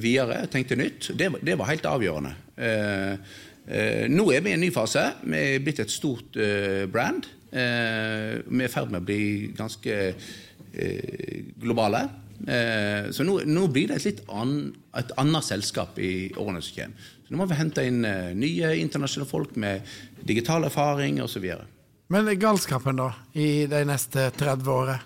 videre, 0.00 0.42
tenkte 0.50 0.78
nytt. 0.78 1.12
Det, 1.18 1.30
det 1.46 1.56
var 1.58 1.70
helt 1.70 1.86
avgjørende. 1.90 2.34
Nå 4.10 4.24
er 4.34 4.42
vi 4.42 4.50
i 4.50 4.54
en 4.56 4.62
ny 4.62 4.70
fase. 4.74 5.02
Vi 5.22 5.38
er 5.38 5.62
blitt 5.62 5.80
et 5.82 5.90
stort 5.92 6.36
brand. 6.90 7.26
Vi 7.50 7.58
er 7.58 8.66
i 8.66 8.70
ferd 8.70 8.92
med 8.92 9.02
å 9.02 9.06
bli 9.08 9.22
ganske 9.58 9.96
globale. 11.58 12.04
Så 13.10 13.26
nå, 13.26 13.36
nå 13.50 13.66
blir 13.74 13.90
det 13.90 13.98
et 13.98 14.08
litt 14.12 14.22
ann, 14.30 14.54
et 14.98 15.10
annet 15.20 15.48
selskap 15.48 15.98
i 15.98 16.30
årene 16.38 16.62
som 16.62 16.78
kommer. 16.78 17.10
Så 17.26 17.34
nå 17.34 17.42
må 17.42 17.50
vi 17.50 17.58
hente 17.58 17.86
inn 17.90 18.00
nye 18.38 18.72
internasjonale 18.78 19.30
folk 19.34 19.58
med 19.58 19.90
digital 20.22 20.70
erfaring 20.70 21.18
osv. 21.26 21.50
Men 22.14 22.30
galskapen, 22.38 23.02
da? 23.02 23.12
I 23.34 23.66
de 23.70 23.84
neste 23.90 24.30
30 24.38 24.70
åra? 24.70 25.00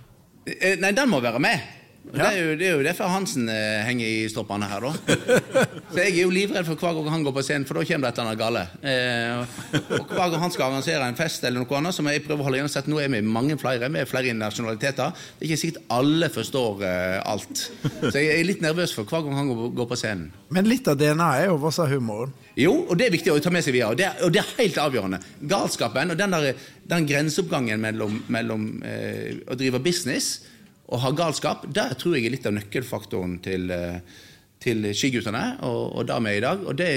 Eh, 0.47 0.77
nei, 0.81 0.93
den 0.93 1.09
må 1.09 1.21
være 1.25 1.41
med. 1.41 1.63
Og 2.05 2.19
Det, 2.19 2.25
er 2.25 2.37
jo, 2.37 2.57
det 2.61 2.67
er 2.69 2.75
jo 2.77 2.83
derfor 2.85 3.09
Hansen 3.09 3.49
eh, 3.49 3.81
henger 3.87 4.05
i 4.07 4.27
stroppene 4.29 4.69
her, 4.69 4.85
da. 4.85 5.17
Så 5.95 6.03
jeg 6.03 6.11
er 6.13 6.21
jo 6.21 6.33
livredd 6.35 6.67
for 6.69 6.77
hver 6.77 6.99
gang 6.99 7.09
han 7.15 7.25
går 7.25 7.35
på 7.39 7.45
scenen, 7.47 7.65
for 7.69 7.81
da 7.81 7.85
kommer 7.89 8.05
det 8.05 8.13
et 8.13 8.21
eller 8.21 8.31
annet 8.31 8.43
gale. 8.43 8.65
Eh, 8.85 9.95
og 9.97 10.13
hver 10.13 10.35
gang 10.35 10.45
han 10.45 10.53
skal 10.53 10.67
arrangere 10.69 11.09
en 11.09 11.19
fest, 11.19 11.47
eller 11.49 11.65
noe 11.65 11.79
annet, 11.81 11.97
så 11.97 12.05
må 12.05 12.13
jeg 12.13 12.27
prøve 12.27 12.45
å 12.45 12.47
holde 12.47 12.61
igjen 12.61 12.69
og 12.69 12.75
si 12.75 12.81
at 12.83 12.91
nå 12.93 13.01
er 13.01 13.11
vi 13.15 13.23
mange 13.25 13.57
flere, 13.61 13.89
vi 13.89 14.03
er 14.03 14.11
flere 14.11 14.37
nasjonaliteter. 14.37 15.17
Det 15.17 15.47
er 15.47 15.51
ikke 15.51 15.61
sikkert 15.65 15.91
alle 15.97 16.31
forstår 16.35 16.87
eh, 16.91 17.19
alt. 17.35 17.67
Så 18.05 18.15
jeg 18.15 18.31
er 18.37 18.49
litt 18.53 18.63
nervøs 18.65 18.95
for 18.95 19.09
hver 19.09 19.25
gang 19.25 19.41
han 19.41 19.51
går, 19.55 19.75
går 19.81 19.93
på 19.95 20.01
scenen. 20.05 20.31
Men 20.55 20.69
litt 20.71 20.87
av 20.93 21.01
DNA-et 21.01 21.49
er 21.49 21.51
jo 21.51 21.59
Vossa-humoren. 21.65 22.37
Jo, 22.61 22.73
og 22.85 22.99
det 23.01 23.09
er 23.09 23.15
viktig 23.17 23.33
å 23.33 23.41
ta 23.43 23.51
med 23.51 23.65
seg 23.67 23.75
videre. 23.75 23.95
Og 23.95 23.99
det 23.99 24.07
er, 24.07 24.19
og 24.23 24.35
det 24.35 24.45
er 24.45 24.57
helt 24.61 24.77
avgjørende. 24.79 25.19
Galskapen 25.51 26.15
og 26.15 26.21
den, 26.21 26.37
der, 26.37 26.67
den 26.93 27.09
grenseoppgangen 27.09 27.83
mellom, 27.83 28.21
mellom 28.31 28.69
eh, 28.87 29.41
å 29.51 29.57
drive 29.59 29.81
business 29.83 30.37
og 30.93 31.01
ha 31.01 31.13
galskap, 31.17 31.65
der 31.75 31.95
tror 31.99 32.17
jeg 32.17 32.29
er 32.29 32.35
litt 32.35 32.47
av 32.49 32.57
nøkkelfaktoren 32.59 33.39
til, 33.45 33.71
eh, 33.73 34.01
til 34.61 34.85
skiguttene 34.97 35.45
og, 35.65 35.97
og 36.01 36.09
det 36.09 36.19
vi 36.25 36.33
er 36.33 36.41
i 36.41 36.45
dag. 36.45 36.67
Og 36.67 36.77
det, 36.79 36.91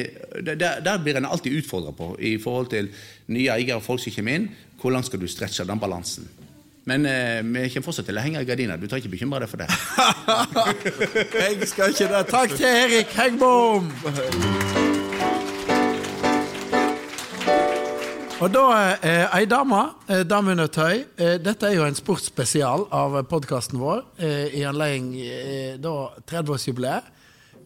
det, 0.43 0.57
der, 0.59 1.03
blir 1.03 1.19
en 1.19 1.29
alltid 1.29 1.61
utfordra 1.61 1.95
på 1.95 2.11
i 2.19 2.35
forhold 2.41 2.71
til 2.73 2.91
nye 3.31 3.53
eiere 3.55 3.79
og 3.79 3.85
folk 3.85 4.03
som 4.03 4.15
kommer 4.17 4.41
inn. 4.41 4.51
Hvor 4.81 4.93
langt 4.93 5.09
skal 5.09 5.23
du 5.23 5.27
stretche 5.31 5.65
den 5.67 5.81
balansen? 5.81 6.27
Men 6.87 7.03
eh, 7.05 7.41
vi 7.43 7.67
kommer 7.71 7.89
fortsatt 7.89 8.07
til 8.07 8.19
å 8.19 8.23
henge 8.23 8.43
i 8.43 8.47
gardina. 8.47 8.77
Du 8.79 8.87
trenger 8.87 9.07
ikke 9.07 9.17
bekymre 9.17 9.43
deg 9.43 9.51
for 9.51 9.63
det. 9.63 9.67
Jeg 11.43 11.67
skal 11.67 11.95
ikke 11.95 12.11
det. 12.13 12.23
Takk 12.31 12.55
til 12.55 12.71
Erik 12.71 13.15
Heggbom! 13.17 13.91
Og 18.37 18.51
da 18.53 18.63
eh, 19.01 19.23
ei 19.39 19.47
dame, 19.49 19.79
eh, 20.13 20.19
dameundertøy. 20.29 20.99
Eh, 21.17 21.37
dette 21.41 21.65
er 21.71 21.79
jo 21.79 21.87
en 21.87 21.95
sportsspesial 21.97 22.83
av 22.93 23.15
podkasten 23.31 23.79
vår 23.81 24.03
eh, 24.21 24.53
i 24.59 24.61
anledning 24.69 25.15
eh, 25.17 25.79
30-årsjubileet. 25.81 27.01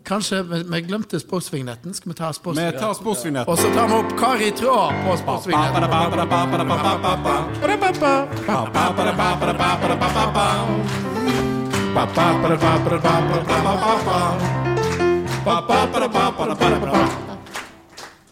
Kanskje 0.08 0.40
vi, 0.48 0.80
glemte 0.88 1.20
sportsvignetten. 1.20 1.92
Skal 1.94 2.14
vi 2.14 2.16
ta 2.18 2.30
Vi 2.32 2.40
sportsvignetten? 2.40 2.80
tar 2.80 2.94
sportsvignetten. 2.98 3.52
Og 3.52 3.60
så 3.60 3.68
tar 3.76 3.92
vi 3.92 3.96
opp 4.00 4.16
Kari 4.18 4.50
Traa 4.56 4.88
på 5.04 5.18
sportsvignetten. 5.20 5.84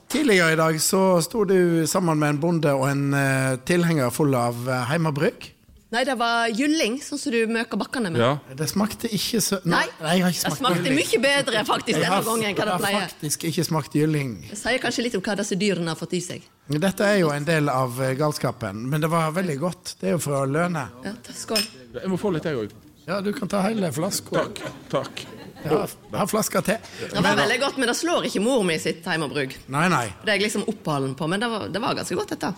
Tidligere 0.09 0.53
i 0.53 0.57
dag 0.57 0.81
så 0.81 1.21
sto 1.21 1.43
du 1.45 1.85
sammen 1.87 2.17
med 2.17 2.33
en 2.33 2.41
bonde 2.41 2.71
og 2.73 2.87
en 2.89 3.13
uh, 3.13 3.59
tilhenger 3.65 4.09
full 4.09 4.33
av 4.33 4.57
uh, 4.65 4.81
heimabrygg. 4.89 5.51
Nei, 5.89 6.03
det 6.05 6.15
var 6.19 6.51
gylling, 6.53 6.99
sånn 7.01 7.17
som 7.17 7.33
du 7.33 7.39
møker 7.49 7.77
bakkene 7.81 8.11
med. 8.13 8.21
Ja. 8.21 8.31
Det 8.57 8.67
smakte 8.69 9.09
ikke 9.09 9.39
så 9.41 9.57
Nei, 9.65 9.83
jeg 10.01 10.21
har 10.21 10.33
ikke 10.33 10.51
det 10.51 10.57
smakte 10.59 10.83
gylling. 10.83 10.99
mye 10.99 11.21
bedre 11.23 11.63
faktisk 11.65 11.95
Jeg 11.95 12.03
denne 12.03 12.11
har, 12.13 12.25
gangen 12.27 12.49
enn 12.49 12.57
hva 12.59 12.67
det 12.67 12.75
jeg 12.75 12.97
har 12.99 13.07
faktisk 13.07 13.45
ikke 13.49 13.65
smakt 13.69 13.97
gylling. 13.97 14.35
Det 14.51 14.59
sier 14.59 14.81
kanskje 14.83 15.05
litt 15.07 15.17
om 15.17 15.23
hva 15.25 15.37
disse 15.41 15.57
dyrene 15.61 15.93
har 15.93 15.97
fått 15.97 16.13
i 16.17 16.21
seg. 16.25 16.45
Dette 16.69 17.09
er 17.09 17.17
jo 17.23 17.31
en 17.33 17.45
del 17.47 17.73
av 17.73 17.97
eh, 18.05 18.13
galskapen, 18.17 18.85
men 18.89 19.01
det 19.01 19.09
var 19.09 19.33
veldig 19.33 19.57
godt. 19.61 19.95
Det 20.01 20.11
er 20.11 20.17
jo 20.17 20.21
for 20.25 20.41
å 20.41 20.45
løne. 20.49 20.85
Ja, 21.05 21.15
skål. 21.37 21.65
Jeg 21.97 22.13
må 22.13 22.21
få 22.21 22.33
litt, 22.37 22.45
jeg 22.45 22.65
òg. 22.65 22.77
Ja, 23.09 23.17
du 23.25 23.33
kan 23.33 23.49
ta 23.49 23.65
hele 23.65 23.89
flaska. 23.93 24.45
Takk. 24.45 24.65
Takk. 24.93 25.25
Jeg 25.63 25.73
har, 25.73 25.93
har 26.15 26.27
flaska 26.31 26.61
til. 26.63 26.89
Det 27.11 27.23
var 27.23 27.35
veldig 27.35 27.59
godt, 27.59 27.79
men 27.81 27.91
det 27.91 27.95
slår 27.99 28.27
ikke 28.29 28.41
mor 28.43 28.63
mi 28.67 28.77
sitt 28.79 29.05
heimebrygg. 29.09 29.57
Nei, 29.73 29.85
nei. 29.91 30.05
Det 30.23 30.31
er 30.31 30.39
jeg 30.39 30.47
liksom 30.47 30.67
oppholden 30.71 31.15
på, 31.19 31.27
men 31.31 31.43
det 31.43 31.49
var, 31.51 31.67
det 31.73 31.81
var 31.83 31.97
ganske 31.99 32.15
godt, 32.15 32.35
dette. 32.35 32.53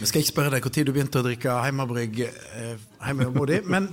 Vi 0.00 0.08
skal 0.08 0.22
ikke 0.22 0.32
spørre 0.32 0.52
deg 0.54 0.66
når 0.66 0.88
du 0.88 0.92
begynte 0.96 1.20
å 1.20 1.26
drikke 1.26 1.56
heimabrygg 1.60 2.22
eh, 2.24 2.76
hjemme 3.04 3.28
hos 3.28 3.34
mor 3.36 3.50
di, 3.50 3.60
men 3.68 3.90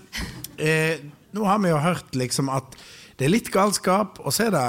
eh, 0.55 1.03
nå 1.35 1.43
har 1.45 1.59
vi 1.63 1.73
jo 1.73 1.81
hørt 1.83 2.15
liksom 2.17 2.51
at 2.53 2.77
det 3.19 3.27
er 3.27 3.33
litt 3.33 3.51
galskap, 3.53 4.21
og 4.23 4.33
så 4.33 4.47
er 4.47 4.55
det 4.55 4.65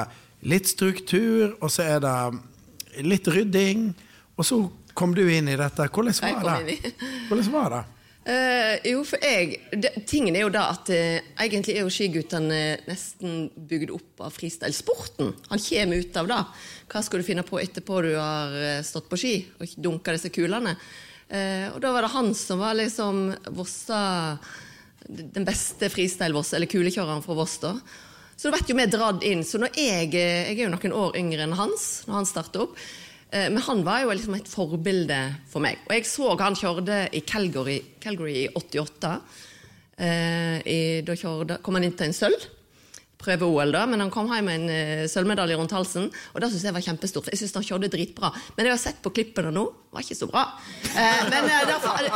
litt 0.50 0.68
struktur, 0.70 1.54
og 1.60 1.70
så 1.72 1.86
er 1.96 2.02
det 2.04 3.04
litt 3.06 3.28
rydding, 3.30 3.92
og 4.36 4.46
så 4.46 4.60
kom 4.98 5.14
du 5.14 5.22
inn 5.30 5.48
i 5.48 5.56
dette. 5.58 5.86
Hvordan 5.94 6.42
var 6.42 6.66
det? 6.66 6.92
Hvordan 7.28 7.52
var 7.54 7.74
det? 7.76 7.84
Eh, 8.28 8.74
jo, 8.90 9.00
for 9.08 9.22
jeg 9.24 9.54
det, 9.72 9.94
Tingen 10.08 10.36
er 10.36 10.42
jo 10.44 10.50
da 10.52 10.66
at 10.74 10.90
uh, 10.92 11.28
egentlig 11.40 11.78
er 11.78 11.86
jo 11.86 11.92
skiguttene 11.92 12.58
nesten 12.84 13.46
bygd 13.70 13.94
opp 13.94 14.24
av 14.26 14.34
freestyle-sporten. 14.36 15.30
Han 15.48 15.62
kommer 15.64 16.02
ut 16.02 16.18
av 16.20 16.28
det. 16.28 16.40
Hva 16.92 17.02
skal 17.06 17.22
du 17.22 17.24
finne 17.24 17.46
på 17.48 17.60
etterpå 17.62 18.02
du 18.04 18.10
har 18.18 18.52
eh, 18.52 18.82
stått 18.84 19.08
på 19.08 19.16
ski 19.20 19.32
og 19.56 19.72
dunka 19.80 20.12
disse 20.12 20.32
kulene? 20.34 20.76
Uh, 21.32 21.72
og 21.72 21.80
da 21.84 21.94
var 21.94 22.04
det 22.04 22.12
han 22.12 22.30
som 22.36 22.60
var 22.60 22.76
liksom 22.76 23.18
Vossa 23.56 24.02
Den 25.08 25.44
beste 25.44 25.88
freestyle-Voss, 25.92 26.52
eller 26.56 26.68
kulekjøreren 26.68 27.24
fra 27.24 27.36
Voss, 27.36 27.56
da. 27.64 27.74
Så 28.36 28.52
da 28.52 28.60
jo 28.60 28.76
vi 28.76 28.90
dratt 28.92 29.24
inn. 29.24 29.40
Så 29.40 29.56
når 29.60 29.72
jeg, 29.72 30.12
jeg 30.12 30.52
er 30.52 30.66
jo 30.66 30.72
noen 30.74 30.96
år 31.00 31.16
yngre 31.16 31.46
enn 31.46 31.56
Hans, 31.56 31.86
når 32.04 32.20
han 32.20 32.28
starter 32.28 32.66
opp. 32.66 32.76
Eh, 33.30 33.50
Men 33.50 33.62
han 33.62 33.84
var 33.84 34.04
jo 34.04 34.12
liksom 34.14 34.36
et 34.38 34.48
forbilde 34.50 35.18
for 35.50 35.64
meg. 35.64 35.80
Og 35.88 35.96
jeg 35.96 36.08
så 36.08 36.32
han 36.40 36.56
kjørte 36.58 37.02
i 37.12 37.24
Calgary, 37.28 37.80
Calgary 38.00 38.44
i 38.44 38.52
88. 38.54 39.16
Eh, 39.98 40.56
i, 40.64 40.78
da 41.04 41.16
kjørte, 41.18 41.60
kom 41.64 41.76
han 41.78 41.88
inn 41.88 41.98
til 41.98 42.08
en 42.08 42.16
sølv. 42.16 42.46
Prøve-OL, 43.18 43.72
da, 43.74 43.80
men 43.90 43.98
han 43.98 44.12
kom 44.14 44.28
hjem 44.30 44.46
med 44.46 44.60
en 44.60 44.70
eh, 44.70 45.04
sølvmedalje 45.10 45.56
rundt 45.58 45.74
halsen. 45.74 46.06
Og 46.32 46.40
det 46.40 46.52
synes 46.52 46.68
jeg 46.68 46.76
var 46.76 46.84
kjempestort. 46.86 47.28
Jeg 47.32 47.40
synes 47.42 47.56
han 47.58 47.66
kjørte 47.66 47.90
dritbra. 47.92 48.30
Men 48.56 48.68
jeg 48.68 48.76
har 48.76 48.80
sett 48.80 49.02
på 49.04 49.12
klippene 49.12 49.50
nå, 49.52 49.66
var 49.92 50.06
ikke 50.06 50.16
så 50.20 50.30
bra. 50.30 50.46
Men 50.94 51.34
da, 51.34 51.42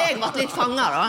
jeg 0.07 0.17
ble 0.23 0.33
litt 0.39 0.55
fanga, 0.55 0.87
da. 0.95 1.05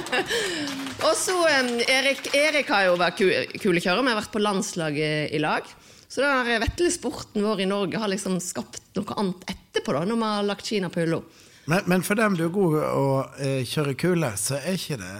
og 1.06 1.12
så 1.16 1.38
Erik, 1.86 2.32
Erik 2.34 2.74
har 2.74 2.88
jo 2.90 2.98
vært 3.00 3.22
kulekjører. 3.62 4.02
Vi 4.02 4.12
har 4.12 4.20
vært 4.24 4.34
på 4.34 4.42
landslaget 4.42 5.36
i 5.38 5.40
lag. 5.40 5.70
Så 6.08 6.22
den 6.22 6.46
der 6.46 6.62
vesle 6.62 6.90
sporten 6.94 7.44
vår 7.44 7.64
i 7.64 7.68
Norge 7.68 7.98
har 7.98 8.10
liksom 8.10 8.38
skapt 8.42 8.94
noe 8.98 9.18
annet 9.18 9.48
etterpå, 9.52 9.94
da, 9.96 10.04
når 10.06 10.20
vi 10.20 10.30
har 10.30 10.46
lagt 10.46 10.70
Kina 10.70 10.90
på 10.92 11.02
hylla. 11.02 11.20
Men, 11.66 11.82
men 11.90 12.04
for 12.06 12.18
dem 12.18 12.36
du 12.38 12.44
er 12.46 12.52
god 12.54 12.76
å 12.86 13.06
eh, 13.42 13.62
kjøre 13.66 13.96
kule, 13.98 14.30
så 14.38 14.60
er 14.60 14.78
ikke 14.78 15.00
det 15.02 15.14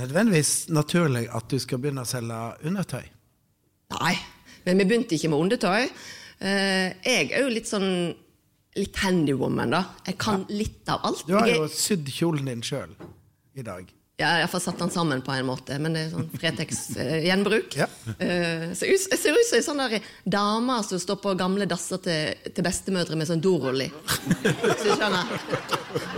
nødvendigvis 0.00 0.68
naturlig 0.70 1.24
at 1.34 1.48
du 1.50 1.56
skal 1.60 1.80
begynne 1.80 2.04
å 2.04 2.08
selge 2.08 2.40
undertøy. 2.68 3.06
Nei, 3.96 4.16
men 4.66 4.82
vi 4.82 4.86
begynte 4.86 5.16
ikke 5.16 5.30
med 5.32 5.46
undertøy. 5.46 5.88
Eh, 6.40 6.90
jeg 7.04 7.30
er 7.32 7.46
jo 7.46 7.54
litt 7.54 7.70
sånn 7.70 7.88
litt 8.78 9.00
handywoman, 9.02 9.72
da. 9.74 9.80
Jeg 10.06 10.18
kan 10.20 10.44
litt 10.52 10.88
av 10.92 11.02
alt. 11.08 11.24
Du 11.26 11.34
har 11.34 11.48
jo 11.50 11.64
sydd 11.72 12.12
kjolen 12.14 12.46
din 12.52 12.62
sjøl 12.64 12.92
i 13.58 13.64
dag. 13.66 13.88
Ja, 14.20 14.34
jeg 14.42 14.48
har 14.52 14.60
satt 14.60 14.78
den 14.78 14.90
sammen 14.92 15.22
på 15.24 15.32
en 15.32 15.46
måte, 15.48 15.78
men 15.80 15.94
det 15.96 16.02
er 16.06 16.10
sånn 16.14 16.28
Fretex-gjenbruk. 16.36 17.76
Ja. 17.80 17.86
så 18.76 18.84
jeg 18.88 18.98
ser 19.00 19.36
ut 19.36 19.46
som 19.48 19.80
ei 19.80 19.94
sånn 19.94 20.02
dame 20.28 20.74
som 20.84 20.98
står 21.00 21.16
på 21.22 21.32
gamle 21.38 21.64
dasser 21.70 22.00
til, 22.04 22.50
til 22.52 22.64
bestemødre 22.66 23.16
med 23.16 23.28
sånn 23.30 23.40
dorull 23.40 23.84
i. 23.84 23.86
Hvis 24.42 24.82
du 24.84 24.90
skjønner. 24.90 25.30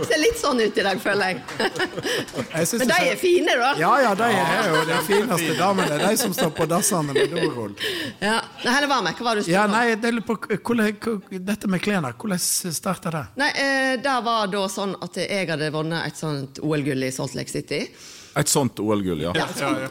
Ser 0.03 0.19
litt 0.19 0.39
sånn 0.41 0.59
ut 0.59 0.79
i 0.81 0.85
dag, 0.85 0.99
føler 1.01 1.31
jeg. 1.31 1.43
Jeg 2.53 2.79
Men 2.81 2.91
de 2.91 2.97
er 3.13 3.19
fine, 3.21 3.55
da. 3.59 3.69
Ja, 3.79 3.91
ja, 4.03 4.11
de 4.17 4.27
er 4.27 4.67
jo 4.69 4.81
de 4.89 4.97
fineste 5.07 5.55
damene. 5.57 5.97
De 6.03 6.11
som 6.19 6.33
står 6.35 6.51
på 6.57 6.67
dassene 6.69 7.13
med 7.15 7.31
dorull. 7.31 7.73
Ja. 8.21 8.39
Nei, 8.65 8.75
var 8.89 9.05
meg 9.05 9.17
hva 9.19 9.29
var 9.29 9.39
det 9.39 9.45
du 9.47 9.51
Ja, 9.51 9.63
spurte 9.63 9.83
ja, 9.83 9.95
nei, 9.95 9.95
det 9.95 10.25
på 10.27 10.37
hvordan- 10.59 11.45
Dette 11.53 11.67
med 11.67 11.81
klærne, 11.81 12.13
hvordan 12.19 12.39
starta 12.73 13.11
det? 13.11 13.23
Nei, 13.39 13.49
eh, 13.55 13.95
det 14.03 14.17
var 14.25 14.47
da 14.47 14.65
sånn 14.67 14.95
at 15.01 15.15
jeg 15.15 15.47
hadde 15.49 15.71
vunnet 15.71 16.07
et 16.07 16.17
sånt 16.17 16.59
OL-gull 16.59 17.03
i 17.03 17.11
Salt 17.11 17.35
Lake 17.35 17.49
City. 17.49 17.87
Et 18.33 18.49
sånt 18.49 18.79
OL-gull, 18.81 19.19
ja. 19.27 19.31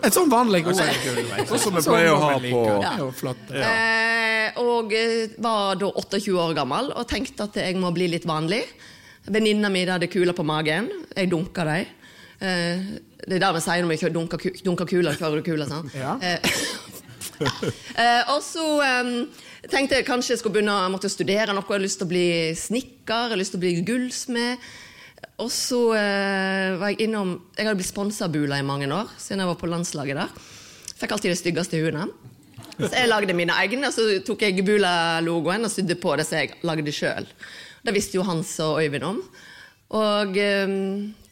Et 0.03 0.15
sånn 0.15 0.31
vanlig 0.31 0.65
OL-gull. 0.67 1.47
Sånn 1.47 1.61
som 1.63 1.77
vi 1.77 1.85
pleier 1.87 2.11
å 2.11 2.19
ha 2.19 2.33
på 2.43 2.63
ja, 2.83 2.95
flott. 3.15 3.45
det. 3.53 3.63
Eh, 3.63 4.59
og 4.63 4.95
eh, 4.99 5.37
var 5.43 5.79
da 5.79 5.93
28 5.95 6.35
år 6.43 6.57
gammel 6.59 6.91
og 6.91 7.07
tenkte 7.11 7.47
at 7.47 7.61
jeg 7.63 7.79
må 7.79 7.93
bli 7.95 8.11
litt 8.11 8.27
vanlig. 8.27 8.65
Venninna 9.31 9.71
mi 9.71 9.85
hadde 9.87 10.11
kuler 10.11 10.35
på 10.35 10.47
magen. 10.47 10.91
Jeg 11.15 11.31
dunka 11.31 11.67
dem. 11.69 11.87
Eh, 12.43 12.87
det 13.23 13.39
er 13.39 13.45
det 13.45 13.53
vi 13.55 13.63
sier 13.63 13.85
når 13.85 13.93
vi 13.95 14.13
dunker, 14.17 14.47
dunker 14.67 14.91
kuler. 14.91 15.19
Kjører 15.19 15.39
du 15.39 15.47
kuler, 15.47 15.69
sant? 15.71 15.95
Ja. 15.95 16.17
Eh, 16.19 16.41
eh, 18.03 18.33
og 18.33 18.43
så 18.43 18.67
tenkte 19.71 20.01
jeg 20.01 20.07
kanskje 20.09 20.35
jeg 20.35 20.43
skulle 20.43 20.59
begynne 20.59 20.75
å 20.91 21.11
studere 21.11 21.55
noe. 21.55 21.63
Jeg 21.63 21.77
hadde 21.77 21.87
lyst 21.87 22.03
til 22.03 22.11
å 22.11 22.15
bli 22.17 22.29
snekker, 22.59 23.15
jeg 23.15 23.29
hadde 23.29 23.39
lyst 23.39 23.55
til 23.55 23.63
å 23.63 23.67
bli 23.69 23.77
gullsmed. 23.87 24.73
Og 25.43 25.51
så 25.51 25.81
eh, 25.99 26.75
var 26.79 26.93
jeg 26.93 27.09
innom 27.09 27.35
Jeg 27.57 27.67
hadde 27.67 27.79
blitt 27.81 27.91
sponsa 27.91 28.29
av 28.29 28.35
Bula 28.35 28.61
i 28.61 28.67
mange 28.67 28.87
år, 28.93 29.11
siden 29.19 29.43
jeg 29.43 29.51
var 29.51 29.59
på 29.59 29.71
landslaget 29.71 30.21
der. 30.21 30.45
Fikk 31.01 31.17
alltid 31.17 31.33
de 31.33 31.39
styggeste 31.41 31.81
huene. 31.83 32.07
Så 32.79 32.93
jeg 32.95 33.11
lagde 33.11 33.35
mine 33.37 33.55
egne, 33.59 33.89
og 33.89 33.95
så 33.95 34.07
tok 34.25 34.45
jeg 34.47 34.65
Bula-logoen 34.67 35.67
og 35.67 35.73
sydde 35.73 35.99
på 36.01 36.15
det 36.19 36.27
som 36.29 36.39
jeg 36.39 36.55
lagde 36.67 36.95
sjøl. 36.95 37.27
Det 37.83 37.95
visste 37.95 38.19
jo 38.19 38.27
Hans 38.27 38.55
og 38.63 38.79
Øyvind 38.85 39.09
om. 39.09 39.19
Og 39.99 40.39
eh, 40.41 40.77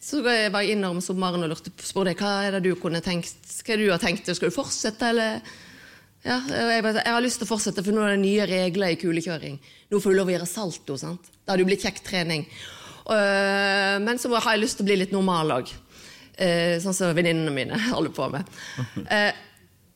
så 0.01 0.21
var 0.25 0.65
jeg 0.65 0.75
innom 0.75 0.99
sommeren 1.03 1.45
og 1.45 1.53
lurte, 1.53 1.73
spurte 1.85 2.17
hva 2.19 2.35
er 2.47 2.57
det 2.57 2.65
du 2.65 2.73
kunne 2.79 3.03
tenkt 3.05 3.37
Hva 3.61 3.77
du 3.77 3.87
har 3.91 4.01
tenkt, 4.01 4.27
skal 4.27 4.51
du 4.51 4.55
fortsette, 4.55 5.13
eller? 5.13 5.39
Ja, 6.21 6.37
jeg, 6.45 6.83
jeg 6.85 7.07
har 7.07 7.23
lyst 7.23 7.39
til 7.41 7.47
å 7.47 7.49
fortsette, 7.49 7.81
for 7.85 7.95
nå 7.95 8.03
er 8.05 8.13
det 8.13 8.21
nye 8.21 8.45
regler 8.49 8.93
i 8.93 8.99
kulekjøring. 9.01 9.55
Nå 9.89 10.01
får 10.01 10.13
du 10.13 10.19
lov 10.19 10.29
å 10.29 10.35
gjøre 10.35 10.49
salto. 10.49 10.97
sant? 10.99 11.31
Det 11.31 11.49
hadde 11.49 11.63
jo 11.63 11.69
blitt 11.71 11.85
kjekk 11.87 12.03
trening. 12.05 12.45
Øh, 13.11 13.95
men 14.05 14.19
så 14.21 14.31
har 14.33 14.55
jeg 14.55 14.63
lyst 14.63 14.79
til 14.79 14.85
å 14.85 14.89
bli 14.89 14.99
litt 15.03 15.11
normal 15.15 15.51
òg. 15.59 15.71
sånn 16.81 16.95
som 16.95 17.11
venninnene 17.13 17.51
mine 17.53 17.77
holder 17.95 18.13
på 18.15 18.29
med. 18.33 18.47
Eh, 19.11 19.31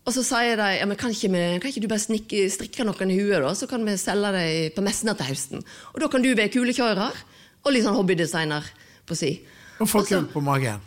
Og 0.05 0.13
så 0.13 0.21
sier 0.21 0.59
jeg 0.61 0.77
ja, 0.77 0.85
men 0.85 0.97
kan 1.01 1.09
ikke, 1.09 1.31
vi, 1.33 1.39
kan 1.57 1.71
ikke 1.71 1.81
du 1.81 1.87
bare 1.89 2.03
snikke, 2.03 2.43
strikke 2.53 2.83
noen 2.85 3.09
i 3.09 3.15
huet, 3.17 3.39
da, 3.41 3.55
så 3.57 3.65
kan 3.65 3.81
vi 3.87 3.95
selge 3.97 4.29
dem 4.35 4.75
på 4.75 4.83
messene 4.85 5.15
til 5.17 5.25
høsten. 5.31 5.63
Og 5.95 6.03
da 6.03 6.09
kan 6.13 6.21
du 6.21 6.29
være 6.37 6.51
kulekjører 6.53 7.23
og 7.65 7.73
litt 7.73 7.87
sånn 7.87 7.97
hobbydesigner 7.97 8.67
på 9.09 9.17
si. 9.17 9.31
Og 9.79 9.89
få 9.89 10.03
kult 10.03 10.11
kull 10.11 10.27
på 10.35 10.43
magen. 10.45 10.83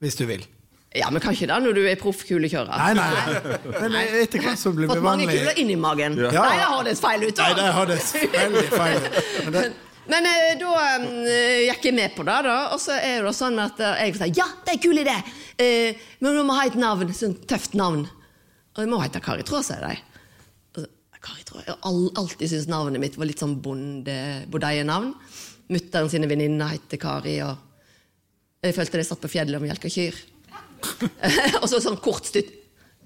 Hvis 0.00 0.16
du 0.16 0.24
vil. 0.30 0.46
Ja, 0.96 1.10
men 1.12 1.20
kan 1.24 1.36
ikke 1.36 1.46
det 1.50 1.58
når 1.66 1.76
du 1.76 1.82
er 1.88 2.00
proff 2.00 2.24
kulekjører. 2.28 2.72
Nei, 2.72 2.94
nei. 2.96 3.68
Men 3.76 3.94
etter 4.24 4.40
hvert 4.46 4.60
som 4.60 4.74
blir 4.80 4.88
Fått 4.88 5.04
mange 5.04 5.28
kuler 5.28 5.60
inn 5.60 5.70
i 5.72 5.76
magen. 5.76 6.16
Ja. 6.32 6.32
Nei, 6.48 6.56
det 6.56 6.66
høres 6.72 7.04
feil 7.04 7.28
ut. 7.28 7.36
Nei, 7.44 7.52
det 7.60 7.68
høres 7.76 8.10
veldig 8.32 8.64
feil 8.72 8.98
ut. 9.60 9.91
Men 10.10 10.26
eh, 10.26 10.54
da 10.58 10.70
eh, 10.98 11.68
gikk 11.68 11.84
jeg 11.90 11.94
med 11.94 12.14
på 12.16 12.24
det, 12.26 12.38
da. 12.48 12.56
Og 12.74 12.80
så 12.82 12.96
er 12.98 13.22
det 13.26 13.34
sånn 13.38 13.58
at 13.62 13.78
eh, 13.82 14.00
jeg 14.08 14.16
sier 14.18 14.32
ja, 14.40 14.46
det 14.64 14.72
er 14.74 14.78
en 14.78 14.82
kul 14.82 14.98
idé, 15.02 15.14
eh, 15.62 16.00
men 16.24 16.38
du 16.38 16.42
må 16.48 16.56
ha 16.58 16.64
et 16.66 16.78
navn. 16.80 17.12
Sånn 17.14 17.36
tøft 17.48 17.76
navn. 17.78 18.02
Og 18.72 18.80
jeg 18.82 18.90
må 18.90 18.98
hete 19.02 19.20
Kari 19.22 19.44
Traa, 19.46 19.62
sier 19.66 19.84
de. 19.84 19.94
Og 20.82 21.20
Kari 21.22 21.44
Traa, 21.46 21.62
Jeg 21.66 21.74
har 21.74 21.80
all, 21.88 22.06
alltid 22.18 22.50
syntes 22.50 22.70
navnet 22.72 23.02
mitt 23.02 23.18
var 23.20 23.28
litt 23.30 23.42
sånn 23.42 23.58
bonde- 23.62 24.46
bondeie-navn. 24.50 25.12
Mutter'n 25.72 26.10
sine 26.10 26.28
venninner 26.30 26.72
heter 26.74 26.98
Kari, 27.00 27.36
og 27.46 28.64
jeg 28.64 28.74
følte 28.76 28.98
det 28.98 29.06
satt 29.08 29.22
på 29.22 29.30
fjellet 29.30 29.58
og 29.60 29.64
melka 29.66 29.90
kyr. 29.92 30.18
og 31.62 31.68
så 31.70 31.78
sånn 31.84 32.00
kort 32.02 32.26
stutt. 32.26 32.50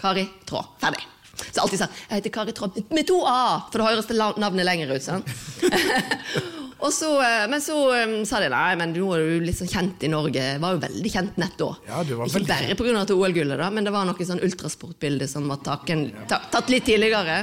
Kari 0.00 0.24
Traa. 0.48 0.64
Ferdig. 0.80 1.04
Så 1.52 1.60
alltid 1.60 1.80
sa 1.82 1.86
jeg 1.92 2.22
heter 2.22 2.32
Kari 2.32 2.54
Traa 2.56 2.72
med 2.96 3.04
to 3.08 3.20
A, 3.28 3.66
for 3.68 3.82
det 3.82 3.90
høres 3.90 4.38
navnet 4.40 4.64
lenger 4.64 4.96
ut. 4.96 5.04
sant? 5.04 5.28
og 6.78 6.92
så, 6.92 7.08
eh, 7.24 7.46
men 7.48 7.60
så 7.64 7.76
um, 8.04 8.14
sa 8.28 8.40
de 8.42 8.48
nei, 8.52 8.76
men 8.76 8.92
nå 8.92 9.06
er 9.16 9.22
du 9.24 9.44
litt 9.46 9.56
sånn 9.58 9.70
kjent 9.70 10.02
i 10.04 10.10
Norge. 10.12 10.44
Var 10.60 10.74
jo 10.76 10.80
veldig 10.82 11.12
kjent 11.14 11.38
nett 11.40 11.56
da. 11.60 11.70
Ja, 11.88 12.02
du 12.04 12.14
var 12.18 12.26
Ikke 12.28 12.40
veldig 12.42 12.50
bare 12.52 12.76
pga. 13.06 13.14
OL-gullet, 13.16 13.58
da, 13.62 13.70
men 13.72 13.84
det 13.88 13.92
var 13.94 14.04
noe 14.08 14.26
sånn 14.28 14.42
ultrasportbilde 14.44 15.28
som 15.30 15.48
var 15.48 15.62
taken, 15.64 16.10
ta, 16.28 16.42
tatt 16.52 16.68
litt 16.72 16.84
tidligere. 16.88 17.42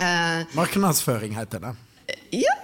uh, 0.00 0.42
Markedsføring 0.60 1.32
heter 1.38 1.64
det. 1.64 1.74
ja, 2.36 2.56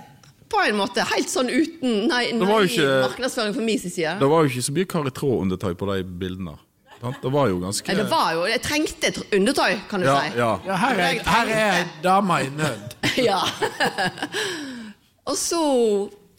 på 0.53 0.61
en 0.69 0.77
måte. 0.77 1.01
Helt 1.15 1.31
sånn 1.33 1.49
uten 1.49 2.07
Nei, 2.11 2.27
nei 2.37 2.59
ikke- 2.69 2.99
markedsføring 3.09 3.55
fra 3.57 3.63
min 3.65 3.79
side. 3.81 4.19
Det 4.21 4.29
var 4.29 4.45
jo 4.45 4.53
ikke 4.53 4.67
så 4.69 4.77
mye 4.77 4.91
Kari 4.93 5.11
Traa-undertøy 5.17 5.73
på 5.81 5.89
de 5.95 6.03
bildene. 6.05 6.59
Det 7.03 7.31
var 7.35 7.49
jo 7.51 7.57
ganske 7.59 7.89
Nei, 7.89 7.97
det 7.99 8.05
var 8.13 8.29
jo, 8.37 8.45
Jeg 8.47 8.61
trengte 8.63 9.09
et 9.09 9.17
undertøy, 9.35 9.73
kan 9.91 10.01
du 10.01 10.07
ja, 10.07 10.21
si. 10.23 10.37
ja. 10.39 10.51
Ja, 10.69 10.77
her 10.79 11.01
er, 11.03 11.17
her 11.27 11.49
er 11.51 11.73
ei 11.81 11.87
dame 12.05 12.37
i 12.45 12.51
nød. 12.55 12.95
Ja. 13.27 13.41
Og 15.29 15.39
så 15.39 15.63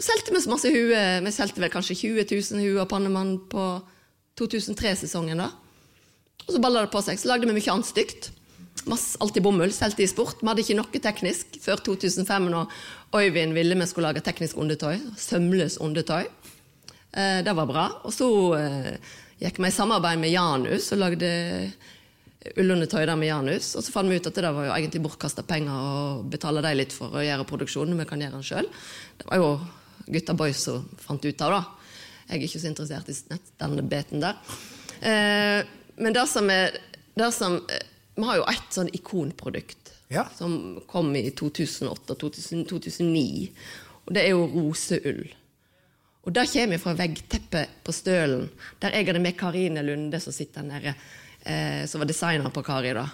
solgte 0.04 0.34
vi 0.34 0.42
så 0.44 0.52
masse 0.52 0.72
huer. 0.74 1.22
Vi 1.24 1.34
solgte 1.34 1.64
vel 1.64 1.72
kanskje 1.74 2.00
20 2.02 2.26
000 2.28 2.64
huer 2.64 2.88
Pannemann 2.90 3.38
på 3.52 3.68
2003-sesongen. 4.40 5.44
da. 5.44 5.52
Og 6.48 6.56
så 6.56 6.62
balla 6.62 6.84
det 6.84 6.92
på 6.92 7.02
seg. 7.06 7.20
Så 7.20 7.30
lagde 7.30 7.48
vi 7.48 7.56
mye 7.56 7.74
annet 7.74 7.88
stygt. 7.88 8.32
Alltid 8.84 9.44
bomull. 9.46 9.72
Solgte 9.72 10.04
i 10.04 10.10
sport. 10.12 10.42
Vi 10.42 10.50
hadde 10.50 10.66
ikke 10.66 10.78
noe 10.80 11.04
teknisk 11.08 11.60
før 11.64 11.84
2005, 11.86 12.50
når 12.52 12.72
Øyvind 13.16 13.56
ville 13.56 13.78
vi 13.80 13.88
skulle 13.88 14.10
lage 14.10 14.26
teknisk 14.26 14.58
undertøy. 14.58 15.00
Sømløs 15.18 15.78
undertøy. 15.78 16.28
Eh, 17.14 17.40
det 17.46 17.56
var 17.56 17.70
bra. 17.70 17.88
Og 18.04 18.14
så 18.14 18.28
eh, 18.60 18.96
gikk 19.40 19.62
vi 19.62 19.70
i 19.70 19.76
samarbeid 19.76 20.20
med 20.20 20.34
Janus 20.34 20.92
og 20.92 21.04
lagde 21.06 21.32
ullundertøy 22.58 23.06
der 23.06 23.16
med 23.20 23.28
Janus. 23.30 23.76
Og 23.78 23.84
så 23.86 23.92
fant 23.94 24.10
vi 24.12 24.18
ut 24.20 24.28
at 24.30 24.36
det 24.36 24.54
var 24.56 24.64
jo 24.68 24.76
egentlig 24.76 25.04
bortkasta 25.06 25.44
penger 25.48 25.74
å 25.74 26.24
betale 26.28 26.64
dem 26.66 26.78
litt 26.80 26.94
for 26.96 27.08
å 27.16 27.24
gjøre 27.24 27.50
produksjonen. 27.50 28.00
Vi 28.00 28.10
kan 28.10 28.22
gjøre 28.24 28.38
den 28.38 28.48
sjøl. 28.48 28.68
Det 29.20 29.26
var 29.30 29.38
jo 29.42 29.50
gutta 30.14 30.34
boys 30.38 30.60
som 30.68 30.78
fant 31.00 31.26
ut 31.26 31.42
av 31.46 31.52
det. 31.56 31.64
Jeg 32.24 32.36
er 32.40 32.44
ikke 32.48 32.64
så 32.64 32.72
interessert 32.72 33.08
i 33.12 33.14
den 33.64 33.74
beten 33.92 34.20
der. 34.24 34.36
Eh, 35.04 35.60
men 36.00 36.16
det 36.16 36.26
som 36.32 36.46
er 36.50 36.68
det 37.16 37.32
som, 37.34 37.52
eh, 37.70 37.84
Vi 38.16 38.24
har 38.24 38.36
jo 38.38 38.44
ett 38.44 38.70
sånn 38.70 38.90
ikonprodukt 38.94 39.92
Ja. 40.10 40.26
som 40.38 40.82
kom 40.88 41.16
i 41.16 41.32
2008-2009. 41.32 43.50
Og 44.06 44.14
det 44.14 44.24
er 44.24 44.30
jo 44.30 44.46
roseull. 44.46 45.28
Og 46.24 46.34
det 46.34 46.50
kommer 46.54 46.78
fra 46.78 46.94
veggteppet 46.94 47.68
på 47.84 47.92
Stølen, 47.92 48.50
der 48.80 48.90
jeg 48.92 49.06
hadde 49.08 49.20
med 49.20 49.38
Karine 49.38 49.84
Lunde, 49.84 50.20
som 50.22 50.34
sitter 50.34 50.62
nede, 50.62 50.96
eh, 51.46 51.86
som 51.90 52.04
var 52.04 52.10
designer 52.10 52.50
på 52.54 52.64
Kari. 52.64 52.94
da. 52.94 53.08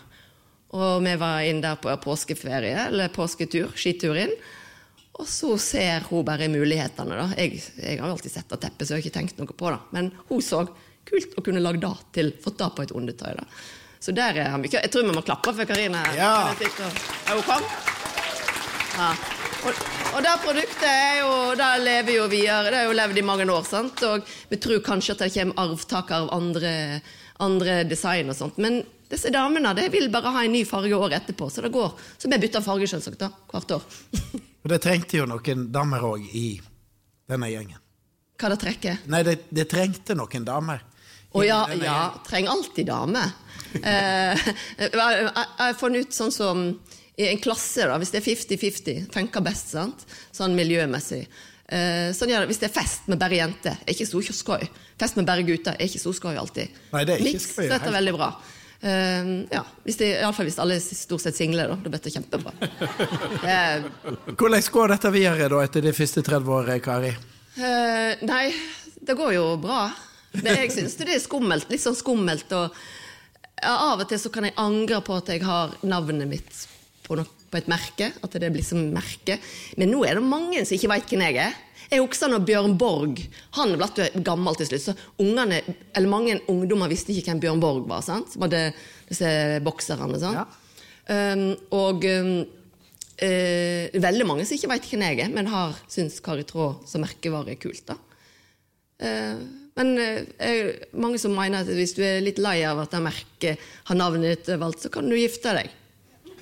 Og 0.78 1.02
vi 1.04 1.15
var 1.18 1.42
inn 1.50 1.62
der 1.62 1.80
på 1.82 1.94
påskeferie, 2.04 2.88
eller 2.88 3.10
påsketur, 3.13 3.74
skitur 3.76 4.18
inn. 4.22 4.34
Og 5.20 5.28
så 5.28 5.58
ser 5.60 6.06
hun 6.08 6.24
bare 6.26 6.48
mulighetene. 6.48 7.18
da. 7.18 7.28
Jeg, 7.38 7.60
jeg 7.76 8.00
har 8.00 8.10
alltid 8.10 8.32
sett 8.32 8.50
det 8.50 8.62
teppet, 8.62 8.88
så 8.88 8.94
jeg 8.94 9.02
har 9.02 9.08
ikke 9.08 9.18
tenkt 9.18 9.42
noe 9.42 9.58
på 9.58 9.74
det. 9.74 9.80
Men 9.96 10.13
hun 10.30 10.46
så 10.46 10.63
kult 11.10 11.36
å 11.38 11.44
kunne 11.44 11.63
lage 11.63 11.82
det 11.84 11.94
til, 12.15 12.32
fått 12.44 12.62
det 12.62 12.70
på 12.78 12.86
et 12.86 12.96
undertøy. 12.96 13.34
da. 13.42 13.48
Så 14.00 14.13
der 14.15 14.38
er 14.39 14.54
han 14.54 14.62
mye. 14.63 14.72
Jeg 14.72 14.92
tror 14.94 15.04
vi 15.10 15.15
må 15.15 15.26
klappe 15.28 15.52
for 15.56 15.68
Karine. 15.68 16.06
Ja. 16.15 16.54
Er 16.56 17.34
hun 17.36 17.44
kom? 17.44 17.65
Ja. 18.96 19.12
Og, 19.60 19.80
og 20.15 20.22
det 20.24 20.36
produktet 20.46 20.86
er 20.88 21.18
jo, 21.20 21.32
det 21.60 21.70
lever 21.84 22.15
jo 22.15 22.28
videre. 22.32 22.72
Det 22.72 22.80
har 22.80 22.88
jo 22.88 22.96
levd 22.96 23.20
i 23.20 23.26
mange 23.28 23.48
år. 23.52 23.65
sant? 23.68 24.04
Og 24.08 24.30
vi 24.52 24.60
tror 24.62 24.80
kanskje 24.86 25.18
at 25.18 25.26
det 25.26 25.34
kommer 25.36 25.65
arvtaker 25.65 26.15
av 26.15 26.32
andre, 26.38 26.72
andre 27.43 27.84
design 27.88 28.32
og 28.32 28.38
sånt. 28.38 28.60
Men 28.62 28.82
disse 29.10 29.32
damene 29.34 29.73
de 29.78 29.88
vil 29.91 30.10
bare 30.13 30.34
ha 30.36 30.43
en 30.45 30.54
ny 30.54 30.63
farge 30.67 30.95
året 30.95 31.21
etterpå, 31.21 31.49
så 31.49 31.63
det 31.65 31.73
går. 31.73 31.95
Så 32.17 32.30
vi 32.30 32.39
bytter 32.41 32.65
farge 32.65 32.89
selvsagt 32.91 33.21
da, 33.21 33.32
hvert 33.52 33.78
år. 33.80 33.86
Og 34.63 34.71
det 34.73 34.82
trengte 34.84 35.21
jo 35.21 35.25
noen 35.30 35.69
damer 35.71 36.04
òg 36.04 36.25
i 36.36 36.49
denne 37.30 37.47
gjengen. 37.47 37.80
Hva 38.39 38.52
det 38.52 38.60
trekker? 38.60 39.04
Nei, 39.12 39.21
det, 39.28 39.36
det 39.56 39.65
trengte 39.71 40.15
noen 40.19 40.45
damer. 40.47 40.84
Å 41.30 41.43
ja, 41.45 41.60
ja, 41.78 41.99
trenger 42.28 42.56
alltid 42.58 42.91
dame. 42.91 43.30
Eh, 43.69 44.39
jeg 44.82 44.97
har 44.97 45.75
funnet 45.78 46.08
ut 46.08 46.15
sånn 46.15 46.32
som 46.34 46.62
i 47.19 47.28
en 47.28 47.41
klasse, 47.43 47.84
da, 47.86 47.99
hvis 48.02 48.10
det 48.10 48.17
er 48.17 48.25
50-50, 48.25 49.04
funker 49.13 49.43
best, 49.45 49.75
sant? 49.75 50.06
sånn 50.34 50.56
miljømessig. 50.58 51.19
Eh, 51.70 52.10
sånn 52.18 52.32
gjør 52.32 52.46
det 52.46 52.50
hvis 52.50 52.62
det 52.64 52.70
er 52.72 52.74
fest 52.74 53.10
med 53.12 53.20
bare 53.22 53.38
jenter. 53.38 53.76
Er 53.86 53.94
ikke 53.94 54.08
så 54.10 54.22
skøy. 54.34 54.64
Fest 55.00 55.20
med 55.20 55.28
bare 55.30 55.46
gutter 55.46 55.76
er 55.76 55.86
ikke 55.86 56.02
så 56.02 56.14
skøy 56.18 56.40
alltid. 56.42 56.80
Nei, 56.96 57.04
det 57.06 57.16
er 57.16 57.22
ikke 57.22 57.36
Mix, 57.38 57.52
dette 57.60 57.92
er 57.92 57.96
veldig 58.00 58.16
bra. 58.18 58.32
Uh, 58.80 59.44
ja, 59.52 59.62
hvis 59.84 59.98
det, 60.00 60.08
Iallfall 60.22 60.48
hvis 60.48 60.58
alle 60.64 60.78
er 60.80 60.84
stort 60.84 61.22
sett 61.26 61.38
single, 61.38 61.68
da. 61.68 61.78
Da 61.84 61.92
blir 61.92 62.02
det 62.02 62.14
kjempebra. 62.16 62.54
Er 63.56 63.84
Hvordan 64.32 64.70
går 64.72 64.94
dette 64.96 65.12
videre 65.14 65.50
da 65.52 65.64
etter 65.66 65.84
de 65.84 65.94
første 65.94 66.24
30 66.26 66.54
årene, 66.56 66.80
Kari? 66.84 67.12
Uh, 67.60 68.16
nei, 68.24 68.46
det 69.04 69.18
går 69.20 69.36
jo 69.36 69.50
bra. 69.62 69.90
Men 70.40 70.62
jeg 70.64 70.72
syns 70.74 70.96
det 70.98 71.12
er 71.12 71.22
skummelt. 71.22 71.70
Litt 71.70 71.84
sånn 71.84 71.98
skummelt. 71.98 72.50
Og 72.56 72.72
ja, 73.60 73.76
av 73.76 74.00
og 74.00 74.08
til 74.10 74.22
så 74.22 74.32
kan 74.34 74.48
jeg 74.48 74.58
angre 74.62 75.04
på 75.06 75.18
at 75.20 75.34
jeg 75.34 75.44
har 75.46 75.76
navnet 75.84 76.30
mitt 76.32 76.64
på, 77.06 77.20
no 77.20 77.28
på 77.52 77.60
et 77.60 77.72
merke. 77.72 78.12
At 78.24 78.38
det 78.42 78.52
blir 78.54 78.66
som 78.66 78.82
merke. 78.94 79.40
Men 79.78 79.92
nå 79.94 80.04
er 80.08 80.20
det 80.20 80.26
mange 80.26 80.64
som 80.64 80.78
ikke 80.78 80.94
veit 80.94 81.12
hvem 81.12 81.26
jeg 81.28 81.42
er. 81.50 81.58
Jeg 81.90 82.04
husker 82.04 82.30
når 82.30 82.44
Bjørn 82.46 82.76
Borg 82.78 83.18
Han 83.58 83.72
ble 83.80 84.10
gammel 84.26 84.58
til 84.60 84.68
slutt, 84.70 84.84
så 84.84 84.94
ungene, 85.22 85.62
eller 85.98 86.12
mange 86.12 86.36
ungdommer 86.52 86.92
visste 86.92 87.16
ikke 87.16 87.32
hvem 87.32 87.44
Bjørn 87.46 87.64
Borg 87.64 87.88
var. 87.90 88.04
sant? 88.06 88.30
Som 88.34 88.46
hadde 88.46 88.70
disse 89.10 89.30
bokserne. 89.66 90.20
sant? 90.22 90.44
Ja. 90.44 90.46
Um, 91.10 91.56
og 91.74 92.06
um, 92.06 92.36
uh, 93.24 94.02
veldig 94.06 94.28
mange 94.30 94.46
som 94.46 94.60
ikke 94.60 94.70
veit 94.76 94.92
hvem 94.92 95.08
jeg 95.08 95.24
er, 95.26 95.34
men 95.34 95.50
har 95.50 95.74
syntes 95.90 96.22
Kari 96.22 96.46
Traa 96.46 96.76
som 96.86 97.02
merkevare 97.02 97.56
er 97.56 97.62
kult. 97.62 97.88
da. 97.90 97.98
Uh, 99.02 99.42
men 99.80 99.96
uh, 99.98 100.70
mange 100.94 101.18
som 101.22 101.34
mener 101.34 101.64
at 101.64 101.74
hvis 101.74 101.96
du 101.98 102.04
er 102.06 102.22
litt 102.22 102.38
lei 102.38 102.60
av 102.68 102.84
at 102.84 102.94
det 102.94 103.02
merket 103.02 103.70
har 103.90 103.98
navnet 103.98 104.36
ditt 104.36 104.54
valgt, 104.62 104.86
så 104.86 104.94
kan 104.94 105.10
du 105.10 105.18
gifte 105.18 105.56
deg. 105.58 105.74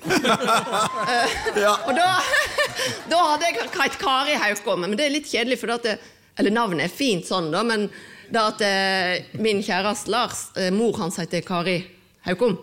Og 1.86 1.92
da, 1.96 2.10
da 3.10 3.18
hadde 3.32 3.48
jeg 3.48 3.58
hett 3.64 3.98
Kari 4.00 4.36
Haukom, 4.38 4.84
men 4.86 4.96
det 4.98 5.08
er 5.08 5.14
litt 5.16 5.28
kjedelig, 5.30 5.58
for 5.60 5.74
det 5.82 5.98
eller 6.38 6.54
navnet 6.54 6.86
er 6.86 6.94
fint 6.94 7.26
sånn, 7.26 7.50
da, 7.50 7.64
men 7.66 7.88
det 8.28 8.40
at 8.42 8.62
eh, 8.62 9.38
min 9.42 9.62
kjæreste 9.64 10.12
Lars, 10.12 10.48
eh, 10.56 10.70
mor 10.74 10.96
hans 11.00 11.18
heter 11.18 11.42
Kari 11.46 11.80
Haukom. 12.28 12.58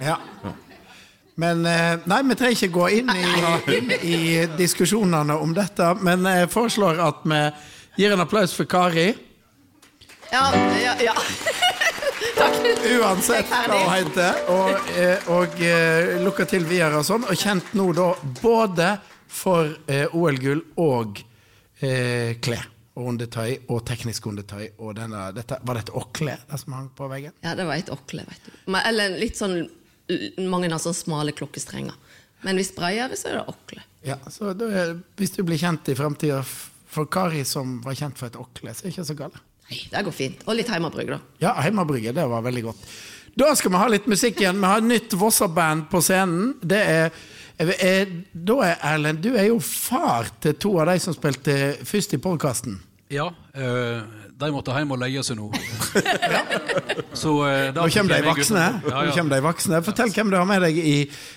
Ja. 0.00 0.18
Men 1.38 1.66
eh, 1.66 1.94
Nei, 2.10 2.22
vi 2.30 2.38
trenger 2.38 2.58
ikke 2.58 2.74
gå 2.74 2.88
inn 3.00 3.12
i, 3.14 3.22
i 4.08 4.18
diskusjonene 4.58 5.36
om 5.38 5.54
dette, 5.54 5.92
men 6.02 6.26
jeg 6.30 6.50
foreslår 6.54 7.02
at 7.04 7.22
vi 7.28 7.42
gir 8.00 8.16
en 8.16 8.24
applaus 8.24 8.56
for 8.56 8.66
Kari. 8.70 9.12
Ja, 10.32 10.48
ja, 10.82 10.96
ja. 11.04 11.14
Takk. 12.40 12.60
Uansett 12.98 13.50
hva 13.50 13.78
hun 13.78 13.90
heter. 13.92 14.38
Og, 14.52 14.92
eh, 14.98 15.28
og 15.32 15.58
eh, 15.64 16.14
lykke 16.24 16.46
til 16.50 16.66
videre 16.68 17.00
og 17.00 17.06
sånn. 17.08 17.26
Og 17.28 17.38
kjent 17.38 17.74
nå 17.78 17.88
da 17.96 18.10
både 18.40 18.90
for 19.34 19.72
eh, 19.90 20.06
OL-gull 20.14 20.62
og 20.82 21.20
eh, 21.80 22.36
klær. 22.44 22.70
Og 22.94 23.08
undertøy 23.10 23.64
og 23.74 23.80
teknisk 23.88 24.28
undertøy. 24.30 24.68
Og 24.78 24.94
denne, 24.98 25.26
dette, 25.34 25.58
var 25.66 25.78
det 25.78 25.88
et 25.88 25.94
åkle 25.98 26.36
det 26.46 26.60
som 26.62 26.76
hang 26.78 26.90
på 26.94 27.08
veggen? 27.10 27.34
Ja, 27.42 27.56
det 27.58 27.66
var 27.66 27.80
et 27.80 27.90
åkle, 27.90 28.26
vet 28.28 28.46
du. 28.46 28.52
Eller 28.84 29.16
litt 29.18 29.40
sånn 29.40 29.64
Mange 30.44 30.68
har 30.68 30.82
sånne 30.82 30.98
smale 30.98 31.32
klokkestrenger. 31.32 31.96
Men 32.44 32.58
hvis 32.60 32.74
bredere, 32.76 33.16
så 33.16 33.30
er 33.30 33.38
det 33.38 33.44
åkle. 33.48 33.82
Ja, 34.04 34.18
så 34.28 34.52
da, 34.52 34.68
Hvis 35.16 35.32
du 35.32 35.40
blir 35.48 35.56
kjent 35.58 35.88
i 35.88 35.96
framtida 35.96 36.42
for 36.44 37.08
Kari 37.10 37.40
som 37.48 37.78
var 37.82 37.96
kjent 37.96 38.20
for 38.20 38.28
et 38.28 38.36
åkle, 38.36 38.74
så 38.76 38.84
er 38.84 38.90
det 38.90 38.94
ikke 38.94 39.06
så 39.08 39.16
galt. 39.16 39.40
Nei, 39.70 39.80
det 39.90 40.04
går 40.06 40.14
fint. 40.14 40.42
Og 40.46 40.58
litt 40.58 40.70
Heimabrygg, 40.72 41.12
da. 41.14 41.20
Ja, 41.42 41.54
Heimabrygge, 41.64 42.12
det 42.16 42.24
var 42.30 42.44
veldig 42.44 42.64
godt. 42.66 42.88
Da 43.34 43.50
skal 43.58 43.72
vi 43.74 43.80
ha 43.80 43.86
litt 43.90 44.08
musikk 44.10 44.42
igjen. 44.42 44.60
Vi 44.62 44.70
har 44.70 44.82
et 44.82 44.90
nytt 44.90 45.16
Vossa-band 45.18 45.88
på 45.90 46.02
scenen. 46.04 46.52
Det 46.62 46.80
er, 46.80 47.22
er, 47.58 48.12
da 48.32 48.58
er 48.68 48.84
Erlend, 48.92 49.22
du 49.24 49.32
er 49.34 49.48
jo 49.48 49.58
far 49.64 50.28
til 50.44 50.54
to 50.60 50.76
av 50.82 50.92
de 50.92 50.98
som 51.02 51.16
spilte 51.16 51.56
først 51.82 52.14
i 52.14 52.22
podkasten. 52.22 52.78
Ja, 53.12 53.30
Øh, 53.54 54.02
de 54.40 54.48
måtte 54.50 54.74
hjem 54.74 54.90
og 54.90 54.98
leie 54.98 55.22
seg 55.22 55.36
nå. 55.38 55.44
Så, 57.20 57.30
eh, 57.46 57.68
Nå 57.70 57.84
kommer 57.94 58.16
de 58.16 58.24
voksne. 58.26 58.64
Ja, 58.88 59.04
ja. 59.06 59.12
kommer 59.14 59.36
de 59.36 59.44
voksne. 59.44 59.78
Fortell 59.86 60.10
hvem 60.10 60.32
du 60.32 60.36
har 60.40 60.48
med 60.48 60.64
deg 60.66 60.78
i 60.80 60.94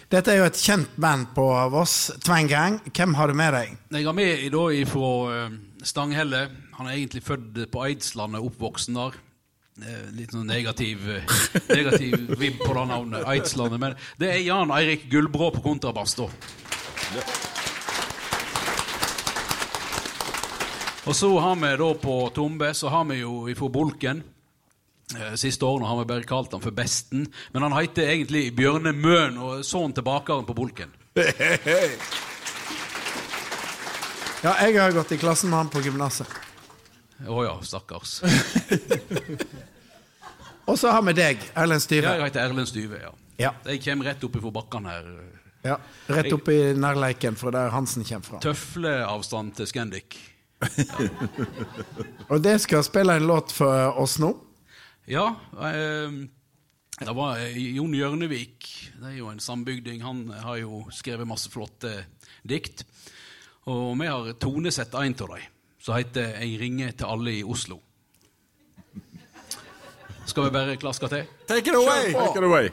Dette 0.10 0.34
er 0.34 0.40
jo 0.42 0.48
et 0.50 0.58
kjent 0.58 0.96
band 0.98 1.30
på 1.36 1.46
Voss, 1.70 2.10
Tvengang. 2.26 2.80
Hvem 2.90 3.14
har 3.20 3.30
du 3.30 3.38
med 3.38 3.54
deg? 3.54 3.76
Jeg 3.94 4.08
har 4.08 4.18
med 4.18 4.42
i 4.48 4.50
dag 4.50 4.82
fra 4.90 5.12
eh, 5.36 5.60
Stanghelle. 5.86 6.42
Han 6.78 6.88
er 6.88 6.98
egentlig 7.00 7.24
født 7.26 7.64
på 7.74 7.82
Eidslandet, 7.88 8.44
oppvoksen 8.46 8.98
der. 9.00 9.16
Eh, 9.82 10.06
Litt 10.18 10.32
sånn 10.34 10.48
negativ, 10.50 11.04
eh, 11.10 11.36
negativ 11.70 12.14
vibb 12.38 12.60
på 12.62 12.74
det 12.78 12.84
navnet, 12.90 13.26
Eidslandet. 13.30 13.80
Men 13.82 13.96
det 14.22 14.30
er 14.36 14.44
Jan 14.46 14.72
Eirik 14.74 15.08
Gullbrå 15.10 15.52
på 15.56 15.64
kontrabass, 15.66 16.14
da. 16.18 16.28
Og 21.08 21.16
så 21.16 21.30
har 21.40 21.56
vi 21.56 21.70
da 21.80 21.90
på 22.02 22.16
Tombe, 22.36 22.74
så 22.76 22.90
har 22.92 23.06
vi 23.10 23.22
jo 23.22 23.46
ifra 23.50 23.70
Bolken. 23.72 24.22
Eh, 25.16 25.34
Siste 25.40 25.64
årene 25.66 25.88
har 25.88 26.02
vi 26.02 26.10
bare 26.14 26.28
kalt 26.28 26.52
han 26.52 26.62
for 26.62 26.72
Besten, 26.76 27.28
men 27.54 27.64
han 27.64 27.74
heter 27.78 28.10
egentlig 28.12 28.50
Bjørne 28.58 28.92
Møen 28.94 29.38
og 29.40 29.64
sønnen 29.66 29.96
til 29.96 30.04
bakeren 30.04 30.46
på 30.46 30.54
Bolken. 30.58 30.92
Ja, 34.44 34.52
jeg 34.62 34.76
har 34.78 34.92
gått 34.94 35.16
i 35.16 35.18
klassen 35.18 35.50
med 35.50 35.58
han 35.64 35.72
på 35.74 35.82
gymnaset. 35.82 36.28
Å 37.26 37.44
ja, 37.46 37.56
stakkars. 37.66 38.20
Og 40.68 40.76
så 40.78 40.92
har 40.92 41.02
vi 41.08 41.14
deg, 41.16 41.40
Erlend 41.56 41.80
Ja, 41.80 41.86
Styve. 41.86 42.08
jeg 42.12 42.24
heter 42.28 42.44
Erlend 42.44 42.68
Styve, 42.70 43.00
ja. 43.02 43.12
Ja. 43.38 43.52
Jeg 43.70 43.84
kommer 43.86 44.06
rett 44.10 44.24
opp 44.26 44.36
fra 44.42 44.52
bakken 44.52 44.86
her. 44.90 45.06
Ja, 45.66 45.78
rett 46.12 46.34
opp 46.34 46.48
i 46.52 46.74
nærleiken, 46.78 47.36
fra 47.40 47.52
der 47.54 47.70
Hansen 47.74 48.04
kommer 48.08 48.26
fra. 48.26 48.40
Tøfleavstand 48.44 49.56
til 49.58 49.68
Scandic. 49.70 50.18
Og 52.32 52.42
det 52.42 52.56
skal 52.64 52.84
spille 52.86 53.14
en 53.18 53.28
låt 53.30 53.52
for 53.54 53.94
oss 54.02 54.18
nå. 54.22 54.32
Ja, 55.08 55.28
eh, 55.70 56.10
det 56.98 57.14
var 57.16 57.38
eh, 57.40 57.58
Jon 57.78 57.94
Hjørnevik. 57.96 58.66
Det 58.98 59.12
er 59.14 59.18
jo 59.20 59.28
en 59.32 59.40
sambygding. 59.44 60.02
Han 60.04 60.26
har 60.34 60.58
jo 60.64 60.82
skrevet 60.94 61.28
masse 61.30 61.50
flotte 61.54 61.94
dikt. 62.48 62.84
Og 63.70 63.94
vi 64.00 64.08
har 64.10 64.34
tonesett 64.42 64.94
en 64.98 65.14
av 65.14 65.18
dem, 65.36 65.46
som 65.88 65.96
heter 65.96 66.36
'Jeg 66.40 66.60
ringer 66.60 66.92
til 66.92 67.06
alle 67.08 67.32
i 67.40 67.44
Oslo'. 67.44 67.80
Skal 70.26 70.44
vi 70.44 70.50
bare 70.50 70.76
klaske 70.76 71.08
til? 71.08 71.24
Take 71.48 71.70
it 71.70 71.76
away! 71.76 72.12
Take 72.12 72.38
it 72.38 72.44
away. 72.44 72.70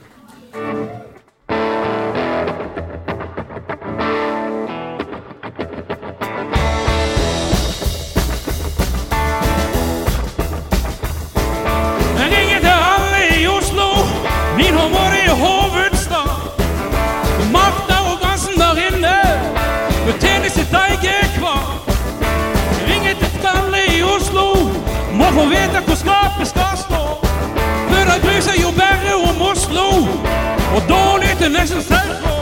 Og 30.75 30.83
dårlig 30.89 31.37
til 31.39 31.53
nesten 31.53 31.83
selv. 31.83 32.34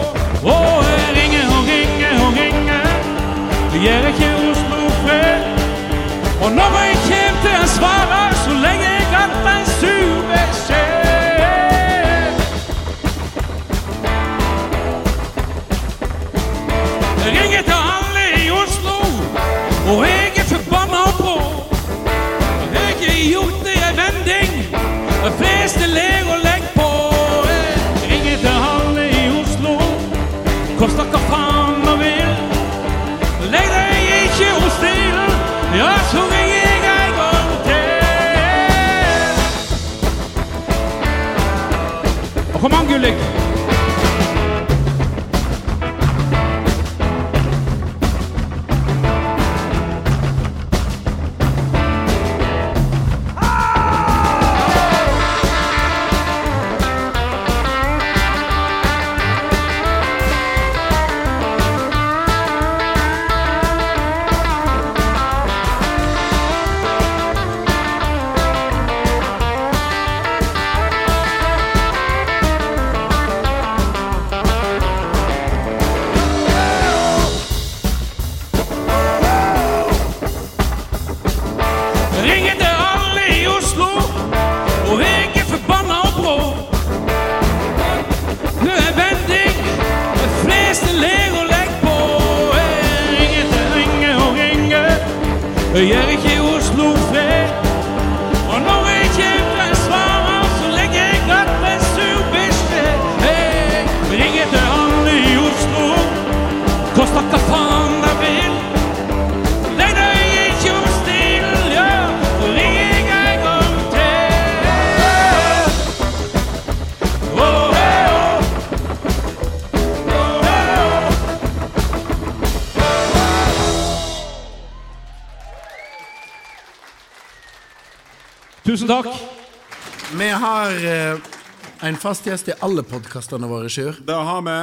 Fast 132.02 132.26
gjest 132.26 132.48
i 132.50 132.56
alle 132.66 132.82
podkastene 132.86 133.48
våre, 133.50 133.70
Sjur. 133.72 133.98
Da 134.06 134.20
har 134.26 134.42
vi 134.42 134.58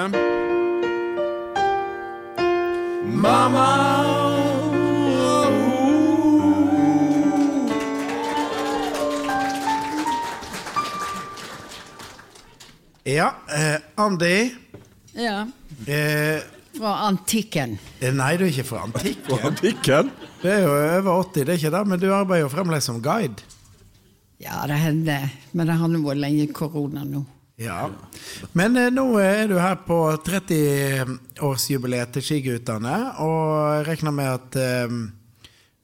Mamma 3.10 4.70
Ja, 13.04 13.34
eh, 13.48 13.80
Andy. 13.96 14.50
Ja, 15.14 15.48
Eh, 15.88 16.42
fra 16.78 16.96
antikken. 17.08 17.78
eh, 18.00 18.14
nei, 18.14 18.38
du 18.38 18.44
er 18.46 18.50
ikke 18.52 18.64
fra 18.66 18.82
antikken. 18.84 19.40
Antikken? 19.46 20.12
Det 20.42 20.52
er 20.52 20.62
jo 20.64 20.70
over 21.00 21.12
80, 21.24 21.46
det 21.46 21.50
er 21.54 21.58
ikke 21.58 21.72
det, 21.78 21.88
men 21.88 22.00
du 22.00 22.14
arbeider 22.14 22.42
jo 22.44 22.50
fremdeles 22.50 22.84
som 22.84 23.02
guide. 23.02 23.42
Ja, 24.40 24.62
det 24.72 24.78
hender. 24.80 25.28
Men 25.52 25.68
det 25.68 25.76
har 25.82 25.92
nå 25.92 26.00
vært 26.06 26.22
lenge 26.24 26.48
korona 26.56 27.04
nå. 27.04 27.26
Ja. 27.60 27.90
Men 28.56 28.78
eh, 28.80 28.88
nå 28.94 29.04
er 29.20 29.50
du 29.52 29.58
her 29.60 29.76
på 29.84 29.98
30-årsjubileet 30.24 32.14
til 32.16 32.24
Skigutene, 32.24 32.96
og 33.20 33.84
regner 33.88 34.16
med 34.16 34.30
at 34.32 34.60
eh, 34.64 34.94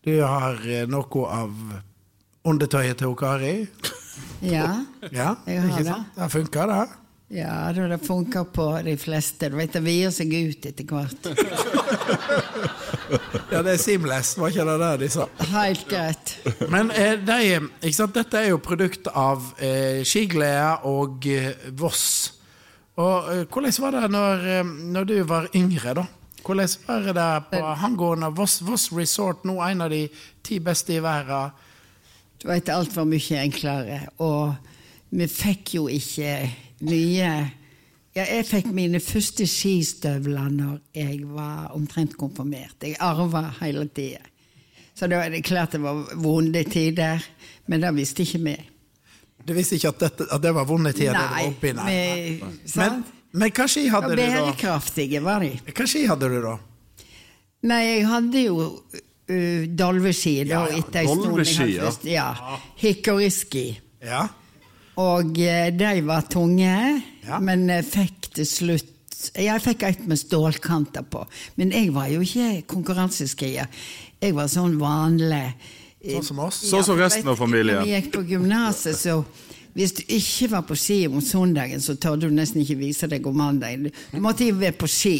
du 0.08 0.14
har 0.22 0.62
eh, 0.64 0.86
noe 0.88 1.26
av 1.36 1.52
undertøyet 2.48 3.02
til 3.02 3.16
Kari. 3.20 3.56
Ja, 4.46 4.70
Ja, 5.12 5.34
Jeg 5.48 5.62
har 5.62 5.84
det. 5.84 5.98
Det 6.16 6.30
funker, 6.32 6.72
det. 6.72 7.05
Ja 7.34 7.72
det 7.74 8.00
funker 8.06 8.44
på 8.54 8.68
de 8.86 8.98
fleste. 8.98 9.50
Du 9.50 9.58
vet, 9.58 9.74
det 9.74 9.82
vider 9.86 10.14
seg 10.14 10.34
ut 10.34 10.66
etter 10.72 10.86
hvert. 10.90 11.32
Ja, 13.52 13.62
det 13.62 13.76
er 13.76 13.78
seamless, 13.80 14.34
var 14.40 14.50
ikke 14.50 14.66
det 14.68 14.76
det 14.82 14.92
de 15.04 15.08
sa? 15.14 15.26
Helt 15.52 15.84
greit. 15.88 16.32
Men 16.74 16.90
eh, 16.92 17.14
de, 17.22 17.60
ikke 17.86 17.96
sant? 17.96 18.16
dette 18.18 18.40
er 18.40 18.50
jo 18.50 18.62
produkt 18.64 19.08
av 19.14 19.44
eh, 19.64 20.02
skiglede 20.08 20.88
og 20.90 21.28
eh, 21.30 21.52
Voss. 21.78 22.08
Og 22.98 23.30
eh, 23.32 23.44
hvordan 23.46 23.78
var 23.84 23.98
det 24.00 24.10
når, 24.16 24.48
eh, 24.56 24.74
når 24.96 25.10
du 25.12 25.16
var 25.30 25.50
yngre, 25.56 25.94
da? 26.02 26.06
Hvordan 26.46 26.74
var 26.88 27.08
det 27.18 27.30
på 27.54 27.62
hangården 27.86 28.28
av 28.28 28.36
Voss, 28.38 28.60
Voss 28.66 28.90
Resort, 28.94 29.46
nå 29.46 29.60
en 29.66 29.86
av 29.86 29.94
de 29.94 30.04
ti 30.46 30.60
beste 30.64 30.98
i 30.98 31.02
verden? 31.04 31.54
Du 32.42 32.50
vet, 32.50 32.70
alt 32.70 32.94
var 32.98 33.08
mye 33.10 33.40
enklere. 33.42 34.02
Og 34.26 34.56
vi 35.16 35.30
fikk 35.32 35.78
jo 35.78 35.88
ikke 35.90 36.34
nye 36.82 37.30
ja, 38.16 38.24
Jeg 38.24 38.46
fikk 38.48 38.70
mine 38.72 39.00
første 39.04 39.44
skistøvler 39.48 40.48
når 40.54 40.78
jeg 40.96 41.20
var 41.28 41.74
omtrent 41.76 42.14
konfirmert. 42.18 42.78
Jeg 42.84 42.96
arva 43.04 43.50
hele 43.62 43.88
tida. 43.92 44.22
Så 44.96 45.10
da 45.12 45.20
er 45.26 45.34
det 45.34 45.42
klart 45.44 45.74
det 45.76 45.82
var 45.84 46.06
vonde 46.24 46.62
tider, 46.72 47.20
men 47.68 47.84
det 47.84 47.92
visste 47.98 48.24
ikke 48.24 48.40
vi. 48.46 48.54
Du 49.46 49.52
visste 49.54 49.76
ikke 49.76 49.92
at, 49.92 50.00
dette, 50.06 50.28
at 50.32 50.42
det 50.42 50.54
var 50.56 50.64
vonde 50.66 50.94
tider? 50.96 51.12
det 51.18 51.26
var 51.34 51.50
oppi, 51.50 51.74
nei. 51.76 51.90
Men, 52.40 52.64
Men, 52.76 53.04
men 53.36 53.52
hva 53.52 53.68
ski 53.68 53.84
hadde 53.92 54.14
du 54.14 54.22
da? 54.22 54.30
bærekraftige 54.32 55.22
var 55.26 55.44
de. 55.44 55.52
Hva 55.76 55.90
ski 55.92 56.06
hadde 56.08 56.32
du 56.32 56.38
da? 56.46 56.56
Nei, 57.68 57.82
jeg 57.84 58.08
hadde 58.08 58.46
jo 58.46 58.56
uh, 58.72 59.68
dolveski 59.76 60.38
da 60.48 60.54
Ja, 60.54 60.64
ja, 60.72 60.80
etter 60.80 61.12
stund. 61.12 62.08
ja. 62.08 62.32
ja. 62.40 62.58
Hikoriski. 62.80 63.68
Ja. 64.06 64.24
Og 65.02 65.40
eh, 65.44 65.70
de 65.76 66.02
var 66.08 66.22
tunge, 66.32 67.02
Ja. 67.26 67.40
men 67.40 67.68
fikk 67.84 68.30
til 68.36 68.46
slutt 68.46 68.92
Jeg 69.36 69.62
fikk 69.64 69.84
et 69.88 70.04
med 70.06 70.20
stålkanter 70.22 71.02
på. 71.10 71.24
Men 71.58 71.72
jeg 71.74 71.90
var 71.96 72.08
jo 72.12 72.20
ikke 72.22 72.62
konkurranseskier. 72.70 73.66
Jeg 74.22 74.36
var 74.38 74.46
sånn 74.52 74.76
vanlig. 74.78 75.56
Sånn 76.06 76.24
som 76.28 76.40
oss? 76.46 76.60
Sånn 76.70 76.84
som 76.86 77.00
resten 77.00 77.28
av 77.32 77.40
familien. 77.40 77.80
Når 77.80 77.88
vi 77.88 77.96
gikk 77.96 78.12
på 78.14 78.22
gymnaset, 78.30 78.94
så 79.00 79.24
hvis 79.76 79.92
du 79.98 80.02
ikke 80.08 80.48
var 80.54 80.64
på 80.70 80.76
ski 80.80 81.02
om 81.10 81.20
søndagen, 81.20 81.82
så 81.84 81.98
torde 82.00 82.30
du 82.30 82.36
nesten 82.36 82.62
ikke 82.62 82.78
vise 82.80 83.10
deg 83.12 83.26
om 83.28 83.36
mandagen. 83.36 83.90
Du 84.14 84.22
måtte 84.24 84.48
jo 84.48 84.56
være 84.56 84.78
på 84.80 84.88
ski. 84.88 85.18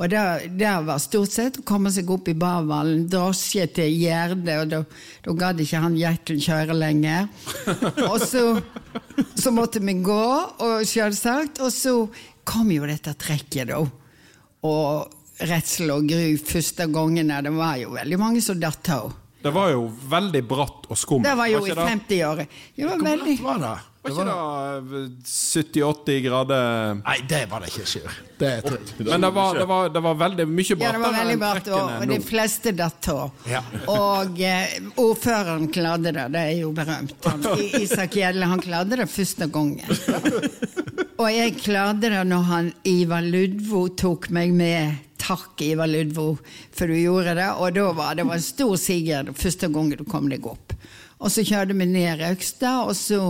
Og 0.00 0.08
det, 0.08 0.22
det 0.56 0.70
var 0.86 1.00
stort 1.02 1.34
sett 1.34 1.58
å 1.60 1.64
komme 1.68 1.92
seg 1.92 2.08
opp 2.10 2.30
i 2.32 2.36
Barvallen, 2.38 3.04
drosje 3.12 3.66
til 3.76 3.92
Gjerde, 4.00 4.56
og 4.62 4.70
da, 4.72 4.80
da 5.26 5.36
gadd 5.44 5.60
ikke 5.60 5.82
han 5.84 5.98
Gjertun 6.00 6.40
kjøre 6.40 6.78
lenger. 6.78 7.28
Og 8.08 8.16
så, 8.24 8.46
så 9.36 9.52
måtte 9.52 9.84
vi 9.84 9.98
gå, 10.00 10.24
og 10.64 10.86
selvsagt, 10.88 11.60
og 11.60 11.68
så 11.76 11.96
kom 12.48 12.72
jo 12.72 12.88
dette 12.88 13.12
trekket, 13.20 13.74
da. 13.74 13.84
Og 14.64 15.44
redsel 15.52 15.92
og 15.92 16.08
gru 16.08 16.36
første 16.40 16.88
gangen. 16.88 17.36
Det 17.44 17.52
var 17.54 17.76
jo 17.82 17.92
veldig 17.92 18.18
mange 18.24 18.40
som 18.44 18.60
datt 18.60 18.88
av. 18.96 19.12
Det 19.42 19.50
var 19.54 19.72
jo 19.72 19.86
veldig 20.10 20.42
bratt 20.48 20.84
og 20.88 20.98
skummelt. 20.98 21.28
Det 21.30 21.38
var 21.38 21.50
jo 21.50 21.62
i 21.62 21.70
ikke 21.70 21.78
det? 21.80 21.88
50-året. 21.96 22.60
Hvor 22.76 22.92
var 22.92 23.02
veldig 23.08 23.38
var 23.42 23.58
det? 23.62 23.72
Var 24.02 24.10
ikke 24.10 24.24
det 24.26 24.36
eh, 24.98 25.10
70-80 25.30 26.22
grader 26.24 26.94
Nei, 27.04 27.16
det 27.30 27.40
var 27.50 27.62
det 27.62 27.68
ikke, 27.70 27.84
Sjur. 27.86 28.16
Det. 28.40 28.50
Men 28.98 29.22
det 29.22 29.30
var, 29.36 29.58
det 29.60 29.66
var, 29.70 29.92
det 29.94 30.02
var 30.02 30.16
veldig 30.24 30.46
mye 30.50 30.66
Ja, 30.74 30.90
det 30.96 31.02
var 31.04 31.14
veldig 31.14 31.36
bratt, 31.38 31.70
og, 31.70 31.92
og 32.00 32.08
de 32.10 32.18
fleste 32.26 32.72
datt 32.74 33.08
av. 33.12 33.30
Ja. 33.50 33.62
Og 33.92 34.42
eh, 34.42 34.74
ordføreren 34.98 35.70
klarte 35.74 36.10
det, 36.10 36.26
det 36.34 36.42
er 36.48 36.58
jo 36.64 36.72
berømt. 36.74 37.14
Han, 37.30 37.46
Isak 37.78 38.18
Gjelle, 38.18 38.50
han 38.50 38.62
klarte 38.62 38.98
det 39.04 39.10
første 39.12 39.46
gangen. 39.52 39.86
Og 41.22 41.28
jeg 41.30 41.54
klarte 41.60 42.08
det 42.10 42.22
når 42.26 42.46
han 42.48 42.68
Ivar 42.88 43.22
Ludvo 43.22 43.84
tok 43.94 44.30
meg 44.34 44.50
med. 44.56 44.96
Takk, 45.22 45.60
Ivar 45.62 45.86
Ludvo, 45.86 46.24
for 46.74 46.90
du 46.90 46.96
gjorde 46.98 47.36
det. 47.38 47.48
Og 47.62 47.74
da 47.76 47.84
var 47.94 48.14
det 48.18 48.24
var 48.26 48.34
en 48.40 48.42
stor 48.42 48.74
siger 48.80 49.30
første 49.38 49.68
gangen 49.70 49.96
du 50.00 50.04
kom 50.08 50.26
deg 50.32 50.46
opp. 50.50 50.74
Og 51.22 51.30
så 51.30 51.44
kjørte 51.46 51.76
vi 51.78 51.86
ned 51.86 52.18
Raukstad, 52.24 52.88
og 52.90 52.96
så 52.98 53.20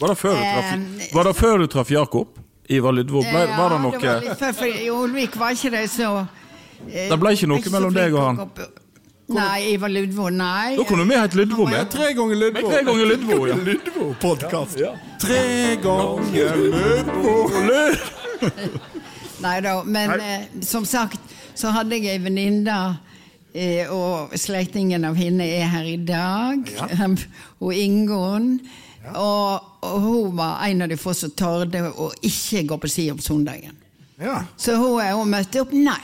Var 0.00 0.08
det 0.12 0.18
før 0.20 0.34
du 0.36 0.42
Eh, 0.44 0.54
traff, 0.54 1.14
var 1.14 1.24
det 1.30 1.36
før 1.38 1.58
du 1.62 1.66
traff 1.72 1.90
Jakob? 1.94 2.28
Ivar 2.68 2.92
Lydvo? 2.96 3.20
Ble, 3.24 3.42
var 3.56 3.68
det 3.74 3.80
noe 3.80 3.90
noe 3.92 4.00
var 4.00 4.20
litt 4.24 4.38
før, 4.40 4.52
for 4.56 4.66
I 4.84 4.88
Olvik 4.90 5.34
var 5.36 5.52
ikke 5.56 5.70
det 5.74 5.82
så 5.92 6.08
eh, 6.88 7.08
Det 7.10 7.18
ble 7.20 7.32
ikke 7.36 7.48
noe 7.50 7.60
ikke 7.60 7.72
mellom 7.74 7.92
deg 7.96 8.14
og 8.16 8.24
han? 8.28 8.38
Opp. 8.44 8.54
på- 8.60 8.70
Nei, 9.34 9.72
Ivar 9.72 9.88
Ludvo, 9.88 10.26
nei. 10.28 10.74
Da 10.76 10.84
kunne 10.84 11.06
vi 11.08 11.16
hett 11.16 11.32
Lydvo 11.38 11.64
med. 11.70 11.88
Tre 11.92 12.10
ganger 12.16 12.36
Lydvo. 12.42 12.68
Tre 12.72 12.82
ganger 12.84 13.06
Lydvo, 13.08 13.38
ja. 13.48 13.54
Ludvo-podkast. 13.56 14.82
Tre 15.24 15.76
ganger 15.80 16.56
Lydvo. 16.60 17.32
Nei 19.44 19.58
da, 19.60 19.74
men 19.84 20.20
eh, 20.20 20.46
som 20.64 20.86
sagt 20.88 21.20
så 21.54 21.70
hadde 21.74 21.98
jeg 21.98 22.16
ei 22.16 22.22
venninne, 22.22 22.78
eh, 23.52 23.90
og 23.92 24.32
slektningen 24.40 25.04
av 25.06 25.18
henne 25.20 25.46
er 25.60 25.68
her 25.70 25.86
i 25.86 25.98
dag. 26.00 26.64
og 27.62 27.76
Ingunn. 27.76 28.56
Og, 29.12 29.70
og 29.84 29.96
hun 30.00 30.36
var 30.38 30.64
en 30.64 30.86
av 30.86 30.88
de 30.88 30.96
få 30.96 31.12
som 31.16 31.32
torde 31.36 31.82
å 31.92 32.08
ikke 32.24 32.64
gå 32.70 32.80
på 32.80 32.90
ski 32.90 33.10
om 33.12 33.20
søndagen. 33.20 33.76
Ja. 34.16 34.46
Så 34.56 34.78
hun, 34.80 34.98
eh, 35.04 35.12
hun 35.12 35.30
møtte 35.30 35.62
opp, 35.62 35.74
nei. 35.76 36.00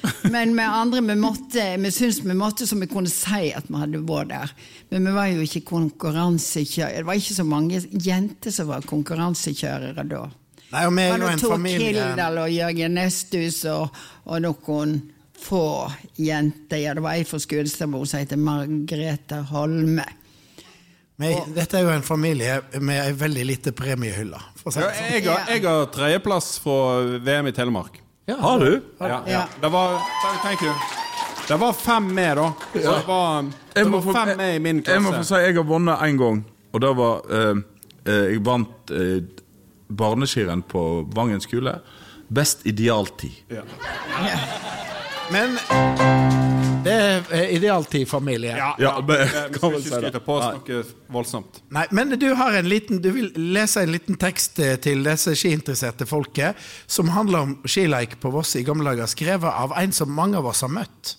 Men 0.32 0.54
vi 0.56 0.64
andre 0.64 1.02
vi 1.04 1.16
måtte, 1.20 1.64
vi 1.76 1.90
syntes 1.92 2.22
vi 2.24 2.36
måtte 2.38 2.64
så 2.66 2.78
vi 2.78 2.88
kunne 2.88 3.10
si 3.12 3.50
at 3.52 3.66
vi 3.68 3.80
hadde 3.82 4.00
vært 4.08 4.30
der. 4.30 4.52
Men 4.94 5.08
vi 5.08 5.16
var 5.18 5.28
jo 5.28 5.44
ikke 5.44 5.66
konkurransekjørere. 5.74 7.02
Det 7.02 7.08
var 7.10 7.20
ikke 7.20 7.36
så 7.42 7.48
mange 7.48 7.82
jenter 7.92 8.54
som 8.54 8.70
var 8.70 8.86
konkurransekjørere 8.88 10.06
da. 10.08 10.28
Nei, 10.70 10.84
og 10.86 10.92
meg 10.94 11.14
og 11.16 11.30
en 11.32 11.38
Tor 11.42 11.56
familie 11.56 11.92
Kildahl 11.92 12.38
og 12.44 12.50
Jørgen 12.54 12.94
Nesthus 12.94 13.64
og, 13.70 13.88
og 14.30 14.42
noen 14.44 14.92
få 15.40 15.62
jenter. 16.20 16.76
Ja, 16.84 16.92
det 16.94 17.02
var 17.02 17.16
ei 17.18 17.24
fra 17.26 17.40
Skudestrand 17.42 17.96
som 18.06 18.20
heter 18.20 18.36
Margrethe 18.38 19.40
Holme. 19.50 20.04
vi, 21.20 21.32
Dette 21.56 21.78
er 21.80 21.82
jo 21.88 21.90
en 21.94 22.02
familie 22.06 22.60
med 22.80 23.00
ei 23.02 23.12
veldig 23.18 23.44
lite 23.48 23.72
premiehylle. 23.76 24.38
Si 24.60 24.68
Ja, 24.68 24.70
sånn. 24.76 24.86
jeg, 25.10 25.24
har, 25.26 25.42
jeg 25.50 25.64
har 25.66 25.86
tredjeplass 25.92 26.52
fra 26.62 26.78
VM 27.24 27.50
i 27.50 27.52
Telemark. 27.56 27.98
Har 28.30 28.58
du? 28.62 28.80
Ja, 29.00 29.22
Ja. 29.26 29.42
Det 29.60 29.68
var 29.72 29.98
Thank 30.44 30.62
you. 30.62 30.72
Det 31.48 31.56
var 31.58 31.72
fem 31.74 32.04
med, 32.14 32.36
da. 32.36 32.52
Så 32.72 32.78
det 32.78 33.06
var, 33.08 33.42
det 33.74 33.84
var 33.90 34.00
få- 34.02 34.12
fem 34.14 34.36
med 34.38 34.54
i 34.54 34.58
min 34.62 34.82
klasse. 34.82 34.94
Jeg 34.94 35.02
må 35.02 35.12
få 35.16 35.24
si 35.26 35.34
jeg 35.34 35.54
har 35.56 35.64
vunnet 35.66 35.98
én 36.06 36.16
gang, 36.20 36.44
og 36.72 36.80
det 36.80 36.92
var 36.96 37.22
eh, 37.30 37.54
eh, 38.06 38.26
Jeg 38.36 38.44
vant 38.46 38.90
eh, 38.94 39.22
barneskirenn 39.90 40.62
på 40.70 40.84
Vangen 41.14 41.40
skole. 41.44 41.78
Best 42.30 42.66
idealtid. 42.66 43.42
Men 45.30 45.54
det 46.84 46.92
er 46.94 47.26
eh, 47.30 47.52
idealtid-familie. 47.56 48.54
Ja, 48.56 48.74
Ja, 48.78 48.94
ja, 48.98 49.00
men- 49.06 49.18
vi 49.20 49.58
skal 49.58 49.74
ikke 49.76 49.82
skryte 49.90 50.20
på 50.24 50.36
oss 50.38 50.46
noe 50.68 50.80
voldsomt. 51.12 51.60
Nei, 51.70 51.84
men 51.90 52.14
du 52.18 52.34
har 52.34 52.56
en 52.58 52.68
liten 52.68 53.00
Du 53.02 53.10
vil 53.14 53.30
lese 53.36 53.82
en 53.84 53.92
liten 53.92 54.16
tekst 54.18 54.58
eh, 54.58 54.76
til 54.82 55.04
disse 55.04 55.34
skiinteresserte 55.38 56.06
folket 56.06 56.56
som 56.86 57.08
handler 57.14 57.38
om 57.46 57.56
skileik 57.66 58.18
på 58.20 58.32
Voss 58.34 58.56
i 58.56 58.64
gamle 58.66 58.90
dager, 58.90 59.06
skrevet 59.10 59.50
av 59.52 59.72
en 59.78 59.92
som 59.92 60.10
mange 60.10 60.38
av 60.38 60.46
oss 60.46 60.60
har 60.66 60.72
møtt. 60.72 61.14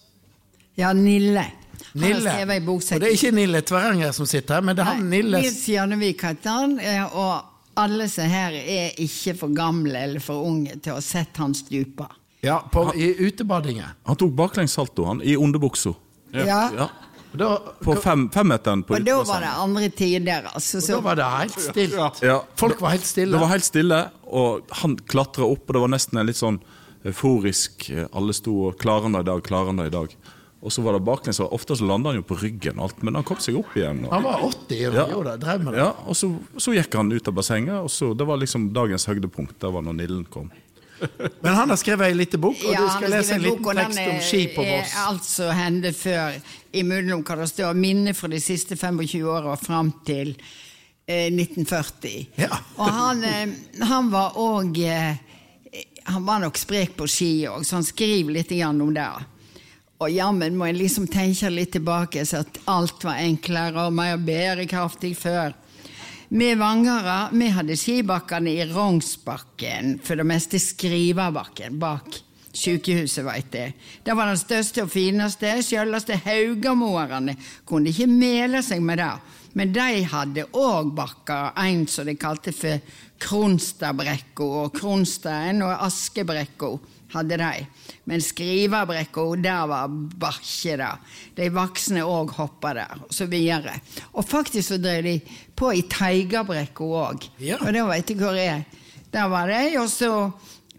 Ja, 0.79 0.91
Nille. 0.93 1.45
Nille. 1.93 2.31
Og 2.71 2.81
det 3.01 3.07
er 3.07 3.15
ikke 3.15 3.31
Nille 3.35 3.61
Tveranger 3.67 4.11
som 4.15 4.25
sitter 4.25 4.55
her, 4.55 4.61
men 4.61 4.75
det 4.75 4.83
er 4.85 4.91
han 4.93 5.09
Nille 5.09 5.41
Nils 5.41 5.63
Janevik 5.67 6.21
heter 6.23 6.49
han, 6.49 6.79
eh, 6.79 7.03
og 7.15 7.50
alle 7.79 8.07
som 8.09 8.27
her 8.29 8.55
er 8.59 8.97
ikke 9.01 9.35
for 9.39 9.53
gamle 9.55 9.99
eller 10.07 10.23
for 10.23 10.43
unge 10.47 10.75
til 10.81 10.93
å 10.93 10.97
ha 10.99 11.03
sett 11.05 11.37
han 11.37 11.53
stupe. 11.55 12.07
ja, 12.41 12.59
på, 12.71 12.87
i 12.95 13.13
utebadinget. 13.27 14.01
Han 14.03 14.15
tok 14.17 14.33
baklengssalto 14.33 15.05
han, 15.05 15.21
i 15.21 15.35
underbuksa. 15.37 15.93
Ja. 16.33 16.69
Ja. 16.75 16.89
Da, 17.31 17.61
På 17.79 17.95
fem, 17.95 18.25
femmeteren 18.29 18.81
Fem 18.83 18.97
Og 18.97 19.05
da 19.07 19.13
var 19.23 19.39
det 19.39 19.51
andre 19.55 19.87
tider, 19.89 20.49
altså. 20.51 20.81
Og 20.81 20.87
da 20.89 20.99
var 21.05 21.15
det 21.15 21.27
helt 21.31 21.59
stilt. 21.63 22.21
Ja. 22.27 22.41
Folk 22.59 22.81
var 22.81 22.91
helt 22.97 23.07
stille. 23.07 23.31
Det 23.31 23.39
var 23.39 23.51
helt 23.53 23.67
stille, 23.67 23.99
og 24.27 24.73
han 24.81 24.97
klatra 25.07 25.47
opp, 25.47 25.63
og 25.69 25.77
det 25.77 25.83
var 25.85 25.93
nesten 25.93 26.19
en 26.19 26.27
litt 26.27 26.39
sånn 26.39 26.59
euforisk 27.07 27.87
eh, 27.89 28.05
Alle 28.13 28.33
sto 28.35 28.51
og 28.67 28.75
'Klarer 28.77 29.07
han 29.07 29.15
det 29.15 29.23
i 29.23 29.29
dag? 29.31 29.43
Klarer 29.47 29.71
han 29.71 29.79
det 29.79 29.87
i 29.87 29.95
dag?' 29.95 30.17
Og 30.61 30.69
så 30.71 30.83
var 30.85 30.93
det 30.93 31.01
baklengs, 31.01 31.39
og 31.41 31.53
ofte 31.57 31.73
så 31.75 31.85
landa 31.89 32.11
han 32.11 32.19
jo 32.19 32.25
på 32.29 32.37
ryggen, 32.37 32.77
og 32.77 32.83
alt, 32.91 32.99
men 33.01 33.15
han 33.17 33.25
kom 33.25 33.39
seg 33.41 33.55
opp 33.57 33.71
igjen. 33.75 34.03
Og, 34.05 34.11
Han 34.13 34.23
var 34.27 34.43
80 34.45 34.87
og 34.91 34.93
Ja. 34.99 35.05
gjorde 35.09 35.31
det, 35.31 35.39
drev 35.41 35.63
med 35.63 35.73
det. 35.73 35.79
ja, 35.79 35.91
og 36.05 36.15
så, 36.15 36.29
så 36.57 36.73
gikk 36.75 36.93
han 36.99 37.11
ut 37.11 37.27
av 37.27 37.33
bassenget, 37.33 37.79
og 37.81 37.89
så, 37.89 38.11
det 38.13 38.27
var 38.29 38.37
liksom 38.37 38.67
dagens 38.73 39.05
høydepunkt. 39.09 39.57
Det 39.59 39.71
var 39.73 39.81
når 39.81 39.97
Nillen 39.97 40.25
kom. 40.29 40.51
Men 41.41 41.53
han 41.57 41.69
har 41.73 41.79
skrevet 41.81 42.11
ei 42.11 42.13
liten 42.13 42.41
bok, 42.41 42.59
og 42.61 42.73
Ja, 42.75 42.81
du 42.83 42.89
skal 42.93 43.09
lese 43.09 43.33
en 43.33 43.41
liten 43.41 43.65
og 43.65 43.79
tekst 43.79 44.03
om 44.05 44.19
ski 44.21 44.41
på 44.53 44.61
er 44.61 44.75
Voss. 44.75 44.93
Alt 45.01 45.25
som 45.25 45.55
hendte 45.57 45.93
før, 45.97 46.37
imellom 46.77 47.23
hva 47.25 47.39
det 47.41 47.49
står, 47.49 47.73
minner 47.81 48.13
fra 48.13 48.29
de 48.29 48.41
siste 48.43 48.77
25 48.77 49.25
åra 49.25 49.57
fram 49.57 49.89
til 50.05 50.35
eh, 51.07 51.31
1940. 51.33 52.27
Ja. 52.37 52.53
Og 52.77 52.85
han, 53.01 53.25
eh, 53.25 53.57
han 53.81 54.13
var 54.13 54.37
òg 54.37 54.77
eh, 54.85 55.27
Han 56.11 56.25
var 56.25 56.39
nok 56.41 56.57
sprek 56.57 56.95
på 56.97 57.05
ski 57.09 57.47
òg, 57.47 57.65
så 57.65 57.77
han 57.79 57.85
skriver 57.85 58.33
litt 58.33 58.51
om 58.65 58.93
det. 58.93 59.09
Og 60.01 60.09
jammen 60.09 60.55
må 60.57 60.65
jeg 60.71 60.79
liksom 60.79 61.05
tenke 61.11 61.51
litt 61.53 61.75
tilbake, 61.75 62.23
så 62.25 62.41
at 62.41 62.57
alt 62.71 63.03
var 63.05 63.21
enklere 63.21 63.85
og 63.85 63.93
mer 63.93 64.17
bærekraftig 64.17 65.13
før. 65.19 65.53
Vi 66.31 66.47
vangere 66.55 67.27
vi 67.35 67.51
hadde 67.51 67.77
skibakkene 67.77 68.55
i 68.55 68.65
Rognsbakken, 68.71 69.99
for 70.01 70.17
det 70.17 70.25
meste 70.25 70.61
Skriverbakken, 70.63 71.77
bak 71.81 72.21
sykehuset, 72.51 73.23
veit 73.25 73.53
jeg. 73.55 73.75
Det 74.03 74.15
var 74.17 74.31
den 74.31 74.39
største 74.39 74.85
og 74.85 74.91
fineste. 74.91 75.53
Sjølveste 75.63 76.17
Haugamoerne 76.25 77.35
kunne 77.67 77.91
ikke 77.91 78.09
mele 78.11 78.63
seg 78.65 78.81
med 78.83 78.99
det. 79.03 79.13
Men 79.59 79.73
de 79.75 80.03
hadde 80.07 80.47
òg 80.55 80.93
bakker, 80.95 81.51
en 81.59 81.85
som 81.91 82.07
de 82.07 82.15
kalte 82.19 82.53
for 82.55 82.79
Kronstadbrekka, 83.21 84.47
og 84.63 84.73
Kronstein 84.75 85.61
og 85.65 85.75
Askebrekka 85.87 86.71
hadde 87.13 87.37
de. 87.37 87.65
Men 88.05 88.21
skrivebrekka, 88.23 89.25
der 89.43 89.65
var 89.67 89.87
bakke, 90.21 90.77
da. 90.79 90.91
De 91.37 91.49
voksne 91.53 92.03
òg 92.07 92.31
hoppa 92.37 92.73
der, 92.77 93.01
og 93.07 93.13
så 93.13 93.25
videre. 93.31 93.77
Og 94.13 94.25
faktisk 94.27 94.73
så 94.73 94.77
drev 94.81 95.03
de 95.03 95.17
på 95.55 95.73
i 95.77 95.83
Teigabrekka 95.91 96.83
òg, 96.83 97.29
Ja. 97.39 97.57
og 97.61 97.73
det 97.73 97.83
veit 97.87 98.09
jeg 98.09 98.17
hvor 98.17 98.37
er. 98.39 98.63
Der 99.11 99.27
var 99.27 99.47
de, 99.47 99.77
og 99.79 99.89
så 99.89 100.31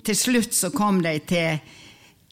til 0.04 0.16
slutt 0.16 0.54
så 0.54 0.70
kom 0.74 1.02
de 1.04 1.18
til 1.28 1.60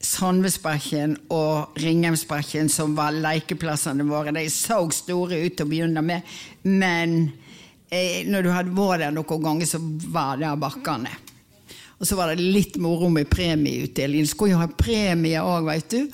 Sandvesbakken 0.01 1.15
og 1.29 1.77
Ringheimsbakken 1.77 2.69
som 2.73 2.95
var 2.97 3.13
lekeplassene 3.13 4.03
våre. 4.09 4.33
De 4.33 4.47
så 4.49 4.79
store 4.91 5.37
ut 5.45 5.55
til 5.59 5.67
å 5.67 5.69
begynne 5.69 6.01
med, 6.01 6.23
men 6.65 7.13
eh, 7.91 8.23
når 8.25 8.43
du 8.43 8.49
hadde 8.49 8.73
vært 8.75 9.03
der 9.05 9.13
noen 9.13 9.43
ganger, 9.45 9.69
så 9.69 9.77
var 10.11 10.41
det 10.41 10.49
bakkene. 10.61 11.13
Og 12.01 12.07
så 12.09 12.17
var 12.17 12.31
det 12.33 12.41
litt 12.41 12.79
moro 12.81 13.11
med 13.13 13.29
premieutdeling. 13.29 14.25
Skulle 14.25 14.55
jo 14.55 14.61
ha 14.63 14.65
premie 14.73 15.37
òg, 15.37 15.67
veit 15.67 15.93
du. 15.93 16.07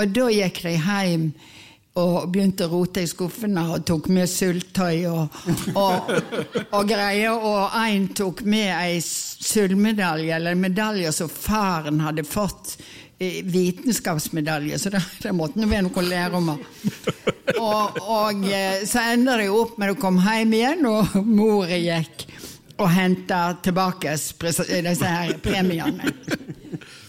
Og 0.00 0.14
da 0.16 0.30
gikk 0.32 0.62
de 0.64 0.78
hjem 0.78 1.26
og 2.00 2.30
begynte 2.32 2.64
å 2.66 2.72
rote 2.72 3.04
i 3.04 3.06
skuffene 3.06 3.62
og 3.70 3.84
tok 3.86 4.08
med 4.10 4.26
syltetøy 4.26 5.04
og, 5.12 5.36
og, 5.78 6.08
og 6.64 6.88
greier. 6.88 7.36
Og 7.36 7.76
en 7.76 8.08
tok 8.16 8.40
med 8.48 8.72
ei 8.72 8.98
sølvmedalje, 9.04 10.32
eller 10.34 10.56
en 10.56 10.64
medalje 10.64 11.12
som 11.14 11.28
faren 11.30 12.00
hadde 12.02 12.24
fått. 12.24 12.78
Vitenskapsmedalje, 13.20 14.80
så 14.80 14.90
det, 14.90 15.04
det 15.22 15.36
måtte 15.36 15.60
nå 15.60 15.68
være 15.70 15.84
noe 15.86 16.00
å 16.00 16.08
lære 16.08 16.40
om. 16.40 16.48
Og, 17.60 18.00
og 18.00 18.48
eh, 18.48 18.82
så 18.88 19.04
enda 19.12 19.36
det 19.38 19.52
opp 19.52 19.76
med 19.78 19.92
å 19.92 20.00
komme 20.00 20.24
hjem 20.24 20.56
igjen, 20.56 20.88
og 20.88 21.20
mora 21.28 21.78
gikk 21.78 22.24
og 22.78 22.90
henta 22.90 23.54
tilbake 23.62 24.16
disse 24.16 25.06
her 25.06 25.36
premiene. 25.42 26.10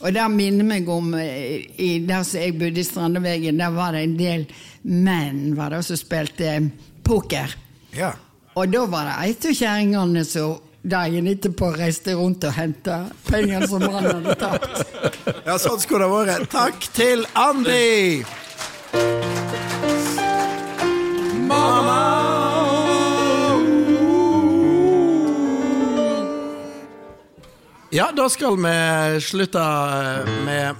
Og 0.05 0.13
det 0.13 0.26
minner 0.30 0.68
meg 0.68 0.89
om 0.91 1.13
eh, 1.18 1.66
i 1.82 1.89
Der 2.05 2.24
som 2.28 2.39
jeg 2.43 2.57
bodde 2.59 2.82
i 2.82 2.86
Strandevegen, 2.86 3.57
der 3.57 3.74
var 3.74 3.95
det 3.95 4.03
en 4.05 4.18
del 4.20 4.45
menn 4.86 5.55
var 5.57 5.74
det, 5.74 5.82
som 5.88 5.97
spilte 5.97 6.59
poker. 7.03 7.55
Ja. 7.97 8.13
Og 8.55 8.70
da 8.70 8.86
var 8.86 9.09
det 9.09 9.16
ei 9.24 9.34
av 9.34 9.57
kjerringene 9.57 10.26
som 10.30 10.59
dagen 10.86 11.28
etterpå 11.28 11.72
reiste 11.74 12.13
rundt 12.13 12.45
og 12.45 12.53
henta 12.53 12.99
pengene 13.26 13.68
som 13.68 13.82
han 13.82 14.05
hadde 14.05 14.36
tapt. 14.38 14.86
ja, 15.47 15.57
sånn 15.57 15.82
skulle 15.82 16.05
det 16.05 16.13
vært. 16.13 16.49
Takk 16.53 16.89
til 16.93 17.26
Andy! 17.34 18.22
Ja, 27.89 28.09
da 28.17 28.29
skal 28.29 28.57
vi 28.57 29.21
slutte 29.21 29.59
eh, 29.61 30.31
med 30.45 30.75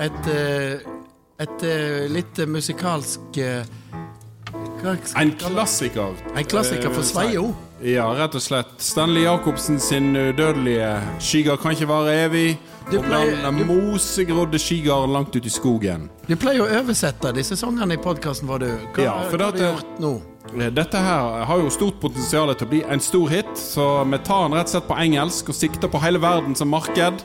et 0.00 0.26
eh, 0.34 0.90
Et 1.38 1.62
eh, 1.66 2.04
litt 2.14 2.38
musikalsk 2.46 3.38
En 3.42 5.32
klassiker. 5.40 6.14
En 6.36 6.44
klassiker 6.46 6.92
for 6.94 7.02
Sveio. 7.02 7.48
Ja, 7.82 8.04
rett 8.14 8.36
og 8.38 8.42
slett. 8.44 8.76
Stanley 8.78 9.24
Jacobsen 9.24 9.80
sin 9.82 10.14
udødelige 10.16 10.92
'Skigard 11.18 11.58
kan 11.62 11.74
ikke 11.74 11.88
vare 11.90 12.14
evig'. 12.26 12.56
Du 12.92 13.00
pleier- 13.02 13.46
og 13.46 13.54
mosegrodde 13.66 14.58
skigarden 14.58 15.12
langt 15.12 15.36
ute 15.36 15.46
i 15.46 15.50
skogen. 15.50 16.08
Du 16.28 16.36
pleier 16.36 16.62
å 16.62 16.70
oversette 16.80 17.32
disse 17.34 17.56
sangene 17.56 17.94
i 17.94 17.96
podkasten 17.96 18.48
var 18.48 18.58
du. 18.62 18.70
Hva, 18.94 19.02
Ja, 19.02 19.16
hva 19.30 19.44
har 19.44 19.52
du 19.52 19.64
gjort 19.64 19.98
nå? 20.00 20.14
Eh, 20.52 20.66
Dette 20.66 20.98
her 20.98 21.44
har 21.44 21.60
jo 21.60 21.70
stort 21.72 21.96
potensial 22.02 22.52
til 22.52 22.66
å 22.66 22.70
bli 22.70 22.82
en 22.84 23.00
stor 23.00 23.30
hit, 23.32 23.52
så 23.56 24.04
vi 24.04 24.18
tar 24.26 24.44
den 24.44 24.56
rett 24.58 24.68
og 24.68 24.74
slett 24.74 24.88
på 24.90 24.98
engelsk 25.00 25.48
og 25.48 25.56
sikter 25.56 25.88
på 25.88 26.00
hele 26.02 26.20
verden 26.20 26.56
som 26.58 26.68
marked. 26.68 27.24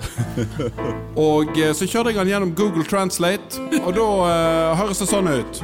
og 1.29 1.51
eh, 1.59 1.73
så 1.75 1.87
kjørte 1.87 2.13
jeg 2.13 2.21
den 2.21 2.31
gjennom 2.31 2.53
Google 2.55 2.85
Translate, 2.87 3.59
og 3.83 3.91
da 3.97 4.07
uh, 4.23 4.77
høres 4.79 5.03
det 5.03 5.09
sånn 5.11 5.27
ut. 5.27 5.61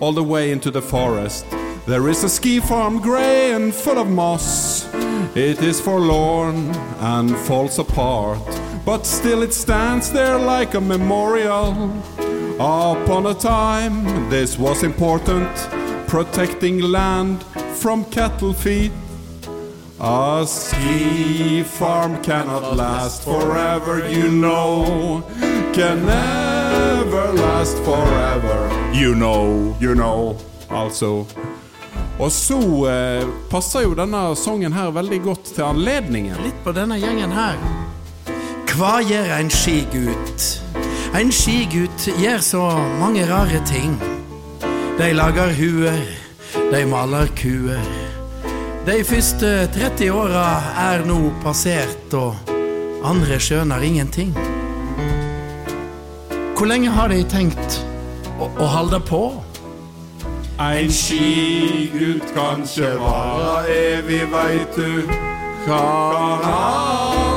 All 0.00 0.14
the 0.14 0.24
way 0.24 0.52
into 0.52 0.70
the 0.70 0.80
forest. 0.80 1.44
There 1.86 2.08
is 2.08 2.22
a 2.24 2.28
ski 2.28 2.60
farm 2.60 3.00
grey 3.02 3.52
and 3.52 3.74
full 3.74 3.98
of 3.98 4.06
moss. 4.06 4.86
It 5.34 5.60
is 5.62 5.80
forlorn 5.80 6.70
and 7.00 7.36
falls 7.48 7.78
apart, 7.78 8.46
but 8.86 9.06
still 9.06 9.42
it 9.42 9.52
stands 9.52 10.10
there 10.12 10.38
like 10.38 10.74
a 10.74 10.80
memorial. 10.80 11.90
Upon 12.60 13.26
a 13.26 13.34
time, 13.34 14.04
this 14.28 14.58
was 14.58 14.82
important, 14.82 15.48
protecting 16.10 16.80
land 16.80 17.44
from 17.74 18.04
cattle 18.06 18.52
feet. 18.52 18.90
A 20.00 20.44
ski 20.44 21.62
farm 21.62 22.20
cannot 22.20 22.76
last 22.76 23.22
forever, 23.22 24.08
you 24.08 24.28
know. 24.28 25.22
Can 25.72 26.04
never 26.04 27.32
last 27.32 27.76
forever. 27.84 28.58
You 28.92 29.14
know, 29.14 29.76
you 29.80 29.94
know. 29.94 30.36
Altså. 30.68 31.26
Og 32.18 32.32
så 32.32 32.58
eh, 32.90 33.28
passer 33.50 33.86
jo 33.86 33.94
denne 33.94 34.34
sangen 34.36 34.72
her 34.72 34.90
veldig 34.90 35.22
godt 35.22 35.54
til 35.54 35.62
anledningen. 35.62 36.42
Litt 36.42 36.58
på 36.64 36.74
denne 36.74 36.98
gjengen 36.98 37.30
her. 37.30 37.54
Hva 38.74 38.98
gjør 39.06 39.36
en 39.38 39.50
skigutt? 39.50 40.56
En 41.14 41.30
skigutt 41.30 42.10
gjør 42.18 42.42
så 42.42 42.66
mange 42.98 43.30
rare 43.30 43.62
ting. 43.68 43.94
De 45.00 45.14
lager 45.14 45.48
huer, 45.56 46.00
de 46.72 46.80
maler 46.84 47.30
kuer. 47.32 47.86
De 48.84 48.98
første 49.04 49.48
30 49.72 50.10
åra 50.12 50.42
er 50.76 51.06
nå 51.08 51.30
passert, 51.40 52.12
og 52.12 52.36
andre 53.08 53.38
skjønner 53.40 53.80
ingenting. 53.80 54.34
Hvor 56.52 56.68
lenge 56.68 56.92
har 56.92 57.08
de 57.08 57.22
tenkt 57.32 57.80
å, 58.36 58.50
å 58.50 58.68
holde 58.76 59.00
på? 59.08 59.22
En 60.60 60.92
skigutt 60.92 62.36
kan 62.36 62.68
ikke 62.68 62.92
vare 63.00 63.80
evig, 63.96 64.26
veit 64.36 64.76
du. 64.76 65.16
Kan 65.64 67.29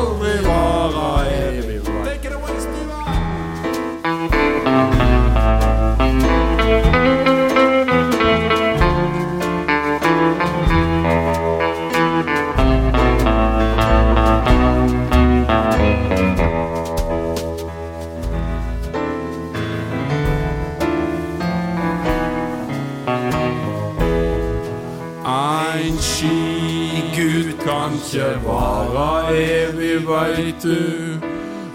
kan 28.14 28.30
ikke 28.30 28.47
vare 28.47 29.38
evig, 29.38 30.07
veit 30.07 30.64
du. 30.64 31.20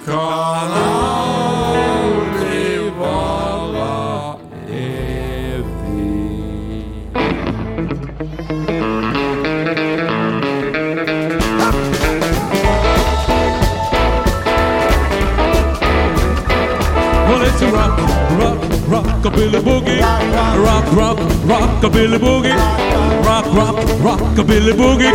Kan 0.06 0.70
aldri 0.78 2.90
vare 2.98 4.38
evig. 4.68 5.64
Well, 17.28 17.42
it's 17.42 17.62
a 17.62 17.64
rock, 17.72 18.07
rockabilly 19.28 19.60
boogie. 19.60 20.00
Rock, 20.64 20.92
rock, 20.92 21.18
rockabilly 21.44 22.18
boogie. 22.18 22.54
Rock, 23.24 23.46
rock, 23.54 23.76
rockabilly 24.00 24.72
boogie. 24.72 25.12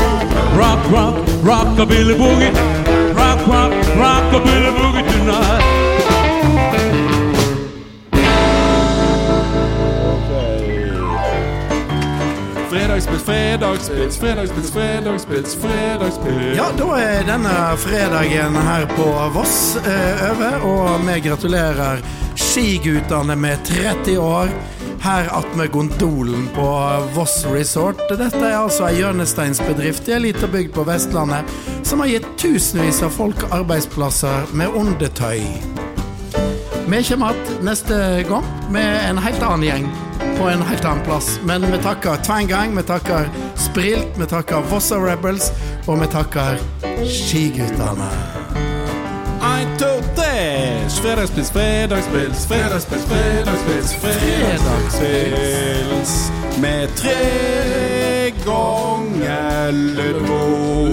Rock, 0.57 0.91
rock, 0.91 1.15
rockabilly 1.43 2.15
boogie. 2.15 2.51
Rock, 3.15 3.47
rock, 3.47 3.71
rockabilly 3.97 4.71
boogie 4.77 5.03
tonight. 5.11 5.63
Fredagspils, 12.69 13.23
fredagspils, 13.23 14.17
fredagspils, 14.17 14.71
fredagspils, 14.71 15.55
fredagspils. 15.55 16.55
Ja, 16.55 16.65
da 16.77 16.97
er 16.99 17.23
denne 17.25 17.77
fredagen 17.77 18.55
her 18.55 18.85
på 18.85 19.05
Voss 19.33 19.77
eh, 19.85 20.31
over, 20.31 20.65
og 20.65 21.07
vi 21.07 21.19
gratulerer 21.19 22.01
skigutene 22.53 23.35
med 23.35 23.57
30 23.65 24.17
år. 24.17 24.49
her 25.01 25.27
attmed 25.31 25.71
gondolen 25.71 26.47
på 26.55 26.65
Voss 27.13 27.45
Resort. 27.45 27.99
Dette 28.09 28.39
er 28.39 28.55
altså 28.55 28.85
ei 28.87 28.99
hjørnesteinsbedrift 29.01 30.07
i 30.07 30.13
ei 30.15 30.19
lita 30.27 30.47
bygd 30.47 30.71
på 30.75 30.85
Vestlandet 30.87 31.49
som 31.83 31.99
har 31.99 32.07
gitt 32.07 32.27
tusenvis 32.39 33.01
av 33.03 33.09
folk 33.11 33.43
arbeidsplasser 33.51 34.53
med 34.53 34.71
undertøy. 34.79 35.41
Vi 36.87 37.01
kommer 37.09 37.33
igjen 37.33 37.65
neste 37.65 37.97
gang 38.29 38.45
med 38.71 39.09
en 39.09 39.17
helt 39.25 39.43
annen 39.43 39.65
gjeng 39.67 39.89
på 40.37 40.47
en 40.53 40.61
helt 40.61 40.85
annen 40.85 41.03
plass. 41.03 41.39
Men 41.43 41.65
vi 41.71 41.81
takker 41.83 42.21
Tvangang, 42.23 42.77
vi 42.77 42.85
takker 42.85 43.27
Sprilt, 43.57 44.13
vi 44.15 44.29
takker 44.29 44.63
Vossa 44.69 45.01
Rebels, 45.01 45.51
og 45.87 45.99
vi 46.05 46.07
takker 46.13 46.61
Skiguttene. 47.03 48.32
Fredagspils, 51.03 51.51
fredagspils, 51.51 52.45
fredagspils, 52.45 53.03
fredagspils, 53.03 53.93
fredagspils. 54.01 56.31
Med 56.61 56.87
tre 56.95 58.31
ganger 58.45 59.71
Lundmo. 59.71 60.83